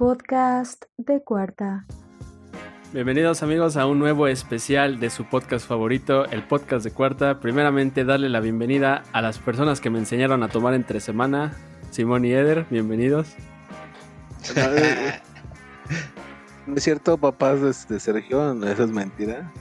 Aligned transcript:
podcast 0.00 0.84
de 0.96 1.22
cuarta. 1.22 1.84
Bienvenidos 2.94 3.42
amigos 3.42 3.76
a 3.76 3.84
un 3.84 3.98
nuevo 3.98 4.28
especial 4.28 4.98
de 4.98 5.10
su 5.10 5.26
podcast 5.26 5.68
favorito, 5.68 6.24
el 6.24 6.42
podcast 6.42 6.84
de 6.84 6.90
cuarta. 6.90 7.38
Primeramente 7.38 8.06
darle 8.06 8.30
la 8.30 8.40
bienvenida 8.40 9.02
a 9.12 9.20
las 9.20 9.38
personas 9.38 9.82
que 9.82 9.90
me 9.90 9.98
enseñaron 9.98 10.42
a 10.42 10.48
tomar 10.48 10.72
entre 10.72 11.00
semana, 11.00 11.52
Simón 11.90 12.24
y 12.24 12.32
Eder, 12.32 12.64
bienvenidos. 12.70 13.34
No 16.66 16.76
es 16.76 16.84
cierto, 16.84 17.18
papás 17.18 17.60
de, 17.60 17.94
de 17.94 18.00
Sergio, 18.00 18.52
eso 18.64 18.84
es 18.84 18.90
mentira. 18.90 19.52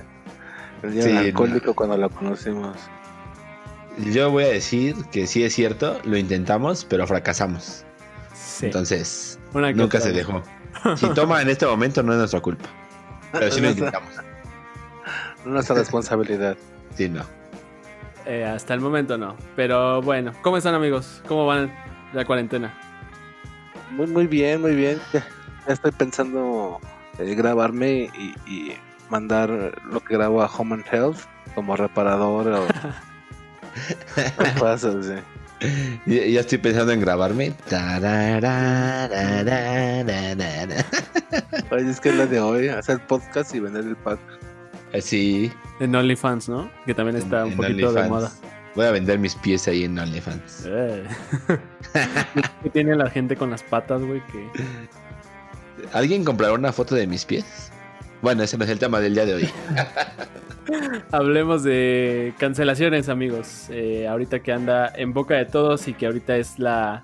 El 0.83 0.93
día 0.93 1.01
Sí, 1.01 1.17
alcohólico 1.17 1.73
cuando 1.73 1.97
lo 1.97 2.09
conocimos. 2.09 2.77
Yo 4.13 4.29
voy 4.29 4.43
a 4.43 4.49
decir 4.49 4.95
que 5.11 5.25
sí 5.25 5.43
es 5.43 5.53
cierto, 5.53 5.99
lo 6.03 6.17
intentamos, 6.17 6.85
pero 6.85 7.07
fracasamos. 7.07 7.83
Sí. 8.59 8.65
Entonces, 8.65 9.39
Una 9.53 9.71
nunca 9.71 10.01
se 10.01 10.11
dejó. 10.11 10.43
Si 10.97 11.07
toma 11.13 11.41
en 11.41 11.49
este 11.49 11.65
momento 11.65 12.03
no 12.03 12.11
es 12.11 12.17
nuestra 12.19 12.41
culpa. 12.41 12.67
Pero 13.31 13.49
sí 13.49 13.61
lo 13.61 13.69
intentamos. 13.69 14.09
Nuestra 15.45 15.77
responsabilidad. 15.77 16.57
Sí, 16.95 17.07
no. 17.07 17.23
Eh, 18.25 18.43
hasta 18.43 18.73
el 18.73 18.81
momento 18.81 19.17
no. 19.17 19.37
Pero 19.55 20.01
bueno, 20.01 20.33
¿cómo 20.41 20.57
están 20.57 20.75
amigos? 20.75 21.23
¿Cómo 21.25 21.45
van 21.45 21.73
la 22.13 22.25
cuarentena? 22.25 22.77
Muy, 23.91 24.07
muy 24.07 24.27
bien, 24.27 24.59
muy 24.59 24.75
bien. 24.75 24.99
Ya, 25.13 25.25
ya 25.65 25.73
estoy 25.73 25.91
pensando 25.91 26.81
eh, 27.17 27.33
grabarme 27.35 28.09
y, 28.17 28.35
y 28.45 28.73
mandar 29.09 29.49
lo 29.89 30.01
que 30.01 30.15
grabo 30.15 30.43
a 30.43 30.47
Home 30.47 30.75
and 30.75 30.85
Health 30.91 31.19
como 31.55 31.77
reparador 31.77 32.49
o 32.49 32.67
cosas 34.59 34.95
así. 34.95 35.13
Ya, 36.05 36.25
ya 36.25 36.39
estoy 36.39 36.57
pensando 36.57 36.91
en 36.93 37.01
grabarme. 37.01 37.53
Oye, 41.71 41.89
es 41.89 41.99
que 41.99 42.09
es 42.09 42.15
la 42.15 42.25
de 42.25 42.39
hoy, 42.39 42.69
hacer 42.69 43.05
podcast 43.05 43.53
y 43.53 43.59
vender 43.59 43.85
el 43.85 43.95
pack. 43.97 44.19
Eh, 44.93 45.01
Sí. 45.01 45.51
En 45.79 45.95
OnlyFans, 45.95 46.49
¿no? 46.49 46.69
Que 46.85 46.93
también 46.93 47.17
está 47.17 47.45
un 47.45 47.51
en 47.51 47.57
poquito 47.57 47.93
de 47.93 48.09
moda. 48.09 48.31
Voy 48.75 48.85
a 48.85 48.91
vender 48.91 49.19
mis 49.19 49.35
pies 49.35 49.67
ahí 49.67 49.83
en 49.83 49.97
OnlyFans. 49.97 50.65
Eh. 50.67 51.03
¿Qué 52.63 52.69
tiene 52.69 52.95
la 52.95 53.09
gente 53.09 53.35
con 53.35 53.49
las 53.49 53.63
patas, 53.63 54.01
güey? 54.01 54.21
Que... 54.27 54.49
¿Alguien 55.93 56.23
comprará 56.23 56.53
una 56.53 56.71
foto 56.71 56.95
de 56.95 57.07
mis 57.07 57.25
pies? 57.25 57.71
Bueno, 58.21 58.43
ese 58.43 58.57
no 58.57 58.65
es 58.65 58.69
el 58.69 58.79
tema 58.79 58.99
del 58.99 59.13
día 59.13 59.25
de 59.25 59.33
hoy. 59.35 59.49
Hablemos 61.11 61.63
de 61.63 62.33
cancelaciones, 62.37 63.09
amigos. 63.09 63.65
Eh, 63.69 64.07
ahorita 64.07 64.39
que 64.41 64.51
anda 64.51 64.91
en 64.95 65.13
boca 65.13 65.35
de 65.35 65.45
todos 65.45 65.87
y 65.87 65.93
que 65.93 66.05
ahorita 66.05 66.35
es 66.37 66.59
la. 66.59 67.01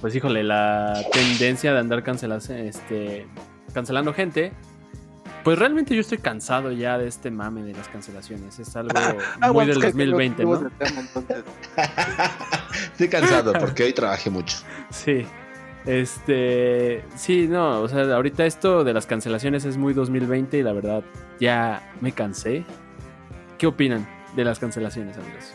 Pues 0.00 0.14
híjole, 0.14 0.42
la 0.42 1.00
tendencia 1.12 1.72
de 1.72 1.78
andar 1.80 2.02
este, 2.68 3.26
cancelando 3.72 4.12
gente. 4.12 4.52
Pues 5.44 5.58
realmente 5.60 5.94
yo 5.94 6.00
estoy 6.00 6.18
cansado 6.18 6.72
ya 6.72 6.98
de 6.98 7.06
este 7.06 7.30
mame 7.30 7.62
de 7.62 7.72
las 7.72 7.86
cancelaciones. 7.88 8.58
Es 8.58 8.74
algo 8.74 8.90
Ah, 9.40 9.52
muy 9.52 9.64
del 9.66 9.76
es 9.76 9.76
que- 9.76 9.92
que 9.92 10.06
2020, 10.06 10.44
no- 10.44 10.70
tema, 10.70 11.00
entonces. 11.00 11.44
Estoy 12.92 13.08
cansado 13.08 13.52
porque 13.52 13.84
hoy 13.84 13.92
trabajé 13.92 14.28
mucho. 14.28 14.56
Sí. 14.90 15.24
Este. 15.86 17.04
Sí, 17.16 17.46
no. 17.48 17.80
O 17.80 17.88
sea, 17.88 18.02
ahorita 18.14 18.44
esto 18.44 18.84
de 18.84 18.92
las 18.92 19.06
cancelaciones 19.06 19.64
es 19.64 19.76
muy 19.76 19.94
2020 19.94 20.58
y 20.58 20.62
la 20.62 20.72
verdad 20.72 21.02
ya 21.40 21.92
me 22.00 22.12
cansé. 22.12 22.64
¿Qué 23.58 23.66
opinan 23.66 24.06
de 24.34 24.44
las 24.44 24.58
cancelaciones, 24.58 25.16
amigos? 25.16 25.52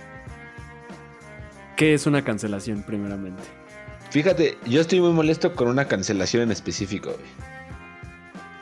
¿Qué 1.75 1.93
es 1.93 2.07
una 2.07 2.23
cancelación, 2.23 2.83
primeramente? 2.83 3.43
Fíjate, 4.09 4.57
yo 4.65 4.81
estoy 4.81 4.99
muy 5.02 5.11
molesto 5.11 5.53
con 5.55 5.67
una 5.67 5.85
cancelación 5.85 6.43
en 6.43 6.52
específico, 6.52 7.11
güey. 7.11 7.52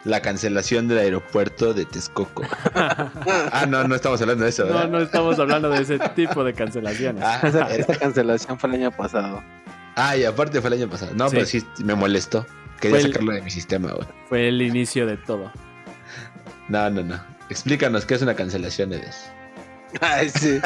La 0.05 0.21
cancelación 0.21 0.87
del 0.87 0.99
aeropuerto 0.99 1.73
de 1.73 1.85
Texcoco. 1.85 2.43
ah, 2.75 3.65
no, 3.67 3.85
no 3.87 3.95
estamos 3.95 4.21
hablando 4.21 4.45
de 4.45 4.51
eso, 4.51 4.63
No, 4.65 4.73
¿verdad? 4.73 4.89
no 4.89 4.99
estamos 4.99 5.37
hablando 5.39 5.69
de 5.69 5.81
ese 5.81 5.99
tipo 6.15 6.43
de 6.43 6.53
cancelaciones. 6.53 7.23
Ah, 7.25 7.41
Esa, 7.43 7.95
cancelación 7.97 8.57
fue 8.57 8.69
el 8.69 8.75
año 8.75 8.91
pasado. 8.91 9.43
Ah, 9.95 10.15
y 10.17 10.23
aparte 10.25 10.61
fue 10.61 10.69
el 10.69 10.81
año 10.81 10.89
pasado. 10.89 11.11
No, 11.15 11.29
Sí. 11.29 11.35
pero 11.35 11.45
sí 11.47 11.65
me 11.83 11.95
molestó. 11.95 12.45
Quería 12.79 12.97
Fue 12.97 13.05
el- 13.07 13.11
sacarlo 13.13 13.33
de 13.33 13.41
mi 13.41 13.51
sistema, 13.51 13.91
güey. 13.91 14.07
Fue 14.29 14.47
el 14.47 14.61
inicio 14.61 15.05
de 15.05 15.17
todo. 15.17 15.51
No, 16.69 16.89
no, 16.89 17.03
no. 17.03 17.19
Explícanos 17.49 18.05
qué 18.05 18.13
es 18.15 18.21
una 18.21 18.35
cancelación, 18.35 18.93
Eder. 18.93 19.13
Ay, 20.01 20.29
sí. 20.29 20.59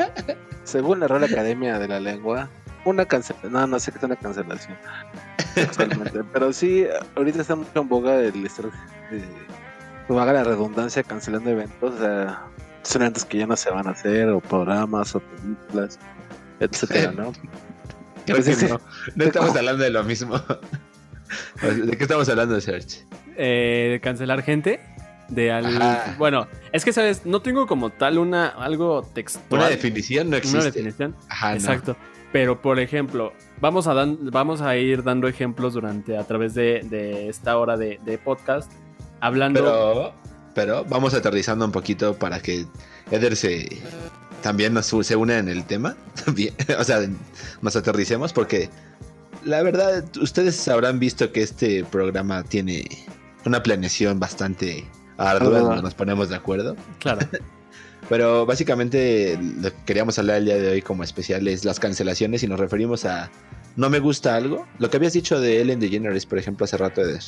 Según 0.64 1.00
la 1.00 1.08
Real 1.08 1.24
Academia 1.24 1.78
de 1.78 1.86
la 1.88 2.00
Lengua, 2.00 2.50
una 2.84 3.04
cancelación. 3.06 3.52
No, 3.52 3.66
no 3.66 3.78
sé 3.78 3.92
qué 3.92 3.98
es 3.98 4.04
una 4.04 4.16
cancelación. 4.16 4.76
Actualmente. 5.56 6.22
Pero 6.32 6.52
sí, 6.52 6.86
ahorita 7.14 7.40
está 7.42 7.54
mucho 7.54 7.70
en 7.80 7.88
boga 7.88 8.16
el 8.16 8.44
estar. 8.44 8.66
Eh, 9.12 9.24
haga 10.10 10.32
la 10.32 10.44
redundancia, 10.44 11.02
cancelando 11.04 11.50
eventos. 11.50 11.94
O 11.94 11.98
sea, 11.98 12.42
son 12.82 13.02
eventos 13.02 13.24
que 13.24 13.38
ya 13.38 13.46
no 13.46 13.56
se 13.56 13.70
van 13.70 13.86
a 13.86 13.90
hacer, 13.92 14.28
o 14.28 14.40
programas, 14.40 15.14
o 15.14 15.20
películas, 15.20 15.98
etcétera, 16.60 17.12
¿no? 17.12 17.32
Creo 18.26 18.36
Pues 18.36 18.46
que 18.46 18.52
ese- 18.52 18.68
no. 18.68 18.80
No 19.14 19.24
estamos 19.24 19.56
hablando 19.56 19.82
de 19.84 19.90
lo 19.90 20.04
mismo. 20.04 20.36
¿De 21.62 21.96
qué 21.96 22.02
estamos 22.04 22.28
hablando, 22.28 22.60
Serge? 22.60 23.06
Eh, 23.36 23.88
de 23.92 24.00
cancelar 24.00 24.42
gente. 24.42 24.80
De 25.28 25.50
al... 25.50 26.14
Bueno, 26.18 26.46
es 26.72 26.84
que, 26.84 26.92
¿sabes? 26.92 27.26
No 27.26 27.40
tengo 27.42 27.66
como 27.66 27.90
tal 27.90 28.18
una 28.18 28.46
algo 28.46 29.02
textual. 29.12 29.60
Una 29.62 29.68
definición 29.68 30.30
no 30.30 30.36
existe. 30.36 30.58
Una 30.58 30.66
definición. 30.66 31.16
Ajá, 31.28 31.50
no. 31.50 31.56
Exacto. 31.56 31.96
Pero, 32.32 32.60
por 32.62 32.78
ejemplo, 32.78 33.32
vamos 33.60 33.86
a, 33.88 33.94
dan- 33.94 34.18
vamos 34.30 34.60
a 34.60 34.76
ir 34.76 35.02
dando 35.02 35.26
ejemplos 35.26 35.74
durante 35.74 36.16
a 36.16 36.24
través 36.24 36.54
de, 36.54 36.80
de 36.84 37.28
esta 37.28 37.56
hora 37.58 37.76
de, 37.76 37.98
de 38.04 38.18
podcast. 38.18 38.70
Hablando. 39.20 39.60
Pero, 39.62 40.14
pero 40.54 40.84
vamos 40.84 41.12
aterrizando 41.14 41.64
un 41.64 41.72
poquito 41.72 42.14
para 42.14 42.40
que 42.40 42.66
Eder 43.10 43.34
se 43.34 43.80
también 44.46 44.74
nos 44.74 44.86
se 44.86 45.16
une 45.16 45.38
en 45.38 45.48
el 45.48 45.64
tema. 45.64 45.96
También, 46.24 46.54
o 46.78 46.84
sea, 46.84 47.00
nos 47.62 47.74
aterricemos 47.74 48.32
porque 48.32 48.70
la 49.44 49.60
verdad, 49.60 50.04
ustedes 50.20 50.68
habrán 50.68 51.00
visto 51.00 51.32
que 51.32 51.42
este 51.42 51.84
programa 51.84 52.44
tiene 52.44 52.84
una 53.44 53.60
planeación 53.60 54.20
bastante 54.20 54.84
ardua, 55.16 55.58
donde 55.58 55.82
nos 55.82 55.94
ponemos 55.94 56.28
de 56.28 56.36
acuerdo. 56.36 56.76
Claro. 57.00 57.26
Pero 58.08 58.46
básicamente 58.46 59.36
lo 59.60 59.70
que 59.70 59.84
queríamos 59.84 60.16
hablar 60.20 60.36
el 60.36 60.44
día 60.44 60.58
de 60.58 60.70
hoy 60.70 60.80
como 60.80 61.02
especial 61.02 61.48
es 61.48 61.64
las 61.64 61.80
cancelaciones 61.80 62.44
y 62.44 62.46
nos 62.46 62.60
referimos 62.60 63.04
a 63.04 63.32
no 63.74 63.90
me 63.90 63.98
gusta 63.98 64.36
algo. 64.36 64.64
Lo 64.78 64.90
que 64.90 64.98
habías 64.98 65.12
dicho 65.14 65.40
de 65.40 65.60
Ellen 65.60 65.80
DeGeneres, 65.80 66.24
por 66.24 66.38
ejemplo, 66.38 66.66
hace 66.66 66.76
rato 66.76 67.00
Eder. 67.00 67.20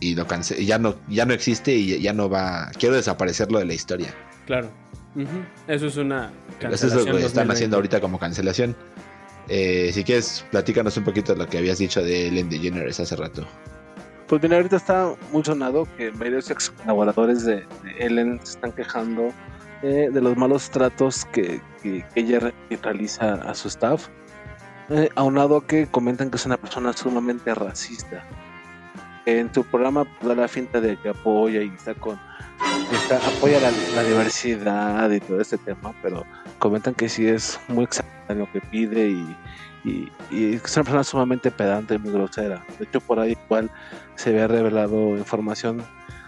Y 0.00 0.16
lo 0.16 0.26
cance 0.26 0.64
ya 0.64 0.76
no 0.80 0.96
ya 1.08 1.24
no 1.24 1.34
existe 1.34 1.72
y 1.72 2.00
ya 2.00 2.12
no 2.12 2.28
va. 2.28 2.72
Quiero 2.76 2.96
desaparecerlo 2.96 3.60
de 3.60 3.66
la 3.66 3.74
historia. 3.74 4.12
Claro. 4.46 4.70
Eso 5.68 5.86
es 5.86 5.96
una 5.96 6.26
Eso 6.26 6.32
es 6.32 6.58
cancelación. 6.58 7.06
lo 7.06 7.18
que 7.18 7.26
están 7.26 7.46
2020. 7.46 7.52
haciendo 7.52 7.76
ahorita 7.76 8.00
como 8.00 8.18
cancelación. 8.18 8.76
Eh, 9.48 9.90
si 9.92 10.02
quieres, 10.04 10.44
platícanos 10.50 10.96
un 10.96 11.04
poquito 11.04 11.32
de 11.32 11.38
lo 11.38 11.46
que 11.48 11.58
habías 11.58 11.78
dicho 11.78 12.02
de 12.02 12.28
Ellen 12.28 12.48
DeGeneres 12.48 12.98
hace 13.00 13.14
rato. 13.16 13.46
Pues 14.26 14.40
bien, 14.40 14.52
ahorita 14.54 14.76
está 14.76 15.14
muy 15.32 15.44
sonado 15.44 15.86
que 15.96 16.10
varios 16.10 16.50
ex 16.50 16.70
colaboradores 16.70 17.44
de, 17.44 17.56
de 17.84 17.96
Ellen 18.00 18.40
se 18.42 18.52
están 18.54 18.72
quejando 18.72 19.32
eh, 19.82 20.08
de 20.12 20.20
los 20.20 20.36
malos 20.36 20.68
tratos 20.70 21.24
que, 21.26 21.60
que- 21.82 22.04
que 22.12 22.20
ella 22.20 22.40
re- 22.40 22.54
realiza 22.82 23.34
a 23.34 23.54
su 23.54 23.68
staff. 23.68 24.08
Eh, 24.88 25.08
aunado 25.14 25.56
a 25.58 25.66
que 25.66 25.86
comentan 25.86 26.30
que 26.30 26.36
es 26.38 26.46
una 26.46 26.56
persona 26.56 26.92
sumamente 26.92 27.54
racista. 27.54 28.24
En 29.26 29.52
su 29.52 29.64
programa 29.64 30.04
pues, 30.04 30.28
da 30.28 30.42
la 30.42 30.48
finta 30.48 30.80
de 30.80 30.96
que 30.96 31.08
apoya 31.10 31.60
y 31.60 31.68
está 31.68 31.94
con 31.94 32.18
está, 32.92 33.16
apoya 33.16 33.60
la, 33.60 33.70
la 33.94 34.02
diversidad 34.04 35.10
y 35.10 35.20
todo 35.20 35.40
este 35.40 35.58
tema, 35.58 35.92
pero 36.00 36.24
comentan 36.58 36.94
que 36.94 37.08
sí 37.08 37.26
es 37.26 37.60
muy 37.68 37.84
exagerado 37.84 38.16
en 38.28 38.38
lo 38.38 38.52
que 38.52 38.60
pide 38.60 39.08
y, 39.08 39.36
y, 39.84 40.12
y 40.30 40.54
es 40.54 40.76
una 40.76 40.84
persona 40.84 41.04
sumamente 41.04 41.50
pedante 41.50 41.94
y 41.94 41.98
muy 41.98 42.12
grosera. 42.12 42.64
De 42.78 42.84
hecho, 42.84 43.00
por 43.00 43.18
ahí 43.18 43.36
igual 43.46 43.70
se 44.14 44.30
había 44.30 44.46
revelado 44.46 45.16
información 45.16 45.82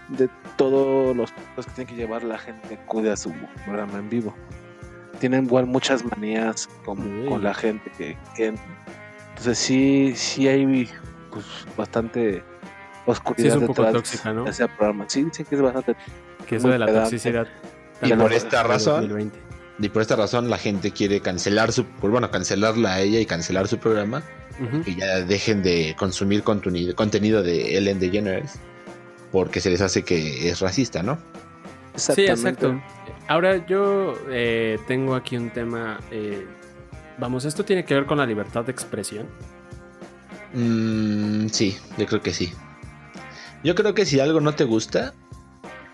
de 0.09 0.29
todos 0.57 1.15
los 1.15 1.31
puntos 1.31 1.65
que 1.67 1.71
tiene 1.71 1.89
que 1.89 1.95
llevar 1.95 2.23
la 2.23 2.37
gente 2.37 2.67
que 2.67 2.75
acude 2.75 3.11
a 3.11 3.17
su 3.17 3.33
programa 3.65 3.99
en 3.99 4.09
vivo. 4.09 4.35
Tienen 5.19 5.45
igual 5.45 5.65
muchas 5.65 6.03
manías 6.05 6.67
con 6.85 7.43
la 7.43 7.53
gente 7.53 7.91
que, 7.97 8.17
que 8.35 8.53
entonces 9.29 9.57
sí, 9.57 10.13
sí 10.15 10.47
hay 10.47 10.89
pues 11.31 11.45
bastante 11.77 12.43
oscuridad 13.13 13.43
Sí, 13.43 13.47
es 13.49 13.55
un 13.55 13.67
poco 13.67 13.83
detrás 13.83 14.03
tóxica, 14.03 14.33
¿no? 14.33 14.43
de 14.45 14.51
ese 14.51 14.67
programa. 14.67 15.05
Sí, 15.07 15.25
sí 15.31 15.43
que 15.43 15.55
es 15.55 15.61
bastante 15.61 15.95
Que 16.47 16.55
eso 16.57 16.67
de 16.69 16.79
la 16.79 16.85
pedante. 16.85 17.09
toxicidad. 17.11 17.47
Y 18.01 18.13
por 18.13 18.31
esta 18.33 18.63
razón, 18.63 19.01
2020. 19.01 19.39
y 19.79 19.89
por 19.89 20.01
esta 20.01 20.15
razón 20.15 20.49
la 20.49 20.57
gente 20.57 20.91
quiere 20.91 21.19
cancelar 21.21 21.71
su, 21.71 21.85
bueno, 22.01 22.31
cancelarla 22.31 22.93
a 22.95 23.01
ella 23.01 23.19
y 23.19 23.25
cancelar 23.25 23.67
su 23.67 23.77
programa. 23.77 24.23
Que 24.83 24.95
ya 24.95 25.21
dejen 25.21 25.63
de 25.63 25.95
consumir 25.97 26.43
contenido, 26.43 26.93
contenido 26.95 27.41
de 27.43 27.77
Ellen 27.77 27.99
DeGeneres. 27.99 28.59
Porque 29.31 29.61
se 29.61 29.69
les 29.69 29.79
hace 29.81 30.03
que 30.03 30.49
es 30.49 30.59
racista, 30.59 31.01
¿no? 31.03 31.17
Sí, 31.95 32.25
exacto. 32.25 32.81
Ahora 33.27 33.65
yo 33.67 34.15
eh, 34.29 34.77
tengo 34.87 35.15
aquí 35.15 35.37
un 35.37 35.49
tema. 35.51 35.99
eh, 36.11 36.45
vamos, 37.19 37.45
esto 37.45 37.63
tiene 37.63 37.85
que 37.85 37.93
ver 37.93 38.05
con 38.05 38.17
la 38.17 38.25
libertad 38.25 38.65
de 38.65 38.71
expresión. 38.71 39.27
Mm, 40.53 41.47
sí, 41.49 41.77
yo 41.97 42.05
creo 42.05 42.21
que 42.21 42.33
sí. 42.33 42.51
Yo 43.63 43.75
creo 43.75 43.93
que 43.93 44.05
si 44.05 44.19
algo 44.19 44.39
no 44.39 44.53
te 44.53 44.63
gusta, 44.63 45.13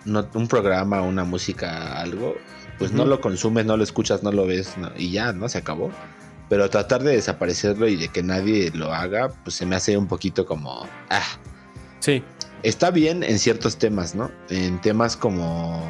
no, 0.06 0.28
un 0.34 0.48
programa, 0.48 1.02
una 1.02 1.24
música, 1.24 2.00
algo, 2.00 2.36
pues 2.78 2.92
no 2.92 3.06
lo 3.06 3.22
consumes, 3.22 3.66
no 3.66 3.78
lo 3.78 3.84
escuchas, 3.84 4.24
no 4.24 4.32
lo 4.32 4.46
ves 4.46 4.78
no, 4.78 4.92
y 4.98 5.12
ya, 5.12 5.34
¿no? 5.34 5.50
Se 5.50 5.58
acabó. 5.58 5.92
Pero 6.48 6.70
tratar 6.70 7.02
de 7.02 7.14
desaparecerlo 7.14 7.88
y 7.88 7.96
de 7.96 8.10
que 8.10 8.22
nadie 8.22 8.72
lo 8.72 8.94
haga, 8.94 9.30
pues 9.44 9.56
se 9.56 9.66
me 9.66 9.76
hace 9.76 9.98
un 9.98 10.08
poquito 10.08 10.46
como... 10.46 10.88
Ah, 11.10 11.40
Sí, 12.06 12.22
está 12.62 12.92
bien 12.92 13.24
en 13.24 13.40
ciertos 13.40 13.78
temas, 13.78 14.14
¿no? 14.14 14.30
En 14.50 14.80
temas 14.80 15.18
como, 15.18 15.84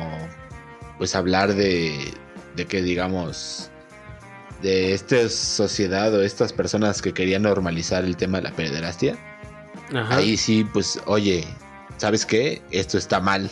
pues 0.97 1.13
hablar 1.13 1.53
de, 1.55 2.13
de 2.55 2.65
que 2.67 2.81
digamos, 2.81 3.69
de 4.61 4.93
esta 4.93 5.27
sociedad 5.27 6.13
o 6.13 6.21
estas 6.21 6.53
personas 6.53 7.01
que 7.01 7.13
querían 7.13 7.41
normalizar 7.41 8.05
el 8.05 8.15
tema 8.15 8.37
de 8.37 8.43
la 8.43 8.51
pederastia. 8.51 9.17
ajá. 9.93 10.15
Ahí 10.15 10.37
sí, 10.37 10.63
pues, 10.63 11.01
oye, 11.05 11.45
¿sabes 11.97 12.25
qué? 12.25 12.61
Esto 12.71 12.97
está 12.97 13.19
mal. 13.19 13.49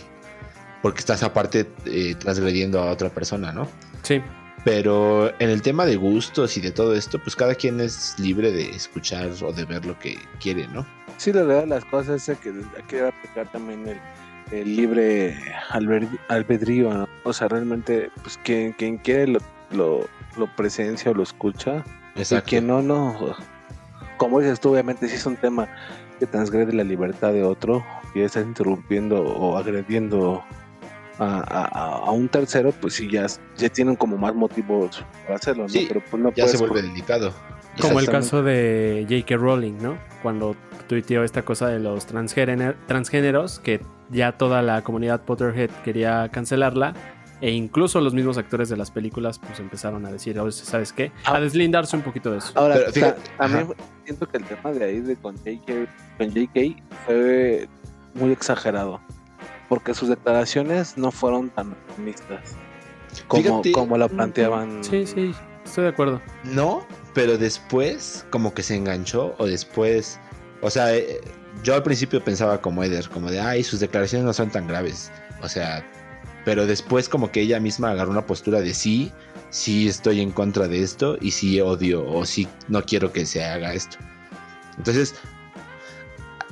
Porque 0.82 1.00
estás 1.00 1.24
aparte 1.24 1.66
eh, 1.86 2.16
transgrediendo 2.16 2.82
a 2.82 2.92
otra 2.92 3.10
persona, 3.10 3.52
¿no? 3.54 3.70
Sí, 4.02 4.22
Pero 4.66 5.30
en 5.40 5.50
el 5.50 5.62
tema 5.62 5.86
de 5.86 5.96
gustos 5.96 6.58
y 6.58 6.62
de 6.62 6.72
todo 6.72 6.94
esto, 6.94 7.20
pues 7.20 7.36
cada 7.36 7.56
quien 7.56 7.80
es 7.80 8.16
libre 8.20 8.52
de 8.52 8.70
escuchar 8.70 9.32
o 9.42 9.54
de 9.54 9.64
ver 9.66 9.86
lo 9.86 9.98
que 9.98 10.18
quiere, 10.42 10.68
¿no? 10.68 10.86
Sí, 11.18 11.32
la 11.32 11.44
verdad, 11.44 11.68
las 11.68 11.86
cosas 11.86 12.28
es 12.28 12.38
que 12.40 12.50
hay 12.50 12.84
que 12.88 13.02
aplicar 13.02 13.50
también 13.52 13.88
el, 13.88 14.00
el 14.52 14.76
libre 14.76 15.38
albedrío, 16.28 16.94
¿no? 16.94 17.08
O 17.24 17.32
sea, 17.32 17.48
realmente, 17.48 18.12
pues 18.22 18.38
quien, 18.44 18.74
quien 18.74 18.98
quiere 18.98 19.28
lo, 19.28 19.40
lo, 19.72 20.10
lo 20.38 20.56
presencia 20.56 21.12
o 21.12 21.14
lo 21.14 21.24
escucha, 21.24 21.84
y 22.16 22.24
quien 22.42 22.68
no, 22.68 22.82
no. 22.82 23.36
Como 24.18 24.40
dices 24.40 24.60
tú, 24.60 24.72
obviamente, 24.72 25.08
si 25.08 25.16
es 25.16 25.26
un 25.26 25.36
tema 25.38 25.68
que 26.20 26.26
transgrede 26.28 26.74
la 26.74 26.84
libertad 26.84 27.34
de 27.34 27.44
otro, 27.44 27.84
y 28.16 28.22
está 28.22 28.42
interrumpiendo 28.42 29.22
o 29.22 29.58
agrediendo 29.58 30.44
a, 31.20 31.40
a- 32.08 32.12
un 32.12 32.28
tercero, 32.30 32.72
pues 32.72 32.94
sí, 32.96 33.10
ya, 33.10 33.26
ya 33.58 33.70
tienen 33.70 33.96
como 33.96 34.18
más 34.18 34.34
motivos 34.36 35.04
para 35.24 35.36
hacerlo, 35.36 35.64
¿no? 35.64 35.70
Sí, 35.70 35.86
Pero 35.88 36.02
pues 36.10 36.22
no 36.22 36.32
Ya 36.34 36.48
se 36.48 36.58
vuelve 36.58 36.82
delicado. 36.82 37.34
como 37.82 38.00
el 38.00 38.08
caso 38.10 38.44
de 38.44 39.06
J.K. 39.10 39.36
Rowling, 39.38 39.78
¿no? 39.82 39.98
Cuando 40.22 40.56
tuiteó 40.88 41.24
esta 41.24 41.44
cosa 41.44 41.68
de 41.68 41.80
los 41.80 42.08
transgéner- 42.08 42.76
transgéneros, 42.88 43.60
que 43.60 43.82
ya 44.10 44.34
toda 44.34 44.62
la 44.62 44.82
comunidad 44.84 45.22
Potterhead 45.22 45.70
quería 45.84 46.30
cancelarla, 46.30 46.94
e 47.44 47.52
incluso 47.52 48.00
los 48.00 48.14
mismos 48.14 48.38
actores 48.38 48.70
de 48.70 48.78
las 48.78 48.90
películas 48.90 49.38
pues 49.38 49.60
empezaron 49.60 50.06
a 50.06 50.12
decir, 50.12 50.40
"Oye, 50.40 50.54
¿sabes 50.54 50.94
qué? 50.94 51.12
A 51.26 51.36
Ah. 51.36 51.42
deslindarse 51.42 51.94
un 51.98 52.02
poquito 52.02 52.32
de 52.32 52.38
eso. 52.38 52.54
Ahora, 52.56 52.76
Pero 52.76 52.92
fíjate, 52.94 53.22
ta- 53.22 53.38
también 53.38 53.68
siento 54.06 54.30
que 54.30 54.38
el 54.38 54.46
tema 54.46 54.72
de 54.72 54.86
ahí 54.86 55.00
de 55.02 55.16
con 55.18 55.36
JK, 55.36 55.88
con 56.18 56.30
JK 56.32 56.82
fue 57.06 57.68
muy 58.14 58.32
exagerado. 58.32 59.02
Porque 59.68 59.94
sus 59.94 60.08
declaraciones 60.10 60.98
no 60.98 61.12
fueron 61.12 61.50
tan 61.50 61.72
optimistas 61.74 62.56
como, 63.28 63.44
Fíjate- 63.44 63.72
como 63.74 63.98
la 63.98 64.08
planteaban. 64.08 64.84
Sí, 64.84 65.06
sí, 65.06 65.34
estoy 65.66 65.84
de 65.86 65.90
acuerdo. 65.90 66.22
No, 66.46 66.86
pero 67.14 67.38
después 67.38 68.26
como 68.30 68.54
que 68.54 68.64
se 68.64 68.76
enganchó 68.76 69.36
o 69.38 69.46
después, 69.48 70.20
o 70.62 70.70
sea, 70.70 70.96
eh, 70.96 71.20
yo 71.64 71.76
al 71.76 71.84
principio 71.84 72.24
pensaba 72.24 72.62
como 72.62 72.84
Eder, 72.84 73.10
como 73.10 73.30
de, 73.30 73.40
ay, 73.42 73.64
sus 73.64 73.80
declaraciones 73.82 74.26
no 74.26 74.34
son 74.34 74.50
tan 74.50 74.66
graves, 74.68 75.12
o 75.42 75.50
sea, 75.50 75.84
pero 76.46 76.66
después 76.66 77.10
como 77.10 77.32
que 77.32 77.42
ella 77.42 77.60
misma 77.60 77.92
agarró 77.92 78.12
una 78.12 78.26
postura 78.26 78.62
de 78.62 78.74
sí, 78.74 79.12
sí 79.50 79.88
estoy 79.88 80.22
en 80.22 80.32
contra 80.32 80.68
de 80.68 80.82
esto 80.82 81.18
y 81.22 81.32
sí 81.32 81.62
odio 81.62 82.06
o 82.06 82.26
sí 82.26 82.48
no 82.68 82.84
quiero 82.84 83.12
que 83.12 83.26
se 83.26 83.44
haga 83.44 83.74
esto. 83.74 83.98
Entonces, 84.78 85.16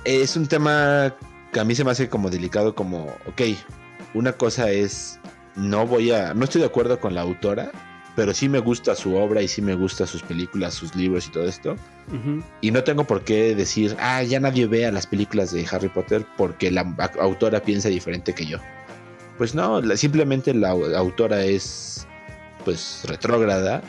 es 0.04 0.36
un 0.36 0.48
tema 0.48 1.16
que 1.52 1.60
a 1.60 1.66
mí 1.66 1.76
se 1.76 1.84
me 1.84 1.92
hace 1.92 2.10
como 2.10 2.30
delicado, 2.30 2.76
como, 2.76 3.06
ok, 3.28 3.42
una 4.14 4.34
cosa 4.34 4.72
es, 4.72 5.20
no 5.56 5.86
voy 5.86 6.12
a, 6.12 6.34
no 6.34 6.46
estoy 6.46 6.62
de 6.62 6.68
acuerdo 6.68 7.00
con 7.00 7.16
la 7.16 7.22
autora, 7.22 7.72
pero 8.16 8.34
sí 8.34 8.50
me 8.50 8.60
gusta 8.60 8.96
su 8.96 9.16
obra 9.16 9.42
y 9.42 9.48
sí 9.48 9.62
me 9.62 9.74
gusta 9.74 10.06
sus 10.06 10.22
películas, 10.22 10.74
sus 10.74 10.96
libros 10.96 11.28
y 11.28 11.32
todo 11.32 11.46
esto. 11.48 11.76
Y 12.60 12.72
no 12.72 12.84
tengo 12.84 13.06
por 13.06 13.24
qué 13.24 13.56
decir, 13.56 13.96
ah, 14.00 14.22
ya 14.22 14.40
nadie 14.40 14.68
vea 14.68 14.92
las 14.92 15.08
películas 15.08 15.52
de 15.52 15.66
Harry 15.72 15.88
Potter 15.88 16.26
porque 16.36 16.70
la 16.72 16.82
autora 17.20 17.62
piensa 17.62 17.88
diferente 17.88 18.34
que 18.34 18.46
yo. 18.46 18.58
Pues 19.42 19.56
no, 19.56 19.82
la- 19.82 19.98
simplemente 19.98 20.54
la 20.54 20.72
au- 20.76 20.94
autora 20.96 21.44
es 21.44 22.08
pues 22.64 23.04
retrógrada 23.08 23.82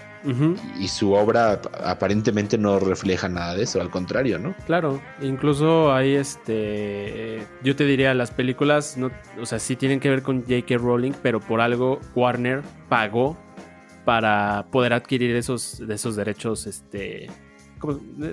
y 0.80 0.88
su 0.88 1.12
obra 1.12 1.52
ap- 1.52 1.66
aparentemente 1.84 2.56
no 2.56 2.78
refleja 2.78 3.28
nada 3.28 3.54
de 3.54 3.64
eso, 3.64 3.78
al 3.82 3.90
contrario, 3.90 4.38
¿no? 4.38 4.54
Claro, 4.64 4.98
incluso 5.20 5.92
hay 5.92 6.14
este. 6.14 7.42
Yo 7.62 7.76
te 7.76 7.84
diría, 7.84 8.14
las 8.14 8.30
películas, 8.30 8.96
no, 8.96 9.10
o 9.38 9.44
sea, 9.44 9.58
sí 9.58 9.76
tienen 9.76 10.00
que 10.00 10.08
ver 10.08 10.22
con 10.22 10.40
J.K. 10.40 10.78
Rowling, 10.78 11.12
pero 11.22 11.38
por 11.38 11.60
algo 11.60 12.00
Warner 12.14 12.62
pagó 12.88 13.36
para 14.06 14.64
poder 14.70 14.94
adquirir 14.94 15.36
esos, 15.36 15.80
esos 15.80 16.16
derechos, 16.16 16.66
este. 16.66 17.28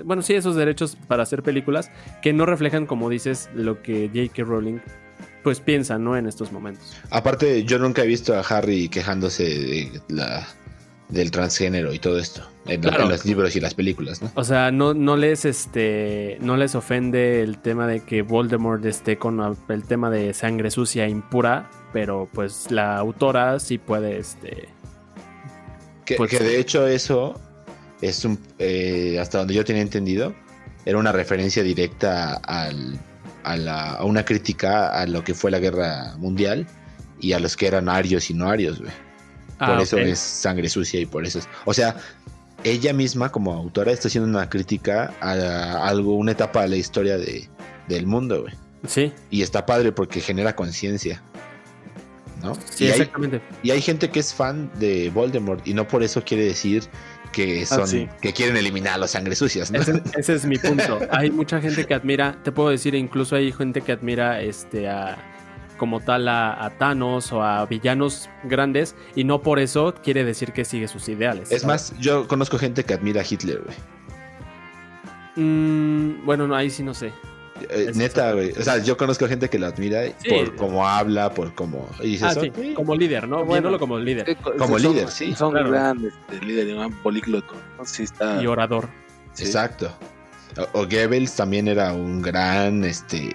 Bueno, 0.04 0.22
sí, 0.22 0.32
esos 0.34 0.56
derechos 0.56 0.96
para 1.08 1.24
hacer 1.24 1.42
películas 1.42 1.90
que 2.22 2.32
no 2.32 2.46
reflejan, 2.46 2.86
como 2.86 3.10
dices, 3.10 3.50
lo 3.54 3.82
que 3.82 4.08
J.K. 4.14 4.42
Rowling 4.44 4.78
pues 5.42 5.60
piensa, 5.60 5.98
¿no? 5.98 6.16
En 6.16 6.26
estos 6.26 6.52
momentos. 6.52 6.94
Aparte, 7.10 7.64
yo 7.64 7.78
nunca 7.78 8.02
he 8.02 8.06
visto 8.06 8.34
a 8.36 8.40
Harry 8.40 8.88
quejándose 8.88 9.44
de 9.44 10.00
la, 10.08 10.46
del 11.08 11.30
transgénero 11.30 11.92
y 11.92 11.98
todo 11.98 12.18
esto 12.18 12.42
en, 12.66 12.80
Claro. 12.82 13.08
los 13.08 13.24
libros 13.24 13.56
y 13.56 13.60
las 13.60 13.74
películas, 13.74 14.22
¿no? 14.22 14.30
O 14.34 14.44
sea, 14.44 14.70
no, 14.70 14.94
no 14.94 15.16
les 15.16 15.44
este. 15.44 16.38
No 16.40 16.56
les 16.56 16.74
ofende 16.74 17.42
el 17.42 17.58
tema 17.58 17.86
de 17.86 18.00
que 18.00 18.22
Voldemort 18.22 18.84
esté 18.84 19.16
con 19.18 19.40
el 19.68 19.84
tema 19.84 20.10
de 20.10 20.34
sangre 20.34 20.70
sucia 20.70 21.08
impura. 21.08 21.70
Pero 21.92 22.28
pues 22.32 22.70
la 22.70 22.96
autora 22.98 23.58
sí 23.58 23.78
puede, 23.78 24.18
este. 24.18 24.68
Que, 26.04 26.14
Pues- 26.16 26.30
que 26.30 26.38
de 26.38 26.60
hecho 26.60 26.86
eso 26.86 27.40
es 28.00 28.24
un, 28.24 28.38
eh, 28.58 29.18
hasta 29.20 29.38
donde 29.38 29.54
yo 29.54 29.64
tenía 29.64 29.82
entendido, 29.82 30.32
era 30.84 30.98
una 30.98 31.10
referencia 31.12 31.62
directa 31.62 32.34
al, 32.34 32.98
a, 33.44 33.56
la- 33.56 33.92
a 33.94 34.04
una 34.04 34.24
crítica 34.24 34.88
a 35.00 35.06
lo 35.06 35.22
que 35.24 35.34
fue 35.34 35.50
la 35.50 35.58
guerra 35.58 36.14
mundial 36.18 36.66
y 37.20 37.32
a 37.32 37.38
los 37.40 37.56
que 37.56 37.66
eran 37.66 37.88
arios 37.88 38.30
y 38.30 38.34
no 38.34 38.48
arios, 38.48 38.78
güey. 38.80 38.92
Por 39.58 39.70
Ah, 39.70 39.82
eso 39.82 39.96
ok. 39.96 40.02
es 40.02 40.18
sangre 40.18 40.68
sucia 40.68 41.00
y 41.00 41.06
por 41.06 41.26
eso 41.26 41.38
es... 41.38 41.48
O 41.66 41.74
sea, 41.74 41.96
ella 42.64 42.92
misma 42.92 43.30
como 43.30 43.52
autora 43.52 43.92
está 43.92 44.08
haciendo 44.08 44.28
una 44.30 44.48
crítica 44.48 45.12
a, 45.20 45.86
algo, 45.86 46.14
una 46.14 46.32
etapa 46.32 46.62
de 46.62 46.68
la 46.68 46.76
historia 46.76 47.18
de, 47.18 47.48
del 47.88 48.06
mundo, 48.06 48.42
güey. 48.42 48.54
Sí, 48.86 49.12
Y 49.30 49.42
está 49.42 49.66
padre 49.66 49.92
porque 49.92 50.20
genera 50.20 50.56
conciencia. 50.56 51.22
¿No? 52.42 52.54
sí, 52.70 52.84
y, 52.84 52.86
hay, 52.86 52.90
exactamente. 52.92 53.42
y 53.62 53.70
hay 53.70 53.82
gente 53.82 54.08
que 54.08 54.18
es 54.20 54.32
fan 54.32 54.70
de 54.80 55.10
Voldemort 55.10 55.66
y 55.68 55.74
no 55.74 55.86
por 55.86 56.02
eso 56.02 56.24
quiere 56.24 56.44
decir 56.46 56.84
que 57.32 57.66
son 57.66 57.86
sí. 57.86 58.08
que 58.20 58.32
quieren 58.32 58.56
eliminar 58.56 58.94
a 58.94 58.98
los 58.98 59.12
sangres 59.12 59.38
sucias, 59.38 59.70
¿no? 59.70 59.80
Ese, 59.80 60.02
ese 60.16 60.34
es 60.34 60.44
mi 60.44 60.58
punto. 60.58 60.98
Hay 61.10 61.30
mucha 61.30 61.60
gente 61.60 61.84
que 61.86 61.94
admira, 61.94 62.36
te 62.42 62.52
puedo 62.52 62.70
decir, 62.70 62.94
incluso 62.94 63.36
hay 63.36 63.52
gente 63.52 63.80
que 63.80 63.92
admira 63.92 64.40
este 64.40 64.88
a 64.88 65.16
como 65.76 66.00
tal 66.00 66.28
a, 66.28 66.62
a 66.62 66.70
Thanos 66.76 67.32
o 67.32 67.42
a 67.42 67.64
villanos 67.64 68.28
grandes 68.44 68.94
y 69.14 69.24
no 69.24 69.40
por 69.40 69.58
eso 69.58 69.94
quiere 70.02 70.24
decir 70.24 70.52
que 70.52 70.66
sigue 70.66 70.86
sus 70.88 71.08
ideales. 71.08 71.50
Es 71.50 71.64
más, 71.64 71.94
yo 71.98 72.28
conozco 72.28 72.58
gente 72.58 72.84
que 72.84 72.92
admira 72.92 73.22
a 73.22 73.24
Hitler, 73.28 73.62
güey. 73.62 73.76
Mm, 75.36 76.26
bueno, 76.26 76.46
no, 76.46 76.54
ahí 76.54 76.68
sí 76.68 76.82
no 76.82 76.92
sé. 76.92 77.12
Eh, 77.68 77.92
neta, 77.94 78.32
güey. 78.32 78.52
O 78.52 78.62
sea, 78.62 78.78
yo 78.78 78.96
conozco 78.96 79.26
gente 79.28 79.48
que 79.50 79.58
lo 79.58 79.66
admira 79.66 80.04
Sí. 80.18 80.30
por 80.30 80.56
cómo 80.56 80.86
habla, 80.88 81.32
por 81.34 81.54
cómo. 81.54 81.88
Y 82.00 82.12
dices, 82.12 82.36
Ah, 82.36 82.40
sí, 82.40 82.50
como 82.74 82.94
líder, 82.96 83.28
¿no? 83.28 83.38
Bueno. 83.38 83.52
Viéndolo 83.52 83.78
como 83.78 83.98
líder 83.98 84.28
Eh, 84.30 84.36
co- 84.36 84.52
Como 84.56 84.78
son- 84.78 84.92
líder, 84.92 85.08
sí, 85.08 85.34
Son 85.34 85.52
claro. 85.52 85.70
gran 85.70 86.04
este, 86.04 86.44
líder 86.46 86.74
un 86.76 86.92
polígloto. 87.02 87.54
Sí, 87.84 88.04
está. 88.04 88.42
y 88.42 88.46
orador. 88.46 88.88
sí. 89.34 89.44
Exacto. 89.44 89.92
O, 90.72 90.80
o 90.80 90.86
Goebbels 90.86 91.36
también 91.36 91.68
era 91.68 91.92
un 91.92 92.22
gran 92.22 92.82
este 92.84 93.30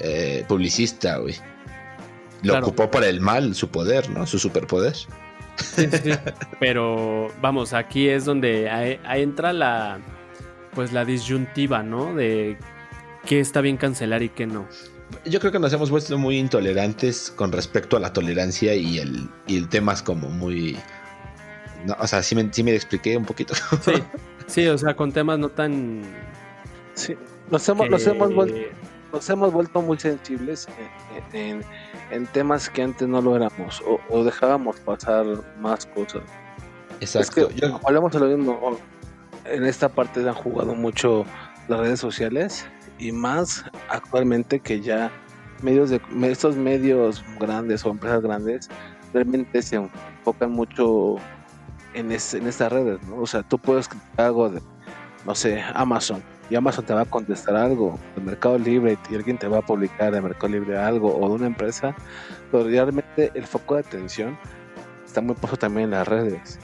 eh, 0.00 0.44
publicista, 0.48 1.18
güey. 1.18 1.34
Lo 2.42 2.52
Claro. 2.52 2.66
ocupó 2.66 2.90
para 2.90 3.08
el 3.08 3.20
mal, 3.20 3.54
su 3.54 3.68
poder, 3.68 4.10
¿no? 4.10 4.26
Su 4.26 4.38
superpoder. 4.38 4.94
Sí, 4.94 5.06
sí, 5.88 5.88
sí. 6.02 6.10
Pero 6.60 7.30
vamos, 7.40 7.72
aquí 7.72 8.08
es 8.08 8.24
donde 8.24 8.98
entra 9.04 9.52
la 9.52 9.98
pues 10.74 10.92
la 10.92 11.04
disyuntiva, 11.04 11.82
¿no? 11.84 12.12
De 12.14 12.58
qué 13.26 13.40
está 13.40 13.60
bien 13.60 13.76
cancelar 13.76 14.22
y 14.22 14.28
qué 14.28 14.46
no. 14.46 14.66
Yo 15.24 15.38
creo 15.40 15.52
que 15.52 15.58
nos 15.58 15.72
hemos 15.72 15.90
vuelto 15.90 16.16
muy 16.18 16.38
intolerantes 16.38 17.32
con 17.34 17.52
respecto 17.52 17.96
a 17.96 18.00
la 18.00 18.12
tolerancia 18.12 18.74
y 18.74 18.98
el, 18.98 19.28
y 19.46 19.56
el 19.58 19.68
tema 19.68 19.92
es 19.92 20.02
como 20.02 20.28
muy... 20.28 20.76
no, 21.86 21.94
o 22.00 22.06
sea, 22.06 22.22
sí 22.22 22.34
me, 22.34 22.52
sí 22.52 22.62
me 22.62 22.74
expliqué 22.74 23.16
un 23.16 23.24
poquito. 23.24 23.54
Sí, 23.82 23.92
sí, 24.46 24.66
o 24.66 24.76
sea, 24.78 24.94
con 24.96 25.12
temas 25.12 25.38
no 25.38 25.48
tan 25.50 26.02
Sí. 26.94 27.16
Nos 27.50 27.68
hemos, 27.68 27.84
que- 27.86 27.90
nos, 27.90 28.06
hemos 28.06 28.34
vuelto, 28.34 28.56
nos 29.12 29.28
hemos 29.30 29.52
vuelto 29.52 29.82
muy 29.82 29.98
sensibles 29.98 30.68
en, 31.32 31.40
en- 31.40 31.64
en 32.10 32.26
temas 32.28 32.70
que 32.70 32.82
antes 32.82 33.06
no 33.08 33.20
lo 33.20 33.34
éramos 33.36 33.82
o, 33.86 34.00
o 34.08 34.24
dejábamos 34.24 34.76
pasar 34.80 35.26
más 35.60 35.86
cosas. 35.86 36.22
Exacto. 37.00 37.48
Es 37.48 37.48
que 37.52 37.60
Yo- 37.60 37.80
hablamos 37.84 38.12
de 38.12 38.20
lo 38.20 38.26
mismo. 38.26 38.78
En 39.44 39.64
esta 39.66 39.88
parte 39.90 40.20
han 40.26 40.34
jugado 40.34 40.74
mucho 40.74 41.26
las 41.68 41.80
redes 41.80 42.00
sociales 42.00 42.64
y 42.98 43.12
más 43.12 43.64
actualmente 43.88 44.60
que 44.60 44.80
ya 44.80 45.10
medios 45.62 45.90
de 45.90 46.00
estos 46.22 46.56
medios 46.56 47.24
grandes 47.38 47.84
o 47.84 47.90
empresas 47.90 48.22
grandes 48.22 48.68
realmente 49.12 49.62
se 49.62 49.76
enfocan 49.76 50.52
mucho 50.52 51.16
en, 51.94 52.10
en 52.10 52.46
estas 52.46 52.72
redes, 52.72 53.02
¿no? 53.08 53.16
O 53.16 53.26
sea, 53.26 53.42
tú 53.42 53.58
puedes 53.58 53.88
algo 54.16 54.50
de, 54.50 54.60
no 55.24 55.34
sé, 55.34 55.62
Amazon, 55.74 56.22
y 56.50 56.56
Amazon 56.56 56.84
te 56.84 56.92
va 56.92 57.02
a 57.02 57.06
contestar 57.06 57.56
algo 57.56 57.98
de 58.16 58.22
Mercado 58.22 58.58
Libre 58.58 58.98
y 59.10 59.14
alguien 59.14 59.38
te 59.38 59.48
va 59.48 59.58
a 59.58 59.62
publicar 59.62 60.12
de 60.12 60.20
Mercado 60.20 60.48
Libre 60.48 60.76
algo 60.76 61.16
o 61.16 61.28
de 61.28 61.34
una 61.34 61.46
empresa, 61.46 61.94
pero 62.50 62.64
realmente 62.64 63.30
el 63.34 63.46
foco 63.46 63.74
de 63.74 63.80
atención 63.80 64.36
está 65.06 65.20
muy 65.20 65.34
puesto 65.34 65.56
también 65.56 65.84
en 65.84 65.90
las 65.92 66.08
redes. 66.08 66.58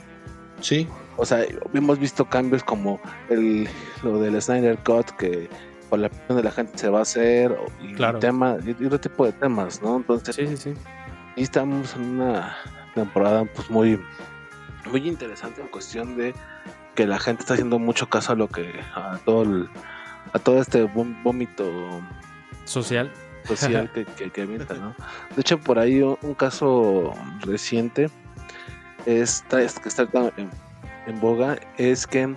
Sí. 0.61 0.87
O 1.17 1.25
sea, 1.25 1.45
hemos 1.73 1.99
visto 1.99 2.25
cambios 2.25 2.63
como 2.63 3.01
el, 3.31 3.69
lo 4.03 4.21
del 4.21 4.41
Snyder 4.41 4.79
Cut 4.79 5.11
que 5.13 5.49
por 5.91 5.99
la 5.99 6.07
opinión 6.07 6.37
de 6.37 6.43
la 6.45 6.53
gente 6.53 6.79
se 6.79 6.89
va 6.89 7.01
a 7.01 7.03
hacer 7.03 7.55
y, 7.83 7.95
tema, 8.21 8.57
y, 8.65 8.87
otro 8.87 9.01
tipo 9.01 9.27
de 9.27 9.33
temas, 9.33 9.83
¿no? 9.83 9.97
Entonces, 9.97 10.37
sí, 10.37 10.47
sí, 10.47 10.57
sí. 10.57 10.75
Y 11.37 11.43
estamos 11.43 11.95
en 11.97 12.03
una 12.03 12.57
temporada 12.95 13.45
pues 13.45 13.69
muy 13.71 14.01
muy 14.91 15.07
interesante 15.07 15.61
en 15.61 15.69
cuestión 15.69 16.17
de 16.17 16.35
que 16.95 17.07
la 17.07 17.19
gente 17.19 17.43
está 17.43 17.55
haciendo 17.55 17.79
mucho 17.79 18.09
caso 18.09 18.33
a 18.33 18.37
lo 18.37 18.49
que 18.49 18.73
a 18.95 19.19
todo 19.25 19.69
a 20.33 20.39
todo 20.39 20.61
este 20.61 20.85
vómito 20.85 22.01
social 22.65 23.11
social 23.45 23.91
que, 24.17 24.31
que, 24.31 24.43
avienta, 24.43 24.75
¿no? 24.75 24.95
De 25.35 25.41
hecho, 25.41 25.59
por 25.59 25.79
ahí 25.79 26.03
un, 26.03 26.35
caso 26.35 27.15
reciente 27.41 28.11
está, 29.07 29.59
que 29.59 29.89
está 29.89 30.07
en, 31.07 31.21
boga 31.21 31.59
es 31.79 32.07
que 32.07 32.23
el 32.23 32.37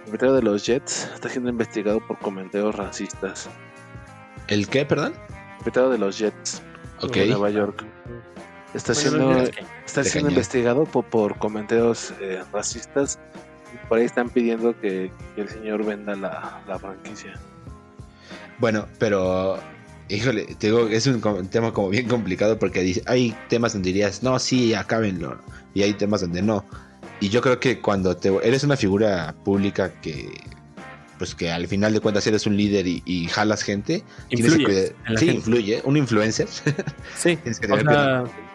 propietario 0.00 0.34
de 0.34 0.42
los 0.42 0.66
Jets 0.66 1.10
está 1.14 1.28
siendo 1.28 1.50
investigado 1.50 2.00
por 2.06 2.18
comentarios 2.18 2.74
racistas. 2.74 3.48
¿El 4.48 4.68
qué, 4.68 4.84
perdón? 4.84 5.14
El 5.28 5.54
propietario 5.56 5.90
de 5.90 5.98
los 5.98 6.18
Jets 6.18 6.62
de 7.12 7.26
Nueva 7.26 7.50
York 7.50 7.84
está 8.72 8.94
siendo 8.94 9.42
está 9.84 10.02
siendo 10.04 10.30
investigado 10.30 10.84
por, 10.84 11.04
por 11.04 11.38
comentarios 11.38 12.12
eh, 12.20 12.42
racistas 12.52 13.18
por 13.88 13.98
ahí 13.98 14.04
están 14.04 14.28
pidiendo 14.28 14.78
que, 14.80 15.10
el 15.36 15.48
señor 15.48 15.84
venda 15.84 16.14
la, 16.14 16.78
franquicia. 16.78 17.34
Bueno, 18.58 18.86
pero 18.98 19.58
híjole, 20.08 20.44
te 20.58 20.68
digo, 20.68 20.86
es 20.88 21.06
un 21.06 21.48
tema 21.48 21.72
como 21.72 21.88
bien 21.88 22.08
complicado 22.08 22.58
porque 22.58 23.02
hay 23.06 23.36
temas 23.48 23.72
donde 23.72 23.88
dirías, 23.88 24.22
no, 24.22 24.38
sí, 24.38 24.74
acábenlo, 24.74 25.38
y 25.74 25.82
hay 25.82 25.94
temas 25.94 26.20
donde 26.20 26.42
no. 26.42 26.64
Y 27.24 27.30
yo 27.30 27.40
creo 27.40 27.58
que 27.58 27.80
cuando 27.80 28.14
te, 28.14 28.28
eres 28.46 28.64
una 28.64 28.76
figura 28.76 29.34
pública 29.46 29.90
que, 30.02 30.28
pues 31.16 31.34
que 31.34 31.50
al 31.50 31.66
final 31.66 31.94
de 31.94 32.00
cuentas 32.00 32.26
eres 32.26 32.46
un 32.46 32.54
líder 32.54 32.86
y, 32.86 33.26
jalas 33.28 33.62
gente, 33.62 34.04
influye 34.28 34.94
sí, 35.16 35.30
influye, 35.30 35.80
un 35.86 35.96
influencer. 35.96 36.46
Sí, 37.16 37.38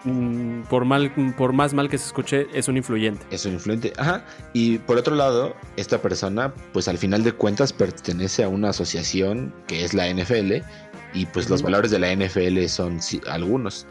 Mm, 0.05 0.61
por 0.69 0.85
mal, 0.85 1.11
por 1.35 1.51
más 1.51 1.73
mal 1.73 1.89
que 1.89 1.97
se 1.97 2.05
escuche, 2.05 2.45
es 2.53 2.67
un 2.67 2.77
influyente. 2.77 3.25
Es 3.31 3.45
un 3.47 3.53
influyente, 3.53 3.91
ajá. 3.97 4.23
Y 4.53 4.77
por 4.77 4.97
otro 4.97 5.15
lado, 5.15 5.55
esta 5.75 5.99
persona, 5.99 6.53
pues 6.71 6.87
al 6.87 6.99
final 6.99 7.23
de 7.23 7.31
cuentas 7.31 7.73
pertenece 7.73 8.43
a 8.43 8.49
una 8.49 8.69
asociación 8.69 9.51
que 9.67 9.83
es 9.83 9.95
la 9.95 10.07
NFL 10.13 10.63
y 11.15 11.25
pues 11.25 11.49
los 11.49 11.63
valores 11.63 11.89
de 11.89 11.97
la 11.97 12.15
NFL 12.15 12.65
son 12.67 12.99
algunos. 13.27 13.87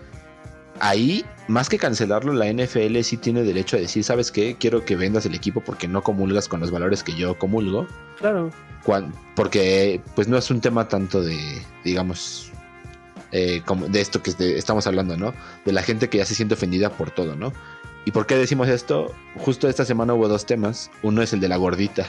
Ahí, 0.80 1.24
más 1.48 1.68
que 1.68 1.78
cancelarlo, 1.78 2.32
la 2.32 2.52
NFL 2.52 3.00
sí 3.02 3.16
tiene 3.16 3.42
derecho 3.42 3.76
a 3.76 3.80
decir, 3.80 4.04
¿sabes 4.04 4.30
qué? 4.30 4.56
Quiero 4.58 4.84
que 4.84 4.96
vendas 4.96 5.26
el 5.26 5.34
equipo 5.34 5.60
porque 5.60 5.88
no 5.88 6.02
comulgas 6.02 6.48
con 6.48 6.60
los 6.60 6.70
valores 6.70 7.02
que 7.02 7.14
yo 7.14 7.38
comulgo. 7.38 7.86
Claro. 8.18 8.50
porque 9.36 10.00
pues 10.14 10.28
no 10.28 10.36
es 10.36 10.50
un 10.50 10.60
tema 10.60 10.88
tanto 10.88 11.22
de, 11.22 11.38
digamos, 11.84 12.50
eh, 13.32 13.62
como 13.64 13.88
de 13.88 14.00
esto 14.00 14.22
que 14.22 14.32
estamos 14.56 14.86
hablando, 14.86 15.16
¿no? 15.16 15.34
De 15.64 15.72
la 15.72 15.82
gente 15.82 16.08
que 16.08 16.18
ya 16.18 16.24
se 16.24 16.34
siente 16.34 16.54
ofendida 16.54 16.90
por 16.90 17.10
todo, 17.10 17.36
¿no? 17.36 17.52
¿Y 18.04 18.10
por 18.10 18.26
qué 18.26 18.36
decimos 18.36 18.68
esto? 18.68 19.14
Justo 19.36 19.68
esta 19.68 19.84
semana 19.84 20.14
hubo 20.14 20.28
dos 20.28 20.46
temas. 20.46 20.90
Uno 21.02 21.22
es 21.22 21.32
el 21.32 21.40
de 21.40 21.48
la 21.48 21.56
gordita. 21.56 22.06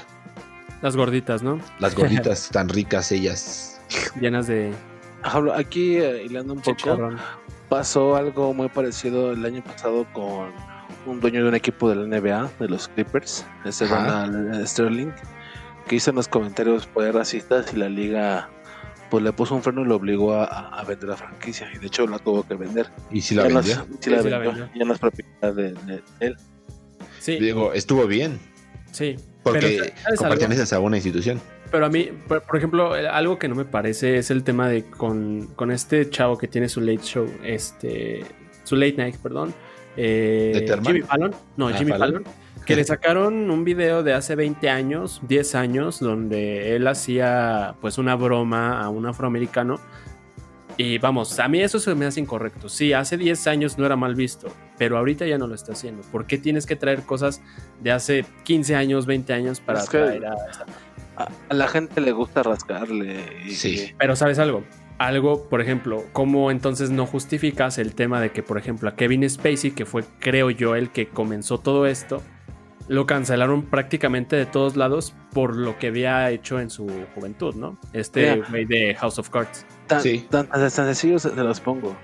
Las 0.81 0.95
gorditas, 0.95 1.43
¿no? 1.43 1.59
Las 1.79 1.95
gorditas 1.95 2.49
tan 2.53 2.69
ricas 2.69 3.11
ellas. 3.11 3.81
Llenas 4.19 4.47
de... 4.47 4.73
Aquí, 5.55 5.97
eh, 5.97 6.23
hilando 6.23 6.53
un 6.53 6.61
poco, 6.61 7.11
pasó 7.69 8.15
algo 8.15 8.53
muy 8.53 8.67
parecido 8.67 9.31
el 9.31 9.45
año 9.45 9.63
pasado 9.63 10.05
con 10.11 10.51
un 11.05 11.19
dueño 11.21 11.43
de 11.43 11.49
un 11.49 11.55
equipo 11.55 11.89
de 11.89 11.95
la 11.95 12.19
NBA, 12.19 12.51
de 12.59 12.67
los 12.67 12.87
Clippers, 12.89 13.45
ese 13.63 13.87
Donald 13.87 14.65
Sterling, 14.67 15.11
que 15.87 15.95
hizo 15.95 16.11
unos 16.11 16.27
comentarios 16.27 16.87
pues 16.87 17.13
racistas 17.13 17.73
y 17.73 17.77
la 17.77 17.89
liga 17.89 18.49
pues 19.09 19.23
le 19.23 19.33
puso 19.33 19.55
un 19.55 19.63
freno 19.63 19.81
y 19.81 19.85
lo 19.85 19.95
obligó 19.95 20.35
a, 20.35 20.83
vender 20.87 21.09
la 21.09 21.17
franquicia. 21.17 21.67
Y 21.73 21.79
de 21.79 21.87
hecho 21.87 22.05
la 22.05 22.19
tuvo 22.19 22.43
que 22.43 22.53
vender. 22.55 22.91
¿Y 23.09 23.21
si 23.21 23.33
la 23.33 23.43
vendió? 23.43 23.87
sí, 23.99 24.09
la, 24.09 24.21
vendió, 24.21 24.69
Ya 24.75 24.85
no 24.85 24.93
es 24.93 24.99
propiedad 24.99 25.53
de, 25.53 26.01
él. 26.19 26.35
Sí. 27.19 27.37
Digo, 27.37 27.73
estuvo 27.73 28.05
bien. 28.05 28.39
Sí. 28.91 29.15
Porque 29.41 29.93
perteneces 30.19 30.73
a 30.73 30.79
una 30.79 30.97
institución. 30.97 31.41
Pero 31.71 31.85
a 31.85 31.89
mí, 31.89 32.09
por, 32.27 32.57
ejemplo, 32.57 32.93
algo 32.93 33.37
que 33.37 33.47
no 33.47 33.55
me 33.55 33.65
parece 33.65 34.17
es 34.17 34.31
el 34.31 34.43
tema 34.43 34.67
de 34.67 34.85
con, 34.85 35.47
con 35.55 35.71
este 35.71 36.09
chavo 36.09 36.37
que 36.37 36.47
tiene 36.47 36.67
su 36.67 36.81
late 36.81 37.03
show, 37.03 37.29
este, 37.43 38.25
su 38.63 38.75
late 38.75 38.95
night, 38.97 39.17
perdón. 39.17 39.53
Eh, 39.95 40.65
Jimmy 40.83 41.01
Fallon. 41.01 41.35
No, 41.57 41.67
ah, 41.67 41.73
Jimmy 41.73 41.91
Fallon 41.91 42.23
que 42.69 42.75
le 42.75 42.83
sacaron 42.83 43.49
un 43.49 43.63
video 43.63 44.03
de 44.03 44.13
hace 44.13 44.35
20 44.35 44.69
años, 44.69 45.21
10 45.27 45.55
años, 45.55 45.99
donde 45.99 46.75
él 46.75 46.85
hacía 46.85 47.73
pues 47.81 47.97
una 47.97 48.13
broma 48.13 48.79
a 48.79 48.89
un 48.89 49.07
afroamericano. 49.07 49.79
Y 50.77 50.99
vamos, 50.99 51.39
a 51.39 51.47
mí 51.47 51.61
eso 51.61 51.79
se 51.79 51.95
me 51.95 52.05
hace 52.05 52.19
incorrecto. 52.19 52.69
Sí, 52.69 52.93
hace 52.93 53.17
10 53.17 53.47
años 53.47 53.79
no 53.79 53.87
era 53.87 53.95
mal 53.95 54.13
visto, 54.13 54.53
pero 54.77 54.99
ahorita 54.99 55.25
ya 55.25 55.39
no 55.39 55.47
lo 55.47 55.55
está 55.55 55.71
haciendo. 55.71 56.03
¿Por 56.11 56.27
qué 56.27 56.37
tienes 56.37 56.67
que 56.67 56.75
traer 56.75 57.01
cosas 57.01 57.41
de 57.81 57.91
hace 57.91 58.23
15 58.43 58.75
años, 58.75 59.07
20 59.07 59.33
años 59.33 59.59
para 59.61 59.83
traer 59.83 60.27
a, 60.27 60.35
a, 61.19 61.53
la 61.53 61.67
gente 61.67 62.01
le 62.01 62.11
gusta 62.11 62.43
rascarle. 62.43 63.51
Sí. 63.51 63.93
Pero 63.97 64.15
sabes 64.15 64.39
algo, 64.39 64.63
algo, 64.97 65.47
por 65.49 65.61
ejemplo, 65.61 66.03
¿cómo 66.13 66.51
entonces 66.51 66.89
no 66.89 67.05
justificas 67.05 67.77
el 67.77 67.95
tema 67.95 68.21
de 68.21 68.31
que, 68.31 68.43
por 68.43 68.57
ejemplo, 68.57 68.89
a 68.89 68.95
Kevin 68.95 69.29
Spacey, 69.29 69.71
que 69.71 69.85
fue, 69.85 70.03
creo 70.19 70.49
yo, 70.49 70.75
el 70.75 70.89
que 70.89 71.07
comenzó 71.07 71.59
todo 71.59 71.85
esto, 71.85 72.21
lo 72.89 73.05
cancelaron 73.05 73.63
prácticamente 73.63 74.35
de 74.35 74.47
todos 74.47 74.75
lados 74.75 75.13
por 75.31 75.55
lo 75.55 75.77
que 75.77 75.87
había 75.87 76.29
hecho 76.31 76.59
en 76.59 76.71
su 76.71 76.89
juventud, 77.13 77.53
¿no? 77.53 77.77
Este 77.93 78.41
güey 78.49 78.65
de 78.65 78.95
House 78.95 79.19
of 79.19 79.29
Cards. 79.29 79.65
Tan, 79.85 80.01
sí. 80.01 80.27
tan, 80.29 80.47
sencillo 80.71 81.19
se, 81.19 81.33
los 81.35 81.59
pongo. 81.59 81.95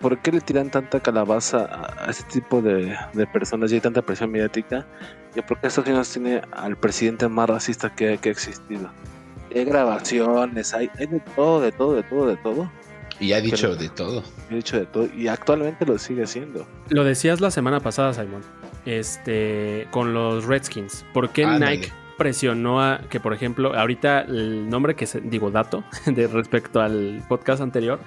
¿Por 0.00 0.18
qué, 0.20 0.32
le 0.32 0.40
tiran 0.40 0.70
tanta 0.70 1.00
calabaza 1.00 1.68
a, 1.98 2.10
ese 2.10 2.22
tipo 2.24 2.62
de, 2.62 2.96
personas 3.32 3.70
y 3.70 3.74
hay 3.74 3.80
tanta 3.80 4.00
presión 4.02 4.30
mediática? 4.30 4.86
Yo 5.34 5.44
creo 5.44 5.60
que 5.60 5.66
Estados 5.66 5.88
Unidos 5.88 6.10
tiene 6.10 6.42
al 6.52 6.76
presidente 6.76 7.28
más 7.28 7.48
racista 7.48 7.94
que, 7.94 8.18
que 8.18 8.30
ha 8.30 8.32
existido. 8.32 8.90
Hay 9.54 9.64
grabaciones, 9.64 10.72
hay, 10.72 10.90
hay 10.98 11.06
de 11.06 11.20
todo, 11.20 11.60
de 11.60 11.72
todo, 11.72 11.94
de 11.94 12.02
todo, 12.04 12.26
de 12.26 12.36
todo. 12.38 12.70
Y 13.18 13.32
ha 13.34 13.40
dicho 13.40 13.76
de 13.76 13.88
todo. 13.90 14.24
Ha 14.50 14.54
dicho 14.54 14.78
de 14.78 14.86
todo. 14.86 15.08
Y 15.14 15.28
actualmente 15.28 15.84
lo 15.84 15.98
sigue 15.98 16.22
haciendo. 16.22 16.66
Lo 16.88 17.04
decías 17.04 17.40
la 17.40 17.50
semana 17.50 17.80
pasada, 17.80 18.14
Simon 18.14 18.42
este, 18.86 19.86
con 19.90 20.14
los 20.14 20.44
Redskins. 20.44 21.04
¿Por 21.12 21.30
qué 21.30 21.46
Nike 21.46 21.92
presionó 22.20 22.82
a 22.82 23.00
que, 23.08 23.18
por 23.18 23.32
ejemplo, 23.32 23.74
ahorita 23.74 24.20
el 24.20 24.68
nombre 24.68 24.94
que 24.94 25.06
se, 25.06 25.22
digo, 25.22 25.50
dato 25.50 25.84
de 26.04 26.26
respecto 26.26 26.82
al 26.82 27.24
podcast 27.26 27.62
anterior, 27.62 27.98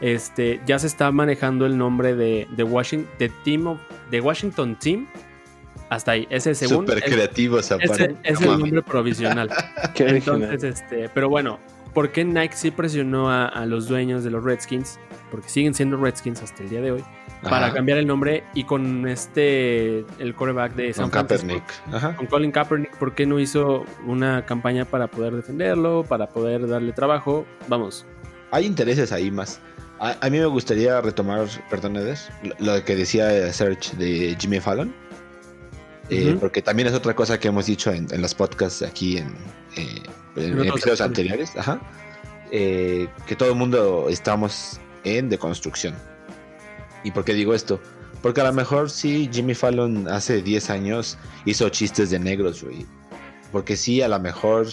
este, 0.00 0.60
ya 0.66 0.80
se 0.80 0.88
está 0.88 1.12
manejando 1.12 1.64
el 1.64 1.78
nombre 1.78 2.16
de, 2.16 2.48
de 2.50 2.64
Washington, 2.64 3.08
de 3.20 3.28
Team 3.44 3.78
de 4.10 4.20
Washington 4.20 4.76
Team. 4.80 5.06
Hasta 5.90 6.10
ahí, 6.10 6.26
ese 6.28 6.56
segundo. 6.56 6.92
Súper 6.92 7.08
creativo 7.08 7.60
esa 7.60 7.76
Ese 7.76 8.16
es 8.24 8.40
el 8.40 8.58
nombre 8.58 8.82
provisional. 8.82 9.48
Entonces, 9.94 10.64
este, 10.64 11.08
pero 11.10 11.28
bueno, 11.28 11.60
¿por 11.94 12.10
qué 12.10 12.24
Nike 12.24 12.56
sí 12.56 12.72
presionó 12.72 13.30
a, 13.30 13.46
a 13.46 13.64
los 13.64 13.86
dueños 13.86 14.24
de 14.24 14.30
los 14.30 14.42
Redskins? 14.42 14.98
Porque 15.32 15.48
siguen 15.48 15.72
siendo 15.72 15.96
Redskins 15.96 16.42
hasta 16.42 16.62
el 16.62 16.68
día 16.68 16.82
de 16.82 16.92
hoy 16.92 17.04
para 17.42 17.72
cambiar 17.72 17.98
el 17.98 18.06
nombre 18.06 18.44
y 18.54 18.64
con 18.64 19.08
este, 19.08 20.04
el 20.18 20.34
coreback 20.34 20.74
de 20.74 20.92
San 20.92 21.10
con 21.10 21.26
Francisco, 21.26 21.60
con 22.16 22.26
Colin 22.26 22.52
Kaepernick, 22.52 22.96
¿por 22.98 23.14
qué 23.14 23.26
no 23.26 23.40
hizo 23.40 23.84
una 24.06 24.44
campaña 24.44 24.84
para 24.84 25.08
poder 25.08 25.34
defenderlo, 25.34 26.04
para 26.04 26.28
poder 26.28 26.68
darle 26.68 26.92
trabajo? 26.92 27.46
Vamos. 27.66 28.04
Hay 28.50 28.66
intereses 28.66 29.10
ahí 29.10 29.30
más. 29.30 29.60
A, 29.98 30.28
mí 30.28 30.38
me 30.38 30.46
gustaría 30.46 31.00
retomar, 31.00 31.46
perdón, 31.70 31.96
lo 32.58 32.84
que 32.84 32.94
decía 32.94 33.52
Search 33.52 33.92
de 33.92 34.36
Jimmy 34.38 34.60
Fallon. 34.60 34.94
Eh, 36.10 36.36
porque 36.38 36.60
también 36.60 36.88
es 36.88 36.94
otra 36.94 37.14
cosa 37.14 37.38
que 37.40 37.48
hemos 37.48 37.66
dicho 37.66 37.90
en, 37.90 38.08
los 38.20 38.34
podcasts 38.34 38.82
aquí 38.82 39.16
en, 39.16 39.34
eh, 39.76 40.02
episodios 40.36 41.00
anteriores. 41.00 41.56
Ajá. 41.56 41.80
Eh, 42.50 43.08
que 43.26 43.34
todo 43.34 43.48
el 43.48 43.54
mundo 43.54 44.08
estamos 44.10 44.78
en 45.04 45.28
deconstrucción. 45.28 45.94
¿Y 47.04 47.10
por 47.10 47.24
qué 47.24 47.34
digo 47.34 47.54
esto? 47.54 47.80
Porque 48.22 48.40
a 48.40 48.44
lo 48.44 48.52
mejor 48.52 48.90
sí, 48.90 49.28
Jimmy 49.32 49.54
Fallon 49.54 50.06
hace 50.08 50.42
10 50.42 50.70
años 50.70 51.18
hizo 51.44 51.68
chistes 51.68 52.10
de 52.10 52.18
negros, 52.18 52.62
güey. 52.62 52.86
Porque 53.50 53.76
sí, 53.76 54.00
a 54.00 54.08
lo 54.08 54.18
mejor, 54.20 54.68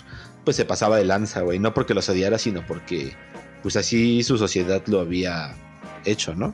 pues 0.46 0.56
se 0.56 0.66
pasaba 0.66 0.98
de 0.98 1.06
lanza, 1.06 1.42
güey. 1.42 1.58
No 1.58 1.74
porque 1.74 1.94
los 1.94 2.08
odiara, 2.10 2.38
sino 2.38 2.66
porque, 2.66 3.16
pues 3.64 3.76
así 3.76 4.24
su 4.24 4.38
sociedad 4.38 4.84
lo 4.86 5.00
había 5.00 5.56
hecho, 6.06 6.36
¿no? 6.36 6.54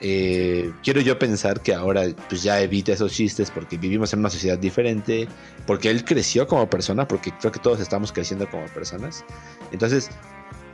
Eh, 0.00 0.70
quiero 0.82 1.00
yo 1.00 1.18
pensar 1.18 1.62
que 1.62 1.72
ahora 1.72 2.02
pues 2.28 2.42
ya 2.42 2.60
evita 2.60 2.92
esos 2.92 3.12
chistes 3.12 3.50
porque 3.50 3.78
vivimos 3.78 4.12
en 4.12 4.20
una 4.20 4.28
sociedad 4.28 4.58
diferente, 4.58 5.26
porque 5.66 5.90
él 5.90 6.04
creció 6.04 6.46
como 6.46 6.68
persona, 6.68 7.08
porque 7.08 7.32
creo 7.40 7.50
que 7.50 7.60
todos 7.60 7.80
estamos 7.80 8.12
creciendo 8.12 8.48
como 8.50 8.66
personas. 8.66 9.24
Entonces, 9.72 10.10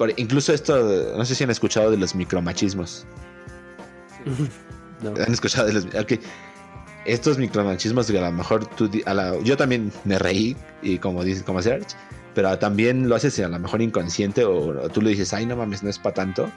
por- 0.01 0.19
incluso 0.19 0.55
esto, 0.55 1.13
no 1.15 1.25
sé 1.27 1.35
si 1.35 1.45
han 1.45 1.51
escuchado 1.51 1.91
de 1.91 1.99
los 1.99 2.15
micromachismos. 2.15 3.05
No. 5.03 5.11
¿Han 5.13 5.33
escuchado 5.33 5.67
de 5.67 5.73
los 5.73 5.85
ok. 5.87 6.13
Estos 7.07 7.39
micromachismos 7.39 8.07
que 8.11 8.19
a 8.19 8.23
lo 8.23 8.33
mejor 8.33 8.67
tú... 8.67 8.87
di- 8.89 9.03
a 9.07 9.15
la- 9.15 9.39
yo 9.41 9.57
también 9.57 9.91
me 10.05 10.19
reí, 10.19 10.55
y 10.83 10.99
como 10.99 11.25
dices, 11.25 11.43
como 11.43 11.63
Serge, 11.63 11.87
pero 12.35 12.59
también 12.59 13.09
lo 13.09 13.17
haces 13.17 13.39
a 13.41 13.49
lo 13.49 13.59
mejor 13.59 13.81
inconsciente 13.81 14.45
o, 14.45 14.83
o 14.83 14.89
tú 14.91 15.01
le 15.01 15.11
dices, 15.11 15.33
ay, 15.33 15.47
no 15.47 15.57
mames, 15.57 15.83
no 15.83 15.89
es 15.89 15.99
para 15.99 16.15
tanto. 16.15 16.51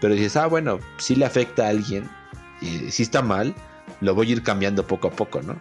Pero 0.00 0.14
dices, 0.14 0.36
ah, 0.36 0.46
bueno, 0.48 0.80
sí 0.98 1.14
le 1.14 1.24
afecta 1.24 1.66
a 1.66 1.68
alguien 1.68 2.08
y 2.60 2.90
si 2.90 3.04
está 3.04 3.22
mal, 3.22 3.54
lo 4.00 4.12
voy 4.14 4.30
a 4.30 4.32
ir 4.32 4.42
cambiando 4.42 4.84
poco 4.84 5.06
a 5.06 5.10
poco, 5.12 5.40
¿no? 5.42 5.56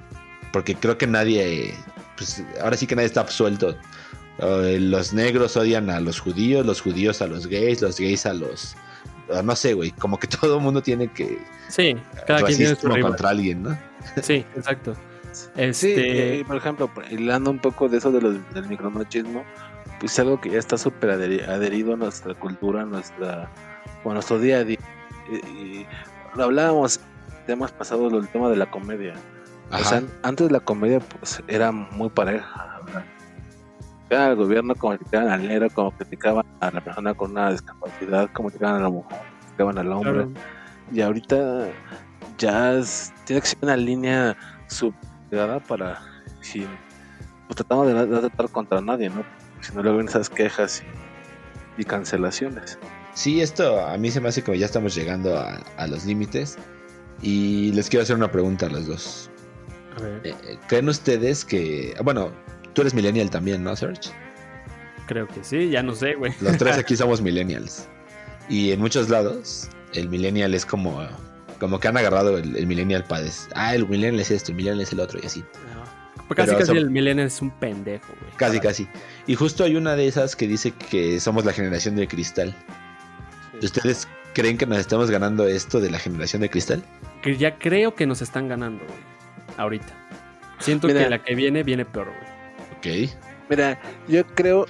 Porque 0.52 0.74
creo 0.74 0.98
que 0.98 1.06
nadie, 1.06 1.76
pues 2.18 2.44
ahora 2.64 2.78
sí 2.78 2.88
que 2.88 2.96
nadie 2.96 3.06
está 3.08 3.22
absuelto. 3.22 3.78
Eh, 4.40 4.78
los 4.80 5.14
negros 5.14 5.58
odian 5.58 5.90
a 5.90 6.00
los 6.00 6.20
judíos, 6.20 6.66
los 6.66 6.82
judíos 6.82 7.22
a 7.22 7.28
los 7.28 7.48
gays, 7.48 7.82
los 7.82 8.00
gays 8.00 8.26
a 8.26 8.34
los... 8.34 8.76
ah, 9.34 9.42
No 9.42 9.56
sé, 9.56 9.74
güey, 9.74 9.92
como 9.92 10.20
que 10.20 10.28
todo 10.42 10.58
el 10.58 10.62
mundo 10.64 10.82
tiene 10.82 11.08
que... 11.12 11.40
Sí, 11.70 11.96
cada 12.28 12.44
quien 12.44 12.58
tiene 12.58 12.76
su 12.76 12.88
contra 13.02 13.30
alguien, 13.30 13.64
¿no? 13.64 13.78
Sí, 14.22 14.46
exacto. 14.56 14.96
Sí, 15.32 15.50
Este, 15.56 16.38
y, 16.38 16.44
por 16.44 16.56
ejemplo, 16.58 16.90
hilando 17.12 17.52
un 17.52 17.60
poco 17.60 17.90
de 17.90 17.98
eso 17.98 18.12
de 18.12 18.22
los- 18.22 18.54
del 18.54 18.68
micromachismo, 18.68 19.44
pues 20.00 20.14
es 20.14 20.20
algo 20.20 20.40
que 20.40 20.50
ya 20.52 20.60
está 20.60 20.78
súper 20.78 21.12
adheri- 21.12 21.48
adherido 21.48 21.94
a 21.94 21.98
nuestra 21.98 22.34
cultura, 22.36 22.82
a 22.82 22.86
nuestra, 22.86 23.44
a 24.06 24.14
nuestro 24.14 24.40
día 24.40 24.58
a 24.60 24.64
día. 24.64 24.78
Y, 25.30 25.36
y 25.36 25.88
lo 26.36 26.46
hablábamos 26.46 27.00
temas 27.46 27.72
pasados, 27.72 28.14
el 28.14 28.28
tema 28.30 28.50
de 28.50 28.56
la 28.56 28.70
comedia. 28.72 29.14
O 29.72 29.78
sea, 29.84 30.02
antes 30.24 30.50
la 30.52 30.60
comedia 30.62 31.00
pues 31.00 31.42
era 31.48 31.72
muy 31.72 32.10
pareja. 32.10 32.80
¿verdad? 32.86 33.06
Criticaban 34.08 34.30
al 34.32 34.36
gobierno, 34.38 34.76
como 34.76 34.96
criticaban 34.98 35.30
al 35.30 35.48
negro, 35.48 35.68
como 35.74 35.92
criticaban 35.92 36.46
a 36.62 36.72
la 36.72 36.82
persona 36.82 37.14
con 37.14 37.32
una 37.32 37.52
discapacidad, 37.52 38.30
como 38.34 38.50
criticaban 38.50 38.80
a 38.80 38.84
la 38.84 38.90
mujer, 38.90 39.18
como 39.20 39.40
criticaban 39.42 39.78
al 39.78 39.92
hombre. 39.92 40.14
claro. 40.14 40.32
Y 40.94 41.02
ahorita 41.02 41.68
ya 42.38 42.74
es- 42.74 43.14
tiene 43.26 43.42
que 43.42 43.48
ser 43.48 43.58
una 43.62 43.76
línea 43.76 44.38
subligada 44.68 45.60
para 45.60 46.00
si 46.42 46.66
pues 47.48 47.56
tratamos 47.56 47.88
de 47.88 47.94
no, 47.94 48.20
tratar 48.22 48.50
contra 48.50 48.80
nadie, 48.82 49.10
¿no? 49.10 49.26
Si 49.62 49.74
no 49.76 49.84
luego 49.84 50.00
esas 50.02 50.30
quejas 50.30 50.84
y, 51.78 51.82
y 51.82 51.84
cancelaciones. 51.86 52.78
Sí, 53.14 53.42
esto 53.42 53.86
a 53.86 53.98
mí 53.98 54.10
se 54.12 54.22
me 54.22 54.30
hace 54.30 54.42
que 54.44 54.58
ya 54.58 54.66
estamos 54.66 54.96
llegando 54.96 55.38
a, 55.38 55.56
a 55.78 55.88
los 55.88 56.06
límites. 56.06 56.58
Y 57.22 57.72
les 57.74 57.90
quiero 57.90 58.04
hacer 58.04 58.16
una 58.16 58.32
pregunta 58.32 58.68
a 58.68 58.70
los 58.70 58.86
dos. 58.86 59.32
A 59.98 60.02
ver, 60.02 60.22
Eh, 60.24 60.36
eh, 60.44 60.60
¿Creen 60.68 60.88
ustedes 60.88 61.44
que... 61.44 61.96
Bueno, 62.04 62.32
tú 62.78 62.82
eres 62.82 62.94
millennial 62.94 63.32
también, 63.32 63.64
¿no, 63.64 63.76
Serge? 63.76 64.12
creo 65.08 65.26
que 65.28 65.44
sí, 65.44 65.70
ya 65.72 65.82
no 65.82 65.96
sé, 65.96 66.14
güey. 66.14 66.32
Los 66.42 66.58
tres 66.60 66.78
aquí 66.78 66.96
somos 66.96 67.22
millennials. 67.24 67.88
Y 68.50 68.72
en 68.72 68.80
muchos 68.80 69.10
lados, 69.10 69.68
el 69.94 70.10
millennial 70.10 70.54
es 70.54 70.64
como... 70.66 71.02
Como 71.60 71.80
que 71.80 71.88
han 71.88 71.98
agarrado 71.98 72.38
el, 72.38 72.56
el 72.56 72.68
millennial 72.68 73.04
para 73.06 73.24
decir, 73.24 73.52
ah, 73.56 73.74
el 73.74 73.88
millennial 73.88 74.20
es 74.20 74.30
esto, 74.30 74.52
el 74.52 74.58
millennial 74.58 74.82
es 74.84 74.94
el 74.94 75.00
otro 75.00 75.20
y 75.24 75.26
así. 75.26 75.44
Pues 76.28 76.36
casi 76.36 76.48
Pero 76.50 76.58
casi 76.60 76.68
son- 76.68 76.78
el 76.78 76.92
millennial 76.92 77.26
es 77.26 77.42
un 77.42 77.50
pendejo, 77.50 78.14
güey. 78.22 78.32
Casi, 78.36 78.60
casi. 78.60 78.88
Y 79.26 79.34
justo 79.34 79.64
hay 79.64 79.76
una 79.76 79.96
de 79.96 80.06
esas 80.08 80.36
que 80.36 80.46
dice 80.48 80.72
que 80.72 81.20
somos 81.20 81.46
la 81.46 81.54
generación 81.54 81.96
de 81.96 82.08
cristal. 82.08 82.54
¿Ustedes 83.64 84.08
creen 84.36 84.58
que 84.60 84.68
nos 84.68 84.78
estamos 84.78 85.10
ganando 85.10 85.48
esto 85.48 85.80
de 85.80 85.90
la 85.90 85.98
generación 85.98 86.44
de 86.44 86.50
cristal? 86.52 86.84
Que 87.24 87.38
ya 87.38 87.58
creo 87.58 87.96
que 87.96 88.06
nos 88.06 88.22
están 88.22 88.48
ganando, 88.48 88.84
güey. 88.86 89.00
Ahorita. 89.58 89.94
Siento 90.60 90.86
Mira. 90.88 91.06
que 91.06 91.10
la 91.10 91.24
que 91.24 91.34
viene, 91.34 91.64
viene 91.64 91.86
peor, 91.86 92.08
güey. 92.08 92.37
Ok. 92.78 92.88
Mira, 93.50 93.80
yo 94.08 94.26
creo 94.36 94.66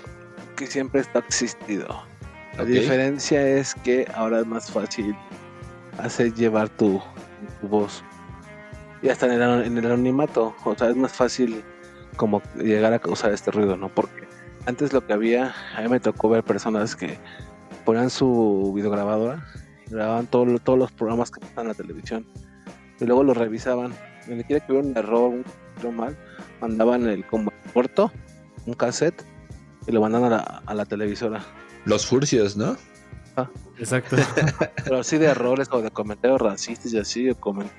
que 0.55 0.67
siempre 0.67 1.01
está 1.01 1.19
existido. 1.19 1.87
La 2.57 2.63
diferencia 2.81 3.47
es 3.47 3.75
que 3.75 4.07
ahora 4.15 4.39
es 4.39 4.45
más 4.47 4.71
fácil 4.71 5.15
hacer 5.99 6.33
llevar 6.33 6.69
tu, 6.69 7.01
tu 7.61 7.67
voz. 7.67 8.03
Y 9.01 9.09
hasta 9.09 9.27
en 9.27 9.33
el, 9.33 9.63
en 9.65 9.77
el 9.77 9.85
anonimato. 9.85 10.55
O 10.63 10.75
sea, 10.75 10.89
es 10.89 10.95
más 10.95 11.13
fácil 11.13 11.63
como 12.15 12.41
llegar 12.55 12.93
a 12.93 12.99
causar 12.99 13.31
este 13.31 13.51
ruido, 13.51 13.77
¿no? 13.77 13.89
Porque 13.89 14.27
antes 14.65 14.91
lo 14.93 15.05
que 15.05 15.13
había, 15.13 15.53
a 15.75 15.81
mí 15.81 15.87
me 15.87 15.99
tocó 15.99 16.29
ver 16.29 16.43
personas 16.43 16.95
que 16.95 17.17
ponían 17.85 18.09
su 18.09 18.73
videograbadora 18.75 19.45
grababan 19.89 20.27
todo- 20.27 20.57
todos 20.59 20.77
los 20.79 20.91
programas 20.91 21.31
que 21.31 21.39
pasaban 21.39 21.65
en 21.65 21.67
la 21.69 21.73
televisión. 21.75 22.25
Y 22.99 23.05
luego 23.05 23.23
los 23.23 23.37
revisaban. 23.37 23.93
Donde 24.27 24.43
quiera 24.43 24.65
que 24.65 24.73
hubiera 24.73 24.87
un 24.87 24.97
error, 24.97 25.33
un 25.83 25.95
mal, 25.95 26.17
mandaban 26.61 27.07
el 27.07 27.25
como 27.25 27.51
corto, 27.73 28.11
un 28.65 28.73
cassette, 28.73 29.23
y 29.87 29.91
lo 29.91 30.01
mandaban 30.01 30.33
a 30.33 30.37
la, 30.37 30.61
a 30.65 30.73
la 30.73 30.85
televisora. 30.85 31.41
Los 31.85 32.05
furcios, 32.05 32.57
¿no? 32.57 32.75
Exacto. 33.77 34.15
Pero 34.83 34.99
así 34.99 35.17
de 35.19 35.27
errores 35.27 35.67
o 35.71 35.81
de 35.81 35.91
comentarios 35.91 36.41
racistas 36.41 36.91
y 36.93 36.97
así, 36.97 37.29
o 37.29 37.35
comen- 37.39 37.69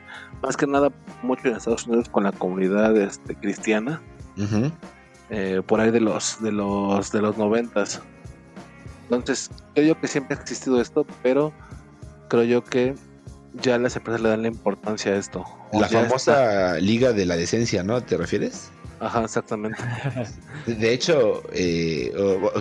más 0.40 0.56
que 0.56 0.66
nada 0.68 0.90
mucho 1.22 1.48
en 1.48 1.56
Estados 1.56 1.86
Unidos 1.86 2.08
con 2.08 2.22
la 2.24 2.30
comunidad 2.32 2.96
este, 2.96 3.34
cristiana, 3.34 4.00
eh, 5.30 5.60
por 5.66 5.80
ahí 5.80 5.90
de 5.90 6.00
los 6.00 6.40
de 6.40 6.52
los 6.52 7.10
de 7.10 7.20
los 7.20 7.36
noventas. 7.36 8.00
Entonces, 9.10 9.50
creo 9.74 9.88
yo 9.94 10.00
que 10.00 10.06
siempre 10.06 10.36
ha 10.36 10.40
existido 10.40 10.80
esto, 10.80 11.04
pero 11.24 11.52
creo 12.28 12.44
yo 12.44 12.62
que 12.64 12.94
ya 13.62 13.78
las 13.78 13.96
empresas 13.96 14.20
le 14.20 14.28
dan 14.28 14.42
la 14.42 14.48
importancia 14.48 15.12
a 15.12 15.16
esto. 15.16 15.44
La 15.72 15.88
ya 15.88 16.02
famosa 16.02 16.78
Liga 16.78 17.12
de 17.12 17.26
la 17.26 17.36
Decencia, 17.36 17.82
¿no? 17.82 18.00
¿Te 18.02 18.16
refieres? 18.16 18.70
Ajá, 19.00 19.22
exactamente. 19.24 19.78
De- 20.66 20.74
De 20.74 20.92
hecho, 20.92 21.42
eh, 21.52 22.12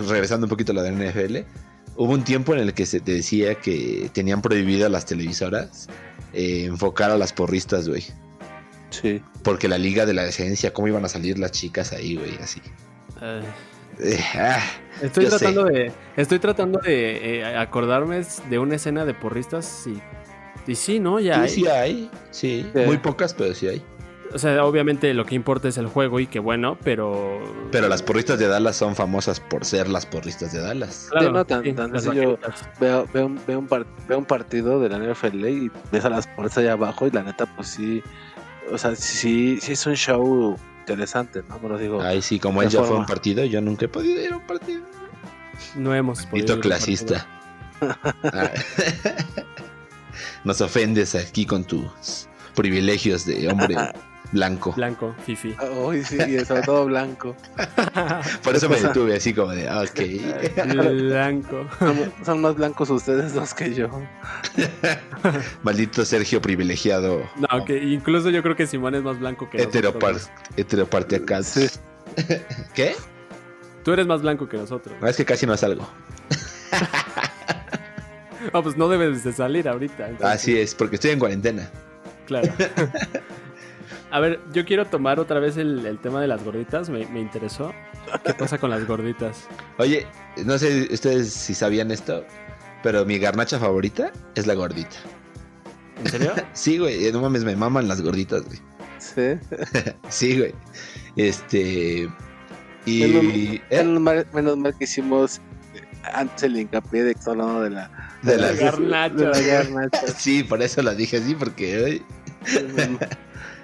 regresando 0.08 0.46
un 0.46 0.50
poquito 0.50 0.72
a 0.72 0.74
la 0.76 0.82
de 0.82 0.92
NFL, 0.92 1.38
hubo 1.96 2.12
un 2.12 2.22
tiempo 2.24 2.54
en 2.54 2.60
el 2.60 2.74
que 2.74 2.86
se 2.86 3.00
te 3.00 3.12
decía 3.12 3.54
que 3.56 4.10
tenían 4.12 4.40
prohibido 4.42 4.88
las 4.88 5.04
televisoras 5.06 5.88
eh, 6.32 6.64
enfocar 6.66 7.10
a 7.10 7.18
las 7.18 7.32
porristas, 7.32 7.88
güey. 7.88 8.04
Sí. 8.90 9.20
Porque 9.42 9.68
la 9.68 9.78
Liga 9.78 10.06
de 10.06 10.14
la 10.14 10.22
Decencia, 10.22 10.72
¿cómo 10.72 10.88
iban 10.88 11.04
a 11.04 11.08
salir 11.08 11.38
las 11.38 11.52
chicas 11.52 11.92
ahí, 11.92 12.16
güey? 12.16 12.36
Así. 12.42 12.60
Eh, 14.00 14.20
ah, 14.36 14.60
Estoy 15.02 15.26
tratando 15.26 15.64
de. 15.64 15.92
Estoy 16.16 16.38
tratando 16.38 16.80
de 16.80 17.38
eh, 17.40 17.56
acordarme 17.56 18.22
de 18.48 18.58
una 18.58 18.76
escena 18.76 19.04
de 19.04 19.14
porristas 19.14 19.86
y. 19.86 20.00
Y 20.68 20.74
sí, 20.76 21.00
¿no? 21.00 21.18
Ya 21.18 21.42
hay. 21.42 21.48
sí, 21.48 21.62
sí 21.62 21.66
hay, 21.66 22.10
sí. 22.30 22.66
Sí. 22.72 22.80
Muy 22.86 22.98
pocas, 22.98 23.34
pero 23.34 23.54
sí 23.54 23.66
hay. 23.66 23.82
O 24.34 24.38
sea, 24.38 24.62
obviamente 24.66 25.14
lo 25.14 25.24
que 25.24 25.34
importa 25.34 25.68
es 25.68 25.78
el 25.78 25.86
juego 25.86 26.20
y 26.20 26.26
qué 26.26 26.38
bueno, 26.38 26.76
pero. 26.84 27.40
Pero 27.72 27.88
las 27.88 28.02
porristas 28.02 28.38
de 28.38 28.46
Dallas 28.46 28.76
son 28.76 28.94
famosas 28.94 29.40
por 29.40 29.64
ser 29.64 29.88
las 29.88 30.04
porristas 30.04 30.52
de 30.52 30.60
Dallas. 30.60 31.06
Claro, 31.10 31.28
Sí, 31.28 31.32
no, 31.32 31.44
tan- 31.46 31.64
sí, 31.64 31.72
tan 31.72 31.92
vaqueritas. 31.92 32.68
Veo, 32.78 33.08
veo, 33.14 33.26
un, 33.26 33.40
veo, 33.46 33.58
un 33.58 33.68
veo 34.06 34.18
un 34.18 34.24
partido 34.26 34.78
de 34.80 34.90
la 34.90 34.98
NFL 34.98 35.48
y 35.48 35.70
ves 35.90 36.04
a 36.04 36.10
las 36.10 36.26
puertas 36.26 36.58
allá 36.58 36.72
abajo 36.72 37.06
y 37.06 37.10
la 37.10 37.22
neta, 37.22 37.46
pues 37.56 37.68
sí, 37.68 38.02
o 38.70 38.76
sea, 38.76 38.94
sí, 38.94 39.58
sí 39.62 39.72
es 39.72 39.86
un 39.86 39.94
show 39.96 40.58
interesante, 40.80 41.42
¿no? 41.48 41.58
Me 41.60 41.70
lo 41.70 41.78
digo. 41.78 42.02
Ay, 42.02 42.20
sí, 42.20 42.38
como 42.38 42.60
él 42.60 42.68
ya 42.68 42.80
fue 42.80 42.84
a 42.84 42.88
forma. 42.88 43.00
un 43.00 43.06
partido, 43.06 43.42
yo 43.46 43.62
nunca 43.62 43.86
he 43.86 43.88
podido 43.88 44.20
ir 44.22 44.30
a 44.34 44.36
un 44.36 44.46
partido. 44.46 44.82
No 45.74 45.94
hemos 45.94 46.26
podido 46.26 46.44
ir 46.48 46.52
a 46.52 46.54
un 46.56 46.60
clasista. 46.60 47.26
Nos 50.44 50.60
ofendes 50.60 51.14
aquí 51.14 51.44
con 51.46 51.64
tus 51.64 52.28
privilegios 52.54 53.24
de 53.24 53.48
hombre 53.48 53.76
blanco. 54.32 54.72
Blanco, 54.76 55.14
Fifi. 55.24 55.56
Uy, 55.84 56.04
sí, 56.04 56.18
sobre 56.44 56.62
todo 56.62 56.86
blanco. 56.86 57.34
Por 58.42 58.56
eso 58.56 58.68
me 58.68 58.80
detuve 58.80 59.16
así 59.16 59.32
como 59.32 59.52
de, 59.52 59.68
ah, 59.68 59.82
ok. 59.82 60.00
Blanco. 60.92 61.66
Son, 61.78 62.12
son 62.24 62.40
más 62.40 62.54
blancos 62.54 62.90
ustedes 62.90 63.34
dos 63.34 63.54
que 63.54 63.74
yo. 63.74 63.88
Maldito 65.62 66.04
Sergio 66.04 66.40
privilegiado. 66.42 67.22
No, 67.36 67.64
que 67.64 67.82
incluso 67.82 68.30
yo 68.30 68.42
creo 68.42 68.56
que 68.56 68.66
Simón 68.66 68.94
es 68.94 69.02
más 69.02 69.18
blanco 69.18 69.48
que 69.48 69.62
Heteropar 69.62 70.14
nosotros. 70.14 70.38
heteroparte 70.56 71.16
acá. 71.16 71.42
Sí. 71.42 71.68
¿Qué? 72.74 72.94
Tú 73.84 73.92
eres 73.92 74.06
más 74.06 74.20
blanco 74.22 74.48
que 74.48 74.56
nosotros. 74.56 74.94
No, 75.00 75.08
es 75.08 75.16
que 75.16 75.24
casi 75.24 75.46
no 75.46 75.56
salgo. 75.56 75.88
Ah, 78.52 78.62
pues 78.62 78.76
no 78.76 78.88
debes 78.88 79.24
de 79.24 79.32
salir 79.32 79.68
ahorita. 79.68 80.08
entonces, 80.08 80.26
Así 80.36 80.56
es, 80.58 80.74
porque 80.74 80.96
estoy 80.96 81.10
en 81.12 81.18
cuarentena. 81.18 81.70
Claro. 82.26 82.52
A 84.10 84.20
ver, 84.20 84.40
yo 84.52 84.64
quiero 84.64 84.86
tomar 84.86 85.20
otra 85.20 85.38
vez 85.38 85.56
el, 85.58 85.84
el 85.84 85.98
tema 85.98 86.20
de 86.20 86.28
las 86.28 86.42
gorditas. 86.42 86.88
Me, 86.88 87.04
me 87.06 87.20
interesó. 87.20 87.74
¿Qué 88.24 88.32
pasa 88.32 88.56
con 88.58 88.70
las 88.70 88.86
gorditas? 88.86 89.46
Oye, 89.78 90.06
no 90.46 90.56
sé 90.58 90.88
ustedes 90.90 91.30
si 91.32 91.52
sabían 91.54 91.90
esto, 91.90 92.24
pero 92.82 93.04
mi 93.04 93.18
garnacha 93.18 93.58
favorita 93.58 94.10
es 94.34 94.46
la 94.46 94.54
gordita. 94.54 94.96
¿En 96.02 96.10
serio? 96.10 96.32
Sí, 96.54 96.78
güey, 96.78 97.12
no 97.12 97.20
mames, 97.20 97.44
me 97.44 97.54
maman 97.54 97.86
las 97.86 98.00
gorditas, 98.00 98.44
güey. 98.44 98.58
Sí. 98.98 99.38
Sí, 100.08 100.38
güey. 100.38 100.54
Este. 101.16 102.08
Y. 102.86 103.00
Menos- 103.02 103.24
¿eh? 103.34 103.62
Menos, 103.84 104.00
mal, 104.00 104.26
menos 104.32 104.56
mal 104.56 104.74
que 104.78 104.84
hicimos 104.84 105.38
eh, 105.38 105.40
antes 106.14 106.42
el 106.44 106.56
hincapié 106.58 107.04
de 107.04 107.12
que 107.14 107.18
está 107.18 107.30
hablando 107.32 107.62
de 107.62 107.70
la, 107.70 107.90
De 108.22 108.36
la, 108.36 108.52
la- 108.52 108.52
garnacha. 108.60 109.14
de 109.14 109.24
la 109.26 109.40
garnacha. 109.40 110.06
Sí, 110.18 110.42
por 110.44 110.62
eso 110.62 110.82
lo 110.82 110.94
dije 110.94 111.18
así, 111.18 111.34
porque 111.34 111.82
hoy 111.82 112.02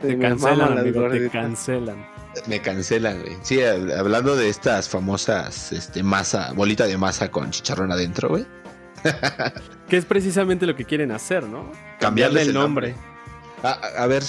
Te 0.00 0.08
Me 0.16 0.18
cancelan, 0.18 0.78
amigo, 0.78 1.00
te 1.02 1.08
gorditas. 1.08 1.32
cancelan. 1.32 2.06
me 2.46 2.60
cancelan, 2.60 3.20
güey. 3.22 3.36
Sí, 3.42 3.56
hab- 3.58 3.96
hablando 3.98 4.36
de 4.36 4.48
estas 4.48 4.88
famosas 4.88 5.72
este, 5.72 6.02
masa, 6.02 6.52
bolita 6.52 6.86
de 6.86 6.96
masa 6.98 7.30
con 7.30 7.50
chicharrón 7.50 7.90
adentro, 7.92 8.28
güey. 8.28 8.46
Que 9.88 9.96
es 9.98 10.04
precisamente 10.06 10.66
lo 10.66 10.74
que 10.74 10.84
quieren 10.86 11.12
hacer, 11.12 11.44
¿no? 11.44 11.70
Cambiarles 12.00 12.48
el 12.48 12.54
nombre. 12.54 12.94
A, 13.62 13.68
a- 13.70 14.02
a 14.02 14.06
ver, 14.06 14.22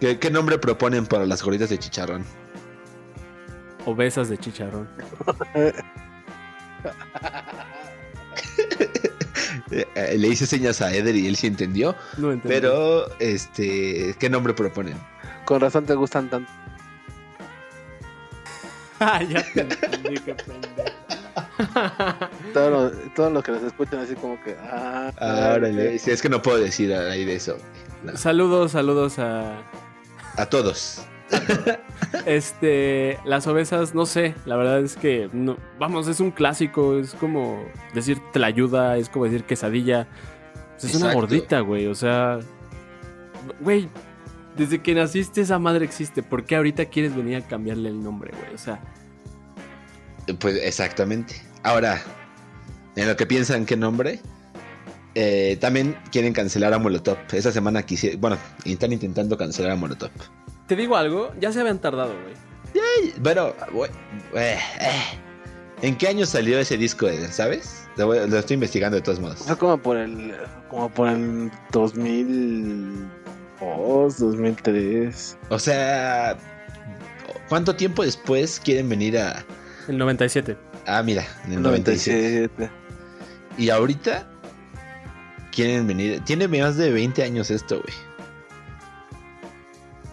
¿qué, 0.00 0.18
qué 0.18 0.30
nombre 0.30 0.58
proponen 0.58 1.06
para 1.06 1.26
las 1.26 1.42
gorditas 1.42 1.68
de 1.70 1.78
chicharrón? 1.78 2.24
Obesas 3.86 4.28
de 4.28 4.36
chicharrón. 4.38 4.88
Eh, 9.70 10.16
le 10.18 10.28
hice 10.28 10.46
señas 10.46 10.80
a 10.82 10.92
Eder 10.92 11.14
y 11.14 11.28
él 11.28 11.36
sí 11.36 11.46
entendió, 11.46 11.94
No 12.16 12.32
entendí. 12.32 12.54
pero 12.56 13.08
este, 13.20 14.16
¿qué 14.18 14.28
nombre 14.28 14.52
proponen? 14.52 14.96
Con 15.44 15.60
razón 15.60 15.86
te 15.86 15.94
gustan 15.94 16.28
tanto. 16.28 16.50
Ah, 19.02 19.22
ya 19.22 19.42
te 19.54 19.60
entendí, 19.62 20.14
qué 20.20 20.34
pendejo. 20.34 20.90
Todos 22.52 22.70
los, 22.92 23.14
todos 23.14 23.32
los 23.32 23.42
que 23.42 23.52
nos 23.52 23.62
escuchan 23.62 24.00
así 24.00 24.14
como 24.14 24.38
que. 24.42 24.54
Ah, 24.60 25.10
Ah, 25.18 25.52
órale, 25.56 25.98
sí, 25.98 26.10
es 26.10 26.20
que 26.20 26.28
no 26.28 26.42
puedo 26.42 26.58
decir 26.58 26.92
ahí 26.92 27.24
de 27.24 27.36
eso. 27.36 27.56
No. 28.02 28.14
Saludos, 28.16 28.72
saludos 28.72 29.18
a 29.18 29.62
A 30.36 30.46
todos. 30.46 31.06
este 32.26 33.18
las 33.24 33.46
obesas, 33.46 33.94
no 33.94 34.06
sé, 34.06 34.34
la 34.44 34.56
verdad 34.56 34.80
es 34.80 34.96
que 34.96 35.28
no, 35.32 35.56
vamos, 35.78 36.08
es 36.08 36.20
un 36.20 36.30
clásico, 36.30 36.98
es 36.98 37.14
como 37.14 37.64
decir 37.94 38.20
tlayuda, 38.32 38.96
es 38.96 39.08
como 39.08 39.24
decir 39.24 39.44
quesadilla. 39.44 40.08
Pues 40.80 40.94
es 40.94 41.00
una 41.00 41.12
gordita, 41.12 41.60
güey, 41.60 41.86
o 41.86 41.94
sea, 41.94 42.38
güey, 43.60 43.88
desde 44.56 44.80
que 44.80 44.94
naciste 44.94 45.42
esa 45.42 45.58
madre 45.58 45.84
existe, 45.84 46.22
¿por 46.22 46.44
qué 46.44 46.56
ahorita 46.56 46.86
quieres 46.86 47.14
venir 47.14 47.36
a 47.36 47.40
cambiarle 47.46 47.90
el 47.90 48.02
nombre, 48.02 48.32
güey? 48.38 48.54
O 48.54 48.58
sea, 48.58 48.80
Pues 50.38 50.56
exactamente. 50.56 51.34
Ahora, 51.62 52.00
en 52.96 53.06
lo 53.06 53.16
que 53.16 53.26
piensan 53.26 53.66
qué 53.66 53.76
nombre, 53.76 54.20
eh, 55.14 55.58
también 55.60 55.96
quieren 56.10 56.32
cancelar 56.32 56.72
a 56.72 56.78
Molotov. 56.78 57.18
Esa 57.32 57.52
semana 57.52 57.82
quise, 57.82 58.16
bueno, 58.16 58.38
están 58.64 58.92
intentando 58.92 59.36
cancelar 59.36 59.72
a 59.72 59.76
Molotov. 59.76 60.10
Te 60.70 60.76
digo 60.76 60.96
algo, 60.96 61.32
ya 61.40 61.52
se 61.52 61.58
habían 61.60 61.80
tardado, 61.80 62.14
güey. 62.22 62.34
Pero, 63.24 63.56
güey, 63.72 63.90
eh, 64.36 64.56
eh, 64.80 65.02
¿en 65.82 65.98
qué 65.98 66.06
año 66.06 66.24
salió 66.26 66.60
ese 66.60 66.76
disco, 66.78 67.08
sabes? 67.32 67.88
Lo, 67.96 68.06
voy- 68.06 68.30
lo 68.30 68.38
estoy 68.38 68.54
investigando 68.54 68.94
de 68.96 69.02
todos 69.02 69.18
modos. 69.18 69.38
Fue 69.40 69.58
como 69.58 69.78
por 69.78 69.96
el. 69.96 70.32
Como 70.68 70.88
por 70.88 71.08
el 71.08 71.50
2002, 71.72 74.18
2003. 74.20 75.38
O 75.48 75.58
sea, 75.58 76.38
¿cuánto 77.48 77.74
tiempo 77.74 78.04
después 78.04 78.60
quieren 78.60 78.88
venir 78.88 79.18
a... 79.18 79.44
El 79.88 79.98
97. 79.98 80.56
Ah, 80.86 81.02
mira, 81.02 81.24
en 81.46 81.54
el 81.54 81.62
97. 81.62 82.48
97. 82.56 82.70
Y 83.58 83.70
ahorita 83.70 84.24
quieren 85.50 85.88
venir... 85.88 86.20
Tiene 86.24 86.46
más 86.46 86.76
de 86.76 86.92
20 86.92 87.24
años 87.24 87.50
esto, 87.50 87.82
güey. 87.82 87.92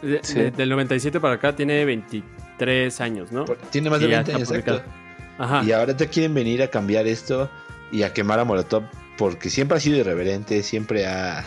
De- 0.02 0.20
Sí. 0.24 0.36
de- 0.36 0.52
del 0.52 0.70
97 0.70 1.20
para 1.20 1.36
acá 1.36 1.56
tiene 1.56 1.84
23 1.86 3.02
años, 3.02 3.32
¿no? 3.32 3.46
Tiene 3.72 3.90
más 3.90 4.00
de 4.00 4.08
Y 4.08 4.10
ya 4.12 4.18
20 4.18 4.32
está 4.32 4.38
años, 4.38 4.48
publicado. 4.50 4.78
exacto. 4.78 5.44
Ajá. 5.44 5.64
Y 5.64 5.72
ahora 5.72 5.96
te 5.96 6.08
quieren 6.08 6.34
venir 6.34 6.62
a 6.64 6.68
cambiar 6.70 7.08
esto 7.08 7.50
y 7.92 8.04
a 8.04 8.14
quemar 8.14 8.40
a 8.40 8.44
Molotov 8.46 8.84
porque 9.18 9.50
siempre 9.50 9.78
ha 9.78 9.80
sido 9.82 9.98
irreverente, 9.98 10.62
siempre 10.64 11.06
ha... 11.08 11.40
Ha 11.40 11.46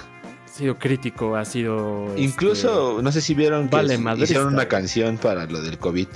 sido 0.52 0.78
crítico, 0.78 1.36
ha 1.36 1.44
sido. 1.44 2.08
este, 2.08 2.22
Incluso, 2.22 3.00
no 3.02 3.12
sé 3.12 3.20
si 3.20 3.34
vieron 3.34 3.68
que 3.68 3.76
Vale, 3.76 3.98
hicieron 4.18 4.52
una 4.54 4.66
canción 4.66 5.16
para 5.16 5.46
lo 5.46 5.60
del 5.62 5.78
COVID. 5.78 6.08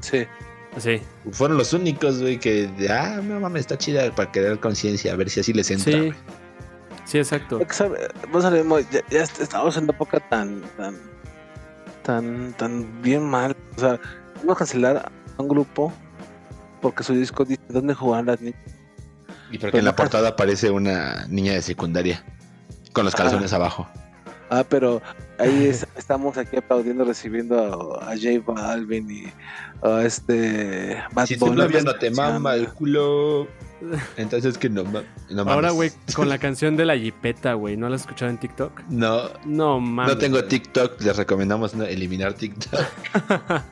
Sí. 0.00 0.24
Sí, 0.78 1.00
Fueron 1.32 1.56
los 1.56 1.72
únicos, 1.72 2.20
güey, 2.20 2.38
que, 2.38 2.66
de, 2.66 2.90
ah, 2.92 3.18
no 3.24 3.40
mames, 3.40 3.60
está 3.60 3.78
chida 3.78 4.14
para 4.14 4.30
crear 4.30 4.60
conciencia, 4.60 5.10
a 5.14 5.16
ver 5.16 5.30
si 5.30 5.40
así 5.40 5.54
les 5.54 5.70
entra. 5.70 5.90
sí. 5.90 5.98
güey". 5.98 6.12
Sí, 7.06 7.16
exacto. 7.18 7.60
Vos 8.30 8.42
sabemos, 8.42 8.82
ya, 8.90 9.00
ya 9.08 9.22
est- 9.22 9.40
estamos 9.40 9.74
en 9.78 9.84
una 9.84 9.94
época 9.94 10.20
tan, 10.28 10.60
tan, 10.76 10.94
tan, 12.06 12.52
tan 12.54 13.02
bien 13.02 13.22
mal. 13.24 13.56
O 13.76 13.80
sea, 13.80 14.00
vamos 14.36 14.54
a 14.56 14.58
cancelar 14.58 15.10
a 15.36 15.42
un 15.42 15.48
grupo 15.48 15.92
porque 16.80 17.02
su 17.02 17.12
disco 17.14 17.44
dice 17.44 17.60
dónde 17.68 17.94
jugarán 17.94 18.26
las 18.26 18.40
niñas. 18.40 18.60
Y 19.50 19.58
porque 19.58 19.72
Pero 19.72 19.78
en 19.78 19.84
la 19.86 19.90
no- 19.90 19.96
portada 19.96 20.28
aparece 20.30 20.70
una 20.70 21.26
niña 21.28 21.52
de 21.52 21.62
secundaria 21.62 22.24
con 22.92 23.04
los 23.04 23.14
Ajá. 23.14 23.24
calzones 23.24 23.52
abajo. 23.52 23.86
Ah, 24.50 24.64
pero 24.68 25.02
ahí 25.38 25.66
es- 25.66 25.86
estamos 25.96 26.38
aquí 26.38 26.56
aplaudiendo, 26.56 27.04
recibiendo 27.04 27.98
a, 28.00 28.12
a 28.12 28.16
J 28.16 28.40
Balvin 28.46 29.10
y 29.10 29.24
a 29.82 30.02
este 30.04 31.02
Bad 31.12 31.26
Si 31.26 31.34
Bunny. 31.36 31.82
no 31.84 31.94
te 31.94 32.10
mama 32.12 32.54
el 32.54 32.68
culo, 32.68 33.48
entonces 34.16 34.58
que 34.58 34.68
no, 34.68 34.84
ma- 34.84 35.02
no 35.30 35.36
mames. 35.44 35.52
Ahora, 35.54 35.70
güey, 35.70 35.90
con 36.14 36.28
la 36.28 36.38
canción 36.38 36.76
de 36.76 36.84
la 36.84 36.96
Jipeta, 36.96 37.54
güey, 37.54 37.76
¿no 37.76 37.88
la 37.88 37.96
has 37.96 38.02
escuchado 38.02 38.30
en 38.30 38.38
TikTok? 38.38 38.82
No, 38.88 39.30
No 39.44 39.80
mames. 39.80 40.14
no 40.14 40.18
tengo. 40.18 40.44
TikTok, 40.44 41.00
les 41.02 41.16
recomendamos 41.16 41.74
no 41.74 41.84
eliminar 41.84 42.34
TikTok. 42.34 42.80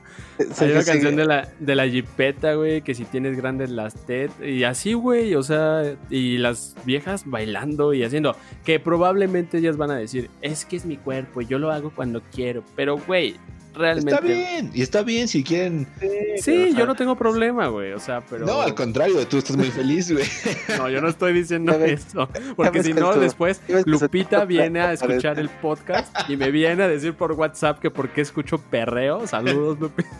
Hay 0.61 0.71
una 0.73 0.85
canción 0.85 1.15
de 1.15 1.25
la, 1.27 1.49
de 1.61 1.75
la 1.77 1.89
Jipeta, 1.89 2.55
güey, 2.55 2.83
que 2.83 2.95
si 2.95 3.05
tienes 3.05 3.37
grandes 3.37 3.71
las 3.71 3.95
TED. 4.07 4.31
Y 4.45 4.65
así, 4.65 4.93
güey, 4.95 5.35
o 5.37 5.43
sea, 5.45 5.95
y 6.11 6.39
las 6.39 6.75
viejas 6.85 7.23
bailando 7.25 7.95
y 7.95 8.03
haciendo. 8.03 8.37
Que 8.65 8.81
probablemente 8.81 9.59
ellas 9.59 9.77
van 9.77 9.93
a 9.93 9.97
decir, 9.97 10.31
es 10.43 10.65
que 10.65 10.75
es 10.77 10.87
mi 10.87 10.97
cuerpo, 10.97 11.41
yo 11.41 11.59
lo 11.61 11.71
hago 11.71 11.91
cuando 11.95 12.21
quiero. 12.33 12.65
Pero, 12.75 12.99
güey, 12.99 13.37
realmente. 13.75 14.15
Está 14.15 14.27
bien, 14.27 14.71
y 14.73 14.83
está 14.83 15.03
bien 15.03 15.29
si 15.29 15.45
quieren. 15.45 15.87
Sí, 16.37 16.75
yo 16.77 16.87
no 16.87 16.95
tengo 16.95 17.17
problema, 17.17 17.69
güey, 17.69 17.93
o 17.93 18.01
sea, 18.01 18.21
pero. 18.23 18.47
No, 18.47 18.63
al 18.63 18.75
contrario, 18.75 19.27
tú 19.27 19.39
estás 19.39 19.57
muy 19.57 19.71
feliz, 19.71 20.11
güey. 20.11 20.25
No, 20.79 20.89
yo 20.89 21.01
no 21.01 21.09
estoy 21.09 21.33
diciendo 21.33 21.73
eso. 21.73 22.29
Porque 22.57 22.83
si 22.83 22.93
no, 22.93 23.15
después 23.15 23.61
Lupita 23.85 24.45
viene 24.45 24.81
a 24.81 24.93
escuchar 24.93 25.39
el 25.39 25.49
podcast 25.49 26.15
y 26.29 26.37
me 26.37 26.51
viene 26.51 26.83
a 26.83 26.89
decir 26.89 27.15
por 27.15 27.33
WhatsApp 27.33 27.79
que 27.79 27.91
por 27.91 28.09
qué 28.11 28.23
escucho 28.23 28.59
perreo. 28.59 29.27
Saludos, 29.27 29.79
Lupita. 29.79 30.11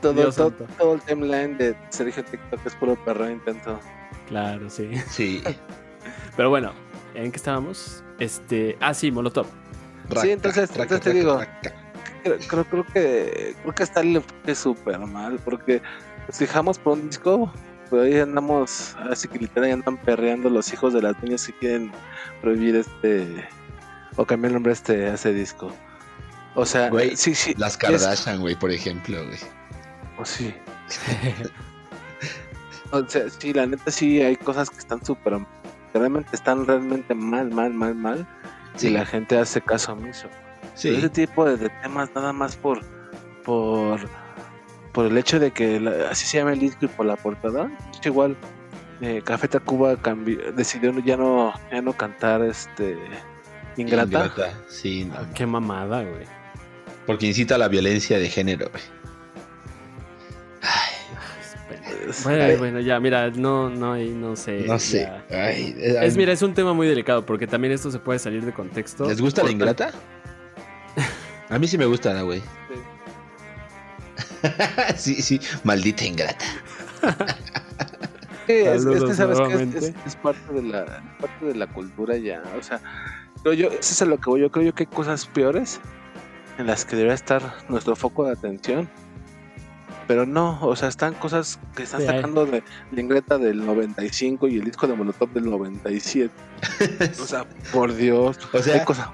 todo, 0.00 0.32
todo, 0.32 0.50
todo 0.50 0.94
el 0.94 1.00
timeline 1.02 1.56
de 1.56 1.76
Sergio 1.90 2.24
TikTok 2.24 2.66
es 2.66 2.74
puro 2.74 2.96
perro 3.04 3.30
intento. 3.30 3.78
Claro, 4.28 4.68
sí. 4.70 4.90
Sí. 5.10 5.42
Pero 6.36 6.50
bueno, 6.50 6.72
¿en 7.14 7.30
qué 7.30 7.36
estábamos? 7.36 8.02
Este. 8.18 8.76
Ah, 8.80 8.94
sí, 8.94 9.10
Molotov. 9.10 9.46
Sí, 10.20 10.30
entonces- 10.30 10.70
entonces 10.70 11.00
te 11.00 11.12
digo. 11.12 11.40
Creo, 12.22 12.38
creo, 12.46 12.64
creo 12.64 12.86
que 12.86 13.56
creo 13.62 13.74
que 13.74 13.82
está 13.82 14.00
el 14.00 14.16
enfoque 14.16 14.54
súper 14.54 14.98
mal 15.00 15.40
porque 15.44 15.82
nos 16.28 16.36
fijamos 16.38 16.78
por 16.78 16.92
un 16.92 17.08
disco, 17.08 17.52
pero 17.90 18.02
ahí 18.02 18.18
andamos, 18.20 18.96
así 19.10 19.26
que 19.26 19.38
literal 19.40 19.72
andan 19.72 19.96
perreando 19.96 20.48
los 20.48 20.72
hijos 20.72 20.92
de 20.94 21.02
las 21.02 21.20
niñas 21.22 21.46
que 21.46 21.52
quieren 21.54 21.90
prohibir 22.40 22.76
este 22.76 23.44
o 24.16 24.24
cambiar 24.24 24.50
el 24.50 24.54
nombre 24.54 24.70
a 24.70 24.74
este 24.74 25.06
a 25.06 25.14
ese 25.14 25.32
disco. 25.32 25.72
O 26.54 26.64
sea, 26.66 26.90
Güey, 26.90 27.16
sí, 27.16 27.34
sí, 27.34 27.54
Las 27.56 27.76
Kardashian, 27.76 28.40
güey, 28.40 28.54
por 28.54 28.70
ejemplo, 28.70 29.24
güey. 29.24 29.38
oh, 30.18 30.24
sí. 30.24 30.54
O 32.92 33.08
sea, 33.08 33.22
sí, 33.30 33.54
la 33.54 33.66
neta 33.66 33.90
sí 33.90 34.20
hay 34.20 34.36
cosas 34.36 34.68
que 34.68 34.76
están 34.78 35.02
súper 35.04 35.38
realmente 35.94 36.28
están 36.36 36.66
realmente 36.66 37.14
mal, 37.14 37.50
mal, 37.50 37.72
mal, 37.72 37.94
mal 37.94 38.26
Sí, 38.76 38.88
y 38.88 38.90
la 38.90 39.04
gente 39.06 39.38
hace 39.38 39.60
caso 39.60 39.92
omiso. 39.92 40.28
Sí. 40.74 40.88
Ese 40.94 41.08
tipo 41.08 41.44
de, 41.44 41.56
de 41.56 41.68
temas 41.82 42.10
nada 42.14 42.32
más 42.32 42.56
por 42.56 42.80
por 43.44 44.00
por 44.92 45.06
el 45.06 45.16
hecho 45.18 45.38
de 45.40 45.50
que 45.50 45.80
la- 45.80 46.10
así 46.10 46.26
se 46.26 46.38
llama 46.38 46.52
el 46.52 46.58
disco 46.60 46.84
y 46.86 46.88
por 46.88 47.06
la 47.06 47.16
portada. 47.16 47.70
Igual 48.04 48.36
eh, 49.00 49.20
Café 49.24 49.48
Tacuba 49.48 49.96
cambió, 49.96 50.52
decidió 50.52 50.92
ya 51.00 51.16
no 51.16 51.52
ya 51.70 51.82
no 51.82 51.92
cantar 51.92 52.42
este 52.42 52.98
Ingrata. 53.76 54.04
Ingrata, 54.06 54.52
Sí, 54.68 55.04
no. 55.06 55.14
Qué 55.34 55.46
mamada, 55.46 56.02
güey. 56.02 56.24
Porque 57.06 57.26
incita 57.26 57.54
a 57.56 57.58
la 57.58 57.68
violencia 57.68 58.18
de 58.18 58.28
género, 58.28 58.68
güey. 58.70 58.82
Bueno, 62.24 62.44
ay, 62.44 62.56
bueno, 62.56 62.80
ya, 62.80 62.98
mira, 63.00 63.30
no, 63.30 63.68
no, 63.70 63.96
no 63.96 64.36
sé. 64.36 64.64
No 64.66 64.78
sé. 64.78 65.08
Ay, 65.30 65.74
Es, 65.78 66.16
mira, 66.16 66.32
es 66.32 66.42
un 66.42 66.54
tema 66.54 66.72
muy 66.72 66.86
delicado 66.86 67.24
porque 67.26 67.46
también 67.46 67.72
esto 67.72 67.90
se 67.90 67.98
puede 67.98 68.18
salir 68.18 68.44
de 68.44 68.52
contexto. 68.52 69.04
¿Les 69.06 69.20
gusta 69.20 69.42
la 69.42 69.50
ingrata? 69.50 69.90
A 71.48 71.58
mí 71.58 71.66
sí 71.68 71.76
me 71.78 71.86
gusta, 71.86 72.12
la 72.14 72.22
güey. 72.22 72.42
sí, 74.96 75.14
sí, 75.22 75.40
maldita 75.64 76.04
ingrata. 76.04 76.44
Es, 78.48 78.66
es 78.66 78.72
que 78.72 78.78
Saludos 78.80 79.16
sabes 79.16 79.38
que 79.38 79.44
es, 79.44 79.48
nuevamente. 79.50 79.78
es- 79.78 79.94
es 80.06 80.16
parte 80.16 80.52
de 80.52 80.62
la 80.62 80.84
parte 81.20 81.44
de 81.46 81.54
la 81.54 81.66
cultura 81.68 82.16
ya, 82.16 82.42
o 82.58 82.62
sea, 82.62 82.80
creo 83.42 83.54
yo, 83.54 83.68
eso 83.68 83.78
es 83.80 84.02
a 84.02 84.04
lo 84.04 84.18
que 84.18 84.30
voy, 84.30 84.40
yo 84.40 84.50
creo 84.50 84.66
yo 84.66 84.74
que 84.74 84.82
hay 84.84 84.86
cosas 84.94 85.26
peores 85.26 85.80
en 86.58 86.66
las 86.66 86.84
que 86.84 86.96
debería 86.96 87.14
estar 87.14 87.40
nuestro 87.68 87.94
foco 87.96 88.24
de 88.26 88.32
atención 88.32 88.88
pero 90.12 90.26
no, 90.26 90.58
o 90.60 90.76
sea, 90.76 90.88
están 90.90 91.14
cosas 91.14 91.58
que 91.74 91.84
están 91.84 92.02
Sí, 92.02 92.06
sacando 92.06 92.44
de 92.44 92.62
la 92.90 93.00
Ingreta 93.00 93.38
del 93.38 93.64
95 93.64 94.46
y 94.46 94.58
el 94.58 94.64
disco 94.64 94.86
de 94.86 94.92
Molotov 94.94 95.30
del 95.32 95.46
97. 95.46 96.30
o 97.18 97.24
sea, 97.26 97.46
por 97.72 97.94
Dios. 97.94 98.38
O 98.52 98.58
sea, 98.58 98.74
hay 98.74 98.84
cosas. 98.84 99.08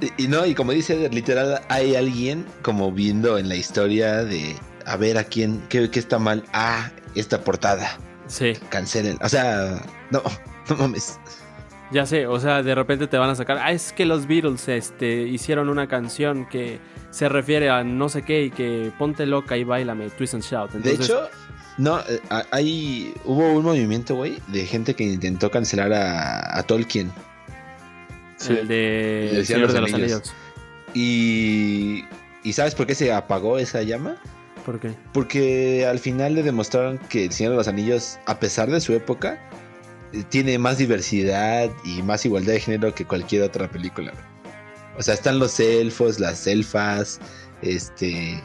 Y, 0.00 0.24
y 0.24 0.26
no, 0.26 0.44
y 0.44 0.56
como 0.56 0.72
dice 0.72 1.08
literal, 1.10 1.60
hay 1.68 1.94
alguien 1.94 2.44
como 2.62 2.90
viendo 2.90 3.38
en 3.38 3.48
la 3.48 3.54
historia 3.54 4.24
de 4.24 4.56
a 4.86 4.96
ver 4.96 5.18
a 5.18 5.22
quién, 5.22 5.62
qué, 5.68 5.88
qué 5.88 6.00
está 6.00 6.18
mal. 6.18 6.42
Ah, 6.52 6.90
esta 7.14 7.44
portada, 7.44 7.96
Sí, 8.26 8.54
cancelen. 8.70 9.16
O 9.22 9.28
sea, 9.28 9.80
no, 10.10 10.20
no 10.68 10.76
mames. 10.76 11.20
ya 11.92 12.06
sé, 12.06 12.26
o 12.26 12.40
sea, 12.40 12.64
de 12.64 12.74
repente 12.74 13.06
te 13.06 13.18
van 13.18 13.30
a 13.30 13.36
sacar, 13.36 13.58
ah, 13.58 13.70
es 13.70 13.92
que 13.92 14.04
los 14.04 14.26
Beatles 14.26 14.66
este, 14.66 15.28
hicieron 15.28 15.68
una 15.68 15.86
canción 15.86 16.44
que 16.48 16.80
se 17.14 17.28
refiere 17.28 17.70
a 17.70 17.84
no 17.84 18.08
sé 18.08 18.22
qué 18.22 18.46
y 18.46 18.50
que 18.50 18.90
ponte 18.98 19.24
loca 19.24 19.56
y 19.56 19.62
bailame, 19.62 20.10
twist 20.10 20.34
and 20.34 20.42
shout. 20.42 20.72
De 20.72 20.94
hecho, 20.94 21.28
no, 21.78 22.00
eh, 22.00 22.20
hay, 22.50 23.14
hubo 23.24 23.52
un 23.52 23.62
movimiento, 23.62 24.16
güey, 24.16 24.38
de 24.48 24.66
gente 24.66 24.94
que 24.94 25.04
intentó 25.04 25.48
cancelar 25.48 25.92
a, 25.92 26.58
a 26.58 26.62
Tolkien. 26.64 27.12
el 28.48 28.66
de 28.66 29.30
El 29.30 29.36
El 29.36 29.46
Señor 29.46 29.68
de 29.68 29.74
de 29.74 29.80
los 29.80 29.90
los 29.90 30.00
Anillos. 30.00 30.12
Anillos. 30.12 30.34
Y, 30.92 32.04
¿y 32.42 32.52
sabes 32.52 32.74
por 32.74 32.88
qué 32.88 32.96
se 32.96 33.12
apagó 33.12 33.58
esa 33.58 33.82
llama? 33.82 34.16
¿Por 34.66 34.80
qué? 34.80 34.90
Porque 35.12 35.86
al 35.86 36.00
final 36.00 36.34
le 36.34 36.42
demostraron 36.42 36.98
que 36.98 37.26
El 37.26 37.32
Señor 37.32 37.52
de 37.52 37.58
los 37.58 37.68
Anillos, 37.68 38.18
a 38.26 38.40
pesar 38.40 38.68
de 38.72 38.80
su 38.80 38.92
época, 38.92 39.38
eh, 40.12 40.24
tiene 40.28 40.58
más 40.58 40.78
diversidad 40.78 41.70
y 41.84 42.02
más 42.02 42.26
igualdad 42.26 42.54
de 42.54 42.60
género 42.60 42.92
que 42.92 43.04
cualquier 43.04 43.42
otra 43.42 43.70
película. 43.70 44.12
O 44.96 45.02
sea, 45.02 45.14
están 45.14 45.38
los 45.38 45.58
elfos, 45.60 46.20
las 46.20 46.46
elfas, 46.46 47.20
este... 47.62 48.42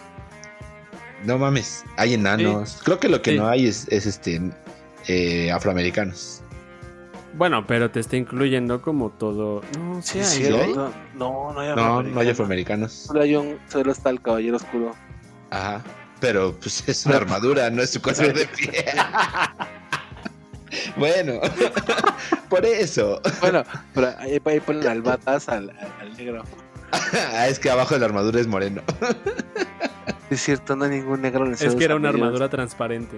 No 1.26 1.38
mames, 1.38 1.84
hay 1.98 2.14
enanos. 2.14 2.80
Creo 2.86 3.00
que 3.00 3.10
lo 3.10 3.22
que 3.22 3.32
Sí. 3.32 3.38
no 3.38 3.50
hay 3.50 3.68
es, 3.68 3.88
es, 3.90 4.06
este 4.06 4.42
eh, 5.08 5.52
afroamericanos. 5.52 6.42
Bueno, 7.34 7.68
pero 7.68 7.92
te 7.92 8.00
está 8.00 8.16
incluyendo 8.16 8.82
como 8.82 9.10
todo. 9.12 9.62
No, 9.78 10.02
sí, 10.02 10.24
Sí, 10.24 10.46
hay, 10.46 10.46
sí, 10.46 10.50
¿no? 10.50 10.58
hay? 10.62 10.74
no, 10.74 10.92
no, 11.16 11.54
no 11.54 11.60
hay 11.60 11.70
No, 11.76 12.04
no 12.04 12.20
hay 12.22 12.30
afroamericano. 12.30 12.32
afroamericanos. 12.32 12.94
Solo 12.94 13.22
hay 13.22 13.36
un, 13.36 13.60
solo 13.70 13.92
está 13.92 14.10
el 14.10 14.22
caballero 14.22 14.56
oscuro. 14.58 14.96
Ajá. 15.52 15.84
Pero 16.22 16.58
pues 16.60 16.84
es 16.88 17.06
una 17.06 17.16
armadura, 17.18 17.70
no 17.70 17.82
es 17.82 17.92
su 17.92 18.02
color 18.02 18.34
de 18.34 18.46
piel. 18.48 18.74
bueno, 20.98 21.34
por 22.50 22.66
eso. 22.66 23.22
Bueno, 23.42 23.64
pero 23.94 24.14
ahí, 24.18 24.40
ahí 24.44 24.60
ponen 24.60 24.88
al 24.88 25.02
batas 25.02 25.48
al, 25.50 25.72
negro. 26.18 26.44
Ah, 26.92 27.48
es 27.48 27.60
que 27.60 27.70
abajo 27.70 27.94
de 27.94 28.00
la 28.00 28.08
armadura 28.08 28.40
es 28.40 28.48
moreno. 28.48 28.82
Es 30.30 30.42
cierto, 30.42 30.76
no 30.76 30.86
hay 30.86 30.92
ningún 30.92 31.22
negro 31.22 31.46
en 31.46 31.54
el 31.54 31.62
Es 31.68 31.76
que 31.76 31.84
era 31.86 31.96
una 31.96 32.10
armadura 32.10 32.50
transparente. 32.50 33.18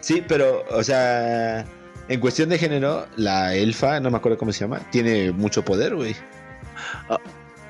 Sí, 0.00 0.22
pero, 0.26 0.64
o 0.70 0.82
sea, 0.82 1.64
en 2.08 2.20
cuestión 2.20 2.48
de 2.48 2.58
género, 2.58 3.06
la 3.16 3.54
elfa, 3.54 4.00
no 4.00 4.10
me 4.10 4.16
acuerdo 4.16 4.38
cómo 4.38 4.52
se 4.52 4.60
llama, 4.60 4.80
tiene 4.90 5.30
mucho 5.32 5.64
poder, 5.64 5.94
güey. 5.94 6.14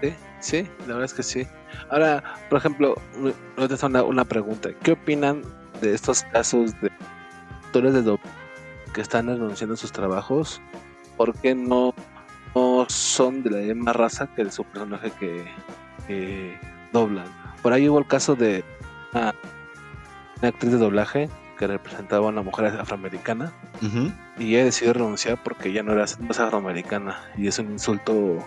Sí, 0.03 0.15
sí, 0.41 0.69
la 0.81 0.87
verdad 0.95 1.05
es 1.05 1.15
que 1.15 1.23
sí. 1.23 1.47
Ahora, 1.91 2.23
por 2.49 2.59
ejemplo, 2.59 2.95
me- 3.17 3.31
me 3.31 3.33
voy 3.57 3.69
a 3.71 3.75
hacer 3.75 3.89
una, 3.91 4.03
una 4.03 4.25
pregunta. 4.25 4.71
¿Qué 4.83 4.93
opinan 4.93 5.43
de 5.81 5.95
estos 5.95 6.23
casos 6.33 6.73
de 6.81 6.91
actores 7.67 7.93
de 7.95 8.03
doblaje 8.03 8.29
que 8.93 9.01
están 9.01 9.27
renunciando 9.27 9.75
a 9.75 9.77
sus 9.77 9.93
trabajos? 9.93 10.61
¿Por 11.17 11.35
qué 11.35 11.55
no, 11.55 11.95
no 12.55 12.87
son 12.89 13.43
de 13.43 13.51
la 13.51 13.59
misma 13.59 13.93
raza 13.93 14.27
que 14.35 14.51
su 14.51 14.65
personaje 14.65 15.11
que, 15.19 15.45
que 16.07 16.59
doblan? 16.93 17.27
Por 17.63 17.73
ahí 17.73 17.89
hubo 17.89 17.99
el 17.99 18.07
caso 18.07 18.35
de 18.35 18.65
una, 19.13 19.35
una 20.39 20.49
actriz 20.49 20.73
de 20.73 20.79
doblaje 20.79 21.29
que 21.59 21.67
representaba 21.67 22.27
a 22.27 22.31
una 22.31 22.43
mujer 22.43 22.67
afroamericana 22.67 23.53
y 24.39 24.55
ella 24.55 24.65
decidió 24.65 24.95
renunciar 24.95 25.43
porque 25.43 25.73
ya 25.73 25.83
no 25.83 25.93
era 25.93 26.07
no 26.19 26.31
es 26.31 26.41
afroamericana 26.41 27.21
y 27.37 27.49
es 27.49 27.59
un 27.59 27.73
insulto 27.73 28.39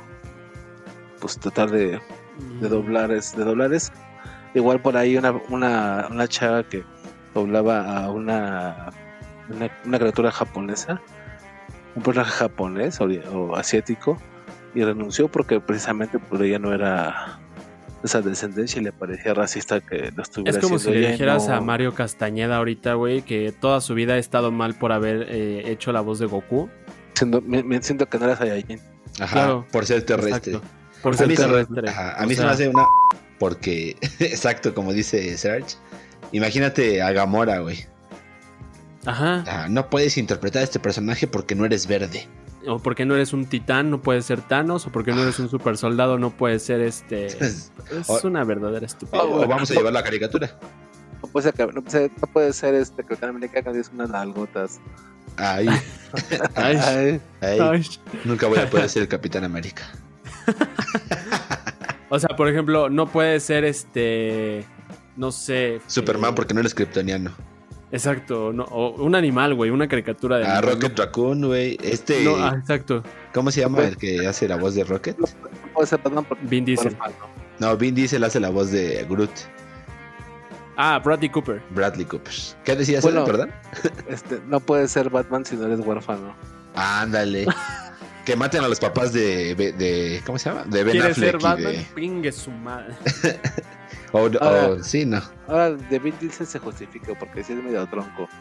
pues 1.20 1.38
tratar 1.38 1.70
de, 1.70 2.02
de 2.60 2.68
doblares 2.68 3.36
de 3.36 3.44
doblares 3.44 3.92
igual 4.56 4.82
por 4.82 4.98
ahí 4.98 5.16
una, 5.16 5.32
una, 5.50 6.08
una 6.10 6.28
chava 6.28 6.64
que 6.64 6.84
doblaba 7.36 8.04
a 8.04 8.10
una, 8.10 8.90
una 9.56 9.70
una 9.86 10.00
criatura 10.00 10.32
japonesa 10.32 11.02
un 11.96 12.02
personaje 12.04 12.32
japonés 12.32 13.00
o, 13.02 13.06
o 13.06 13.56
asiático 13.56 14.18
y 14.76 14.84
renunció 14.84 15.28
porque 15.28 15.60
precisamente 15.60 16.18
por 16.20 16.42
ella 16.44 16.58
no 16.60 16.74
era 16.74 17.40
esa 18.04 18.22
descendencia 18.22 18.82
y 18.82 18.84
le 18.84 18.92
parecía 18.92 19.34
racista 19.34 19.80
que 19.80 20.12
lo 20.16 20.24
estuviera 20.24 20.58
Es 20.58 20.64
como 20.64 20.78
si 20.80 20.92
le 20.92 21.12
dijeras 21.12 21.48
no- 21.48 21.54
a 21.56 21.62
Mario 21.62 21.94
Castañeda 21.94 22.58
ahorita, 22.58 22.96
güey, 22.96 23.22
que 23.22 23.52
toda 23.54 23.80
su 23.80 23.94
vida 23.94 24.16
ha 24.16 24.18
estado 24.18 24.52
mal 24.52 24.74
por 24.74 24.92
haber 24.92 25.28
eh, 25.30 25.72
hecho 25.72 25.92
la 25.94 26.02
voz 26.02 26.20
de 26.20 26.26
Goku. 26.26 26.70
siendo- 27.14 27.40
me, 27.42 27.64
me 27.64 27.82
siento 27.82 28.08
que 28.10 28.18
no 28.20 28.26
era 28.26 28.36
Saiyajin 28.36 28.80
Ajá, 29.22 29.32
Claro. 29.34 29.66
por 29.72 29.86
ser 29.86 30.02
terrestre. 30.04 30.54
Exacto. 30.54 30.62
Por 31.04 31.14
A 31.14 31.18
ser 31.18 31.28
mí 31.28 31.36
se 31.38 31.44
me- 31.48 31.48
terrestre. 31.54 31.90
Ajá, 31.90 32.12
a 32.20 32.24
O 32.24 32.28
mí 32.28 32.34
se 32.36 32.44
me 32.44 32.50
hace 32.50 32.68
una 32.68 32.84
porque, 33.40 33.96
exacto, 34.20 34.74
como 34.74 34.92
dice 34.92 35.38
Serge, 35.38 35.76
imagínate 36.32 37.02
a 37.02 37.12
Gamora, 37.12 37.60
güey. 37.60 37.86
Ajá. 39.06 39.44
Ah, 39.48 39.68
no 39.70 39.90
puedes 39.90 40.18
interpretar 40.18 40.62
a 40.62 40.64
este 40.64 40.80
personaje 40.80 41.28
porque 41.28 41.56
no 41.56 41.66
eres 41.66 41.88
verde. 41.88 42.28
O 42.68 42.80
porque 42.80 43.06
no 43.06 43.16
eres 43.16 43.34
un 43.34 43.46
titán, 43.46 43.90
no 43.92 44.02
puedes 44.02 44.26
ser 44.26 44.40
Thanos. 44.42 44.88
O 44.88 44.92
porque 44.92 45.12
no 45.12 45.22
eres 45.24 45.38
un 45.40 45.50
super 45.50 45.76
soldado, 45.78 46.18
no 46.18 46.30
puedes 46.32 46.64
ser 46.64 46.82
este. 46.82 47.28
Es 47.38 47.72
O- 48.08 48.20
una 48.28 48.44
verdadera 48.46 48.86
estupidez. 48.86 49.22
O, 49.26 49.42
o 49.44 49.48
vamos 49.48 49.70
a 49.70 49.74
llevar 49.74 49.92
la 49.94 50.04
caricatura. 50.04 50.58
no 51.22 51.28
puede 51.30 51.52
ser, 51.52 51.74
no 51.74 51.82
puede 51.82 51.90
ser, 51.92 52.12
no 52.22 52.28
puede 52.28 52.54
ser 52.54 52.74
este 52.76 53.04
Capitán 53.04 53.30
América 53.32 53.62
que 53.62 53.80
es 53.80 53.90
unas 53.94 54.10
nalgotas 54.10 54.80
Ay, 55.38 55.68
Ay, 56.56 56.76
ahí. 56.78 57.22
ay. 57.42 57.86
Nunca 58.24 58.48
voy 58.48 58.60
a 58.60 58.70
poder 58.70 58.88
ser 58.90 59.02
el 59.04 59.08
Capitán 59.10 59.44
América. 59.44 59.84
O 62.10 62.20
sea, 62.20 62.36
por 62.36 62.48
ejemplo, 62.48 62.90
no 62.92 63.08
puede 63.08 63.40
ser 63.40 63.64
este. 63.66 64.66
No 65.16 65.32
sé. 65.32 65.82
Superman 65.88 66.32
eh, 66.32 66.34
porque 66.36 66.54
no 66.54 66.60
eres 66.60 66.76
kryptoniano. 66.76 67.32
Exacto. 67.94 68.52
No, 68.52 68.64
o 68.64 69.02
un 69.04 69.16
animal, 69.16 69.54
güey. 69.54 69.70
Una 69.72 69.88
caricatura 69.88 70.38
de. 70.40 70.46
A 70.46 70.58
animal, 70.58 70.74
Rocket 70.76 71.00
Raccoon, 71.00 71.46
güey. 71.46 71.78
Este, 71.82 72.24
No, 72.26 72.36
ah, 72.38 72.56
exacto. 72.60 73.04
¿cómo 73.34 73.52
se 73.52 73.62
llama 73.62 73.84
el 73.84 73.96
que 73.98 74.28
hace 74.28 74.48
la 74.48 74.58
voz 74.58 74.76
de 74.76 74.84
Rocket? 74.84 75.18
no 75.18 75.26
puede 75.74 75.88
ser 75.88 76.00
Batman 76.04 76.26
porque 76.26 76.46
Vin 76.46 76.66
Diesel. 76.66 76.98
No, 77.60 77.78
Vin 77.78 77.96
Diesel 77.96 78.24
hace 78.24 78.40
la 78.40 78.50
voz 78.50 78.72
de 78.72 79.06
Groot, 79.10 79.30
Ah, 80.76 81.00
Bradley 81.04 81.30
Cooper. 81.30 81.62
Bradley 81.70 82.06
Cooper. 82.06 82.34
¿Qué 82.66 82.76
decías, 82.76 83.04
Bueno. 83.04 83.20
él, 83.22 83.26
perdón? 83.28 83.52
Este, 84.08 84.40
no 84.48 84.60
puede 84.60 84.88
ser 84.88 85.10
Batman 85.12 85.46
si 85.46 85.56
no 85.56 85.68
eres 85.68 85.80
huérfano. 85.80 86.36
Ándale. 86.76 87.46
que 88.26 88.36
maten 88.36 88.64
a 88.64 88.68
los 88.68 88.80
papás 88.80 89.14
de, 89.14 89.54
de 89.54 90.20
¿cómo 90.26 90.40
se 90.40 90.50
llama? 90.50 90.64
De 90.64 90.84
Ben 90.84 90.94
¿Quiere 90.94 91.10
Affleck 91.12 91.32
ser 91.32 91.40
Batman? 91.42 91.74
de- 91.74 91.86
Pingue 91.94 92.32
su 92.32 92.50
madre. 92.50 92.96
o, 94.14 94.20
o- 94.26 94.44
Ahora- 94.44 94.84
sí, 94.84 95.06
no. 95.06 95.22
Ahora, 95.48 95.72
de 95.72 96.00
Vin 96.00 96.14
Diesel 96.22 96.48
se 96.48 96.60
justifica 96.60 97.14
porque 97.20 97.44
sí 97.44 97.52
es 97.54 97.62
medio 97.64 97.86
tronco. 97.88 98.30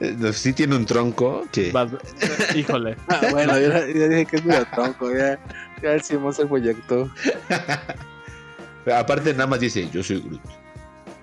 No, 0.00 0.32
Sí 0.32 0.52
tiene 0.52 0.76
un 0.76 0.84
tronco 0.84 1.44
que... 1.50 1.72
Híjole. 2.54 2.96
Ah, 3.08 3.20
bueno, 3.30 3.58
ya, 3.58 3.86
ya 3.86 4.08
dije 4.08 4.26
que 4.26 4.36
es 4.36 4.44
medio 4.44 4.66
tronco. 4.74 5.10
Ya, 5.12 5.38
ya 5.82 5.92
el 5.92 6.02
Simón 6.02 6.34
se 6.34 6.46
proyectó. 6.46 7.08
Aparte 8.94 9.32
nada 9.32 9.46
más 9.46 9.60
dice, 9.60 9.88
yo 9.90 10.02
soy 10.02 10.20
Groot. 10.20 10.40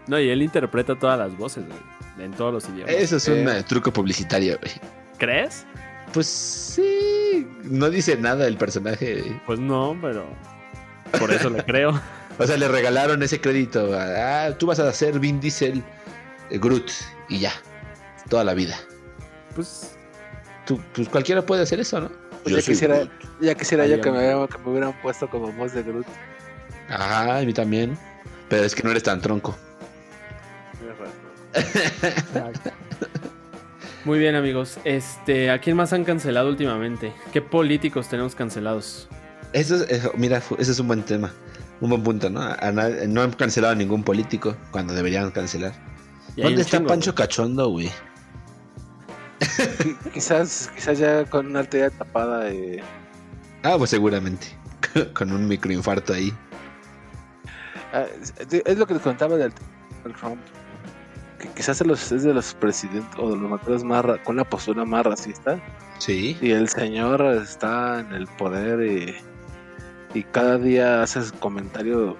No, 0.07 0.19
y 0.19 0.29
él 0.29 0.41
interpreta 0.41 0.97
todas 0.97 1.19
las 1.19 1.37
voces, 1.37 1.63
güey. 1.67 1.79
En 2.25 2.31
todos 2.31 2.53
los 2.53 2.67
idiomas. 2.69 2.93
Eso 2.93 3.17
es 3.17 3.27
un 3.27 3.47
Eh. 3.47 3.59
eh, 3.59 3.63
truco 3.67 3.91
publicitario, 3.93 4.57
güey. 4.59 4.73
¿Crees? 5.17 5.65
Pues 6.11 6.25
sí, 6.27 7.47
no 7.63 7.89
dice 7.89 8.17
nada 8.17 8.47
el 8.47 8.57
personaje. 8.57 9.39
Pues 9.45 9.59
no, 9.59 9.95
pero. 10.01 10.25
Por 11.19 11.31
eso 11.31 11.49
le 11.49 11.63
creo. 11.63 11.99
O 12.37 12.47
sea, 12.47 12.57
le 12.57 12.67
regalaron 12.67 13.21
ese 13.21 13.39
crédito. 13.39 13.91
Ah, 13.93 14.49
tú 14.57 14.65
vas 14.65 14.79
a 14.79 14.91
ser 14.93 15.19
Vin 15.19 15.39
Diesel, 15.39 15.83
eh, 16.49 16.57
Groot, 16.57 16.89
y 17.29 17.39
ya. 17.39 17.51
Toda 18.29 18.43
la 18.43 18.55
vida. 18.55 18.75
Pues. 19.53 19.95
Tú, 20.65 20.81
pues 20.95 21.07
cualquiera 21.07 21.45
puede 21.45 21.61
hacer 21.61 21.79
eso, 21.81 21.99
¿no? 21.99 22.11
Pues 22.41 22.55
ya 22.55 22.61
quisiera, 22.61 23.07
ya 23.41 23.53
quisiera 23.53 23.85
yo 23.85 24.01
que 24.01 24.09
me, 24.09 24.19
que 24.47 24.57
me 24.57 24.71
hubieran 24.71 24.99
puesto 25.01 25.29
como 25.29 25.51
voz 25.51 25.73
de 25.73 25.83
Groot. 25.83 26.07
Ajá, 26.89 27.37
a 27.39 27.41
mí 27.43 27.53
también. 27.53 27.95
Pero 28.49 28.63
es 28.63 28.73
que 28.73 28.81
no 28.81 28.89
eres 28.91 29.03
tan 29.03 29.21
tronco. 29.21 29.55
Muy 34.05 34.19
bien, 34.19 34.35
amigos. 34.35 34.79
Este, 34.83 35.51
¿a 35.51 35.59
quién 35.59 35.77
más 35.77 35.93
han 35.93 36.03
cancelado 36.03 36.49
últimamente? 36.49 37.13
¿Qué 37.31 37.41
políticos 37.41 38.09
tenemos 38.09 38.33
cancelados? 38.35 39.07
Eso 39.53 39.75
es, 39.75 39.89
eso- 39.89 40.11
mira, 40.15 40.41
ese 40.57 40.71
es 40.71 40.79
un 40.79 40.87
buen 40.87 41.03
tema. 41.03 41.31
Un 41.81 41.89
buen 41.89 42.03
punto, 42.03 42.29
¿no? 42.29 42.41
A 42.41 42.71
no 42.71 43.21
han 43.21 43.31
cancelado 43.33 43.73
a 43.73 43.75
ningún 43.75 44.03
político 44.03 44.55
cuando 44.71 44.93
deberían 44.93 45.31
cancelar. 45.31 45.73
¿Dónde 46.37 46.61
está 46.61 46.77
chingo, 46.77 46.89
Pancho 46.89 47.15
Cachondo, 47.15 47.69
güey? 47.69 47.89
Qui- 49.39 49.97
quizás, 50.13 50.69
quizás 50.75 50.99
ya 50.99 51.25
con 51.25 51.47
una 51.47 51.59
arteria 51.61 51.89
tapada. 51.89 52.49
Eh, 52.51 52.81
Ah, 53.63 53.75
pues 53.77 53.89
seguramente. 53.91 54.47
Con 55.13 55.31
un 55.31 55.47
microinfarto 55.47 56.13
ahí. 56.13 56.33
Ah, 57.93 58.05
es, 58.21 58.33
es 58.65 58.77
lo 58.77 58.87
que 58.87 58.93
les 58.95 59.03
contaba 59.03 59.35
del 59.37 59.51
del 60.03 60.13
Trump. 60.15 60.39
Que 61.39 61.47
quizás 61.49 61.81
es, 61.81 61.87
los- 61.87 62.11
es 62.11 62.23
de 62.23 62.33
los 62.33 62.53
presidentes 62.53 63.11
o 63.19 63.29
de 63.29 63.35
los 63.35 63.49
mandatarios 63.49 63.83
más 63.83 64.05
ra- 64.05 64.23
con 64.23 64.35
una 64.35 64.43
postura 64.43 64.85
más 64.85 65.05
racista. 65.05 65.59
Sí. 65.99 66.37
Y 66.41 66.51
el 66.51 66.69
señor 66.69 67.21
está 67.21 67.99
en 67.99 68.13
el 68.13 68.27
poder 68.27 68.81
y, 68.81 69.15
y 70.13 70.23
cada 70.23 70.57
día 70.57 71.01
hace 71.03 71.19
comentarios 71.39 72.15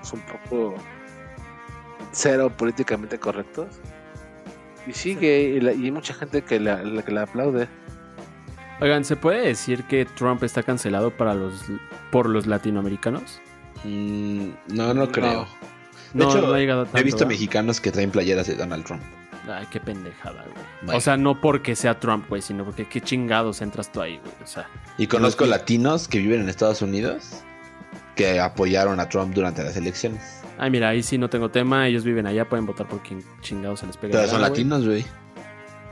pues, 0.00 0.12
un 0.12 0.20
poco 0.22 0.74
cero 2.12 2.52
políticamente 2.56 3.18
correctos. 3.18 3.66
Y 4.86 4.92
sigue, 4.92 5.40
y, 5.56 5.60
la- 5.60 5.72
y 5.72 5.84
hay 5.84 5.90
mucha 5.90 6.14
gente 6.14 6.42
que 6.42 6.58
la, 6.60 6.82
la- 6.82 7.02
que 7.02 7.12
la 7.12 7.22
aplaude. 7.22 7.68
Oigan, 8.80 9.04
¿se 9.04 9.16
puede 9.16 9.46
decir 9.46 9.84
que 9.84 10.04
Trump 10.04 10.42
está 10.44 10.62
cancelado 10.62 11.10
para 11.10 11.34
los 11.34 11.64
por 12.10 12.28
los 12.28 12.46
latinoamericanos? 12.46 13.40
Mm, 13.84 14.50
no, 14.68 14.94
no 14.94 15.08
creo. 15.10 15.46
De 16.14 16.24
No, 16.24 16.30
hecho, 16.30 16.46
no 16.46 16.54
ha 16.54 16.58
llegado 16.58 16.82
He 16.82 16.86
tanto, 16.86 17.02
visto 17.04 17.18
¿verdad? 17.18 17.28
mexicanos 17.32 17.80
que 17.80 17.90
traen 17.92 18.10
playeras 18.10 18.46
de 18.46 18.54
Donald 18.54 18.84
Trump. 18.84 19.02
Ay, 19.48 19.66
qué 19.70 19.80
pendejada, 19.80 20.42
güey. 20.42 20.64
Bueno. 20.82 20.98
O 20.98 21.00
sea, 21.00 21.16
no 21.16 21.40
porque 21.40 21.74
sea 21.76 21.98
Trump, 21.98 22.28
güey, 22.28 22.42
sino 22.42 22.64
porque 22.64 22.86
qué 22.86 23.00
chingados 23.00 23.62
entras 23.62 23.90
tú 23.90 24.00
ahí, 24.02 24.18
güey. 24.18 24.32
O 24.42 24.46
sea, 24.46 24.68
Y 24.98 25.06
conozco 25.06 25.44
Los- 25.44 25.50
latinos 25.50 26.06
que 26.08 26.18
viven 26.18 26.40
en 26.42 26.48
Estados 26.48 26.82
Unidos 26.82 27.42
que 28.14 28.40
apoyaron 28.40 29.00
a 29.00 29.08
Trump 29.08 29.32
durante 29.34 29.62
las 29.64 29.76
elecciones. 29.76 30.42
ay, 30.58 30.70
mira, 30.70 30.88
ahí 30.88 31.02
sí 31.02 31.18
no 31.18 31.30
tengo 31.30 31.50
tema. 31.50 31.86
Ellos 31.86 32.04
viven 32.04 32.26
allá, 32.26 32.48
pueden 32.48 32.66
votar 32.66 32.88
por 32.88 33.00
quien 33.02 33.22
chingados 33.40 33.80
se 33.80 33.86
les 33.86 33.96
pega. 33.96 34.12
Pero 34.12 34.28
son 34.28 34.40
güey. 34.40 34.50
latinos, 34.50 34.84
güey. 34.86 35.04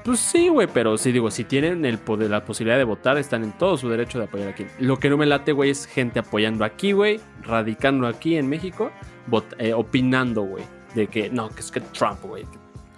Pues 0.04 0.20
sí, 0.20 0.48
güey, 0.48 0.68
pero 0.72 0.96
sí 0.98 1.10
digo, 1.10 1.32
si 1.32 1.42
tienen 1.42 1.84
el 1.84 1.98
poder, 1.98 2.30
la 2.30 2.44
posibilidad 2.44 2.78
de 2.78 2.84
votar, 2.84 3.18
están 3.18 3.42
en 3.42 3.50
todo 3.52 3.76
su 3.76 3.88
derecho 3.88 4.18
de 4.20 4.26
apoyar 4.26 4.48
aquí. 4.48 4.64
Lo 4.78 4.98
que 5.00 5.10
no 5.10 5.16
me 5.16 5.26
late, 5.26 5.50
güey, 5.50 5.70
es 5.70 5.86
gente 5.86 6.20
apoyando 6.20 6.64
aquí, 6.64 6.92
güey, 6.92 7.20
radicando 7.42 8.06
aquí 8.06 8.36
en 8.36 8.48
México, 8.48 8.92
vot- 9.28 9.56
eh, 9.58 9.72
opinando, 9.72 10.42
güey, 10.42 10.62
de 10.94 11.08
que 11.08 11.28
no, 11.28 11.48
que 11.50 11.58
es 11.60 11.72
que 11.72 11.80
Trump, 11.80 12.22
güey. 12.22 12.44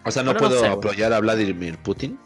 O 0.09 0.11
sea, 0.11 0.23
no 0.23 0.33
Pero 0.33 0.41
no 0.45 0.49
puedo 0.49 0.61
sé, 0.61 0.69
güey. 0.69 0.79
apoyar 0.79 1.13
a 1.13 1.21
Vladimir 1.21 1.79
Putin. 1.79 2.19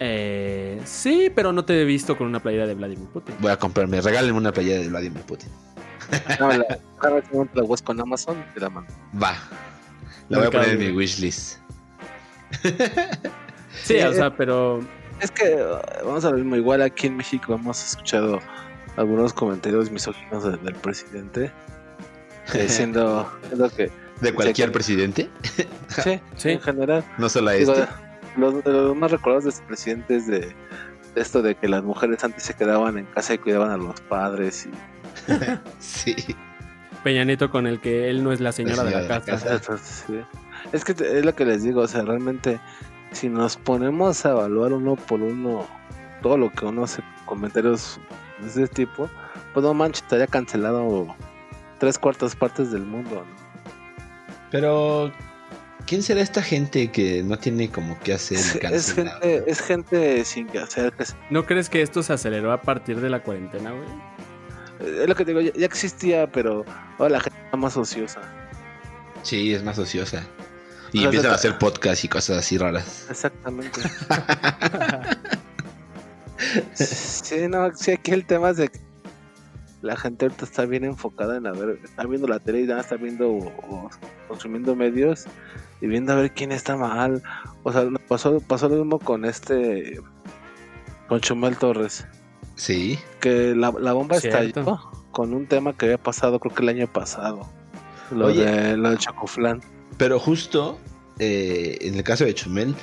Eh, 0.00 0.80
sí, 0.84 1.30
pero 1.34 1.52
no 1.52 1.64
te 1.64 1.80
he 1.80 1.84
visto 1.84 2.16
con 2.16 2.26
una 2.26 2.40
playera 2.40 2.66
de 2.66 2.74
Vladimir 2.74 3.08
Putin. 3.08 3.34
Voy 3.38 3.52
a 3.52 3.56
comprarme, 3.58 4.00
regálenme 4.00 4.38
una 4.38 4.52
playera 4.52 4.80
de 4.82 4.88
Vladimir 4.88 5.22
Putin. 5.22 5.48
No, 6.38 6.48
la, 6.52 6.66
la 7.54 7.62
voz 7.62 7.80
con 7.80 7.98
Amazon, 8.00 8.44
te 8.52 8.60
la 8.60 8.68
mando. 8.68 8.92
Va. 9.20 9.34
La 10.28 10.38
voy 10.38 10.46
a 10.48 10.50
poner 10.50 10.68
en 10.70 10.78
mi 10.78 10.90
wishlist. 10.90 11.58
Sí, 13.82 13.94
o 13.96 14.10
eh, 14.10 14.14
sea, 14.14 14.34
pero 14.36 14.80
Es 15.20 15.30
que 15.30 15.56
uh, 15.56 16.06
vamos 16.06 16.24
a 16.24 16.28
ver, 16.30 16.36
mismo, 16.40 16.56
igual 16.56 16.80
aquí 16.82 17.08
en 17.08 17.16
México 17.16 17.54
hemos 17.54 17.84
escuchado 17.84 18.38
algunos 18.96 19.32
comentarios 19.32 19.90
misóginos 19.90 20.44
de- 20.44 20.56
del 20.58 20.74
presidente. 20.74 21.50
eh, 22.54 22.68
siendo, 22.68 23.30
siendo 23.48 23.68
que 23.70 23.90
¿De 24.24 24.34
cualquier 24.34 24.68
Sí. 24.68 24.72
presidente? 24.72 25.30
sí, 25.88 26.20
Sí. 26.36 26.50
en 26.50 26.60
general 26.60 27.04
No 27.18 27.28
solo 27.28 27.50
a 27.50 27.54
este. 27.54 27.86
los, 28.36 28.64
de 28.64 28.72
los 28.72 28.96
más 28.96 29.10
recordados 29.10 29.44
de 29.44 29.50
este 29.50 29.64
presidente 29.66 30.16
es 30.16 30.26
de, 30.26 30.40
de 30.40 31.20
esto 31.20 31.42
de 31.42 31.54
que 31.54 31.68
las 31.68 31.82
mujeres 31.84 32.24
antes 32.24 32.42
se 32.42 32.54
quedaban 32.54 32.98
en 32.98 33.04
casa 33.06 33.34
y 33.34 33.38
cuidaban 33.38 33.70
a 33.70 33.76
los 33.76 34.00
padres 34.02 34.66
y 34.66 34.70
Sí. 35.78 36.16
Peña 37.02 37.24
Nieto 37.24 37.50
con 37.50 37.66
el 37.66 37.80
que 37.80 38.08
él 38.10 38.24
no 38.24 38.32
es 38.32 38.40
la 38.40 38.50
señora, 38.52 38.82
de 38.82 38.90
la 38.90 38.90
señora 38.90 39.02
de 39.02 39.08
la 39.08 39.20
casa. 39.26 39.32
casa. 39.44 39.54
Entonces, 39.56 40.04
sí. 40.06 40.20
es 40.72 40.84
que 40.84 40.94
te- 40.94 41.18
es 41.18 41.24
lo 41.24 41.34
que 41.34 41.44
les 41.44 41.62
digo 41.62 41.82
o 41.82 41.86
sea 41.88 42.02
realmente 42.02 42.58
si 43.12 43.28
nos 43.28 43.56
ponemos 43.56 44.24
a 44.26 44.30
evaluar 44.30 44.72
uno 44.72 44.96
por 44.96 45.20
uno 45.22 45.66
todo 46.22 46.38
lo 46.38 46.50
que 46.50 46.64
uno 46.64 46.84
hace 46.84 47.02
comentarios 47.26 48.00
de 48.40 48.48
ese 48.48 48.66
tipo 48.68 49.08
pues 49.52 49.62
no 49.64 49.74
manches 49.74 50.02
estaría 50.02 50.26
cancelado 50.26 51.14
tres 51.78 51.98
cuartas 51.98 52.34
partes 52.34 52.72
del 52.72 52.82
mundo 52.82 53.16
¿no? 53.16 53.43
Pero, 54.54 55.12
¿quién 55.84 56.04
será 56.04 56.20
esta 56.20 56.40
gente 56.40 56.92
que 56.92 57.24
no 57.24 57.36
tiene 57.36 57.68
como 57.68 57.98
que 57.98 58.12
hacer 58.12 58.38
es, 58.72 58.92
gente 58.92 59.42
es 59.48 59.60
gente 59.60 60.24
sin 60.24 60.46
que 60.46 60.60
hacer 60.60 60.94
¿No 61.28 61.44
crees 61.44 61.68
que 61.68 61.82
esto 61.82 62.04
se 62.04 62.12
aceleró 62.12 62.52
a 62.52 62.62
partir 62.62 63.00
de 63.00 63.10
la 63.10 63.20
cuarentena, 63.20 63.72
güey? 63.72 65.02
es 65.02 65.08
lo 65.08 65.16
que 65.16 65.24
te 65.24 65.32
digo 65.32 65.40
ya, 65.40 65.52
ya 65.54 65.66
existía 65.66 66.30
pero 66.30 66.64
ahora 66.98 67.14
la 67.14 67.20
gente 67.20 67.36
está 67.44 67.56
más 67.56 67.76
ociosa 67.76 68.20
Sí, 69.24 69.52
es 69.52 69.64
más 69.64 69.76
ociosa. 69.76 70.24
Y 70.92 70.98
O 70.98 71.00
sea, 71.00 71.04
empiezan 71.06 71.32
a 71.32 71.34
hacer 71.34 71.58
podcasts 71.58 72.04
y 72.04 72.08
cosas 72.08 72.38
así 72.38 72.58
raras. 72.58 73.06
Exactamente. 73.10 73.80
sí, 76.74 77.48
no, 77.48 77.74
sí, 77.74 77.92
aquí 77.92 78.12
el 78.12 78.26
tema 78.26 78.50
es 78.50 78.58
de 78.58 78.68
que 78.68 78.78
la 79.80 79.96
gente 79.96 80.26
ahorita 80.26 80.44
está 80.44 80.66
bien 80.66 80.84
enfocada 80.84 81.38
en 81.38 81.46
a 81.46 81.52
ver, 81.52 81.80
está 81.82 82.04
viendo 82.04 82.28
la 82.28 82.38
tele 82.38 82.60
y 82.60 82.66
ya 82.66 82.78
está 82.78 82.96
viendo 82.96 83.30
o, 83.30 83.46
o 83.68 83.90
consumiendo 84.28 84.74
medios 84.74 85.24
y 85.80 85.86
viendo 85.86 86.12
a 86.12 86.16
ver 86.16 86.32
quién 86.32 86.52
está 86.52 86.76
mal. 86.76 87.22
O 87.62 87.72
sea, 87.72 87.86
pasó, 88.08 88.40
pasó 88.40 88.68
lo 88.68 88.76
mismo 88.76 88.98
con 88.98 89.24
este, 89.24 89.98
con 91.08 91.20
Chumel 91.20 91.56
Torres, 91.56 92.06
Sí. 92.56 92.98
que 93.20 93.54
la, 93.54 93.72
la 93.80 93.92
bomba 93.92 94.18
Cierto. 94.20 94.38
estalló 94.60 94.78
con 95.10 95.32
un 95.34 95.46
tema 95.46 95.76
que 95.76 95.86
había 95.86 95.98
pasado 95.98 96.38
creo 96.40 96.54
que 96.54 96.62
el 96.62 96.68
año 96.68 96.86
pasado. 96.92 97.48
Lo, 98.10 98.26
Oye. 98.26 98.44
de, 98.44 98.76
lo 98.76 98.90
del 98.90 98.98
Chocoflan. 98.98 99.60
Pero 99.96 100.18
justo 100.20 100.78
eh, 101.18 101.78
en 101.80 101.94
el 101.94 102.02
caso 102.04 102.24
de 102.24 102.34
Chumel, 102.34 102.74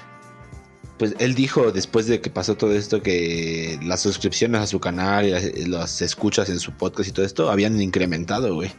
pues 0.98 1.16
él 1.20 1.36
dijo 1.36 1.72
después 1.72 2.08
de 2.08 2.22
que 2.22 2.30
pasó 2.30 2.56
todo 2.56 2.74
esto 2.74 3.02
que 3.02 3.80
las 3.84 4.02
suscripciones 4.02 4.62
a 4.62 4.68
su 4.68 4.80
canal 4.80 5.26
y 5.26 5.32
las, 5.32 5.44
las 5.68 6.02
escuchas 6.02 6.50
en 6.50 6.60
su 6.60 6.72
podcast 6.74 7.10
y 7.10 7.12
todo 7.12 7.26
esto 7.26 7.50
habían 7.52 7.80
incrementado, 7.82 8.54
güey. 8.56 8.72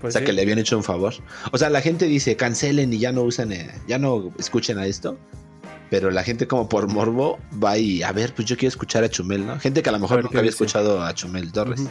Pues 0.00 0.12
o 0.12 0.18
sea, 0.18 0.20
sí. 0.20 0.26
que 0.26 0.32
le 0.32 0.42
habían 0.42 0.58
hecho 0.58 0.76
un 0.76 0.84
favor. 0.84 1.14
O 1.52 1.58
sea, 1.58 1.70
la 1.70 1.80
gente 1.80 2.06
dice 2.06 2.36
cancelen 2.36 2.92
y 2.92 2.98
ya 2.98 3.12
no 3.12 3.22
usan, 3.22 3.52
eh, 3.52 3.70
ya 3.86 3.98
no 3.98 4.32
escuchen 4.38 4.78
a 4.78 4.86
esto. 4.86 5.18
Pero 5.90 6.10
la 6.10 6.22
gente 6.22 6.46
como 6.46 6.68
por 6.68 6.86
morbo 6.88 7.38
va 7.62 7.78
y 7.78 8.02
a 8.02 8.12
ver, 8.12 8.34
pues 8.34 8.46
yo 8.46 8.56
quiero 8.56 8.68
escuchar 8.68 9.04
a 9.04 9.08
Chumel, 9.08 9.46
¿no? 9.46 9.58
Gente 9.58 9.82
que 9.82 9.88
a 9.88 9.92
lo 9.92 9.98
mejor 9.98 10.18
ver 10.18 10.24
nunca 10.24 10.38
había 10.38 10.50
dice. 10.50 10.64
escuchado 10.64 11.02
a 11.02 11.14
Chumel 11.14 11.50
Torres. 11.50 11.82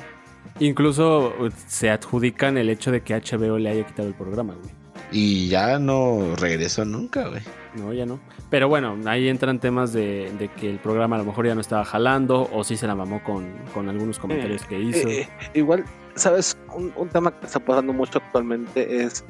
Incluso 0.60 1.34
uh, 1.39 1.50
se 1.67 1.89
adjudican 1.89 2.58
el 2.58 2.70
hecho 2.70 2.91
de 2.91 3.02
que 3.02 3.15
HBO 3.15 3.58
le 3.58 3.70
haya 3.70 3.86
quitado 3.86 4.08
el 4.08 4.13
programa, 4.13 4.54
güey. 4.54 4.72
Y 5.12 5.48
ya 5.48 5.80
no 5.80 6.36
regresó 6.36 6.84
nunca, 6.86 7.28
güey. 7.30 7.41
No, 7.76 7.93
ya 7.93 8.06
no. 8.06 8.20
Pero 8.50 8.67
bueno, 8.67 8.98
ahí 9.06 9.30
entran 9.30 9.60
temas 9.60 9.93
de, 9.93 10.32
de 10.38 10.50
que 10.50 10.70
el 10.70 10.80
programa 10.80 11.15
a 11.15 11.20
lo 11.20 11.26
mejor 11.26 11.46
ya 11.48 11.56
no 11.56 11.62
estaba 11.62 11.86
jalando 11.86 12.50
o 12.52 12.63
sí 12.63 12.76
se 12.78 12.88
la 12.88 12.96
mamó 12.96 13.24
con, 13.24 13.46
con 13.74 13.88
algunos 13.89 14.20
comentarios 14.20 14.63
que 14.65 14.80
hizo. 14.80 15.08
Eh, 15.08 15.22
eh, 15.22 15.30
igual, 15.54 15.86
¿sabes? 16.15 16.58
Un, 16.76 16.91
un 16.96 17.08
tema 17.10 17.32
que 17.32 17.46
está 17.46 17.60
pasando 17.60 17.93
mucho 17.93 18.20
actualmente 18.20 19.04
es 19.04 19.24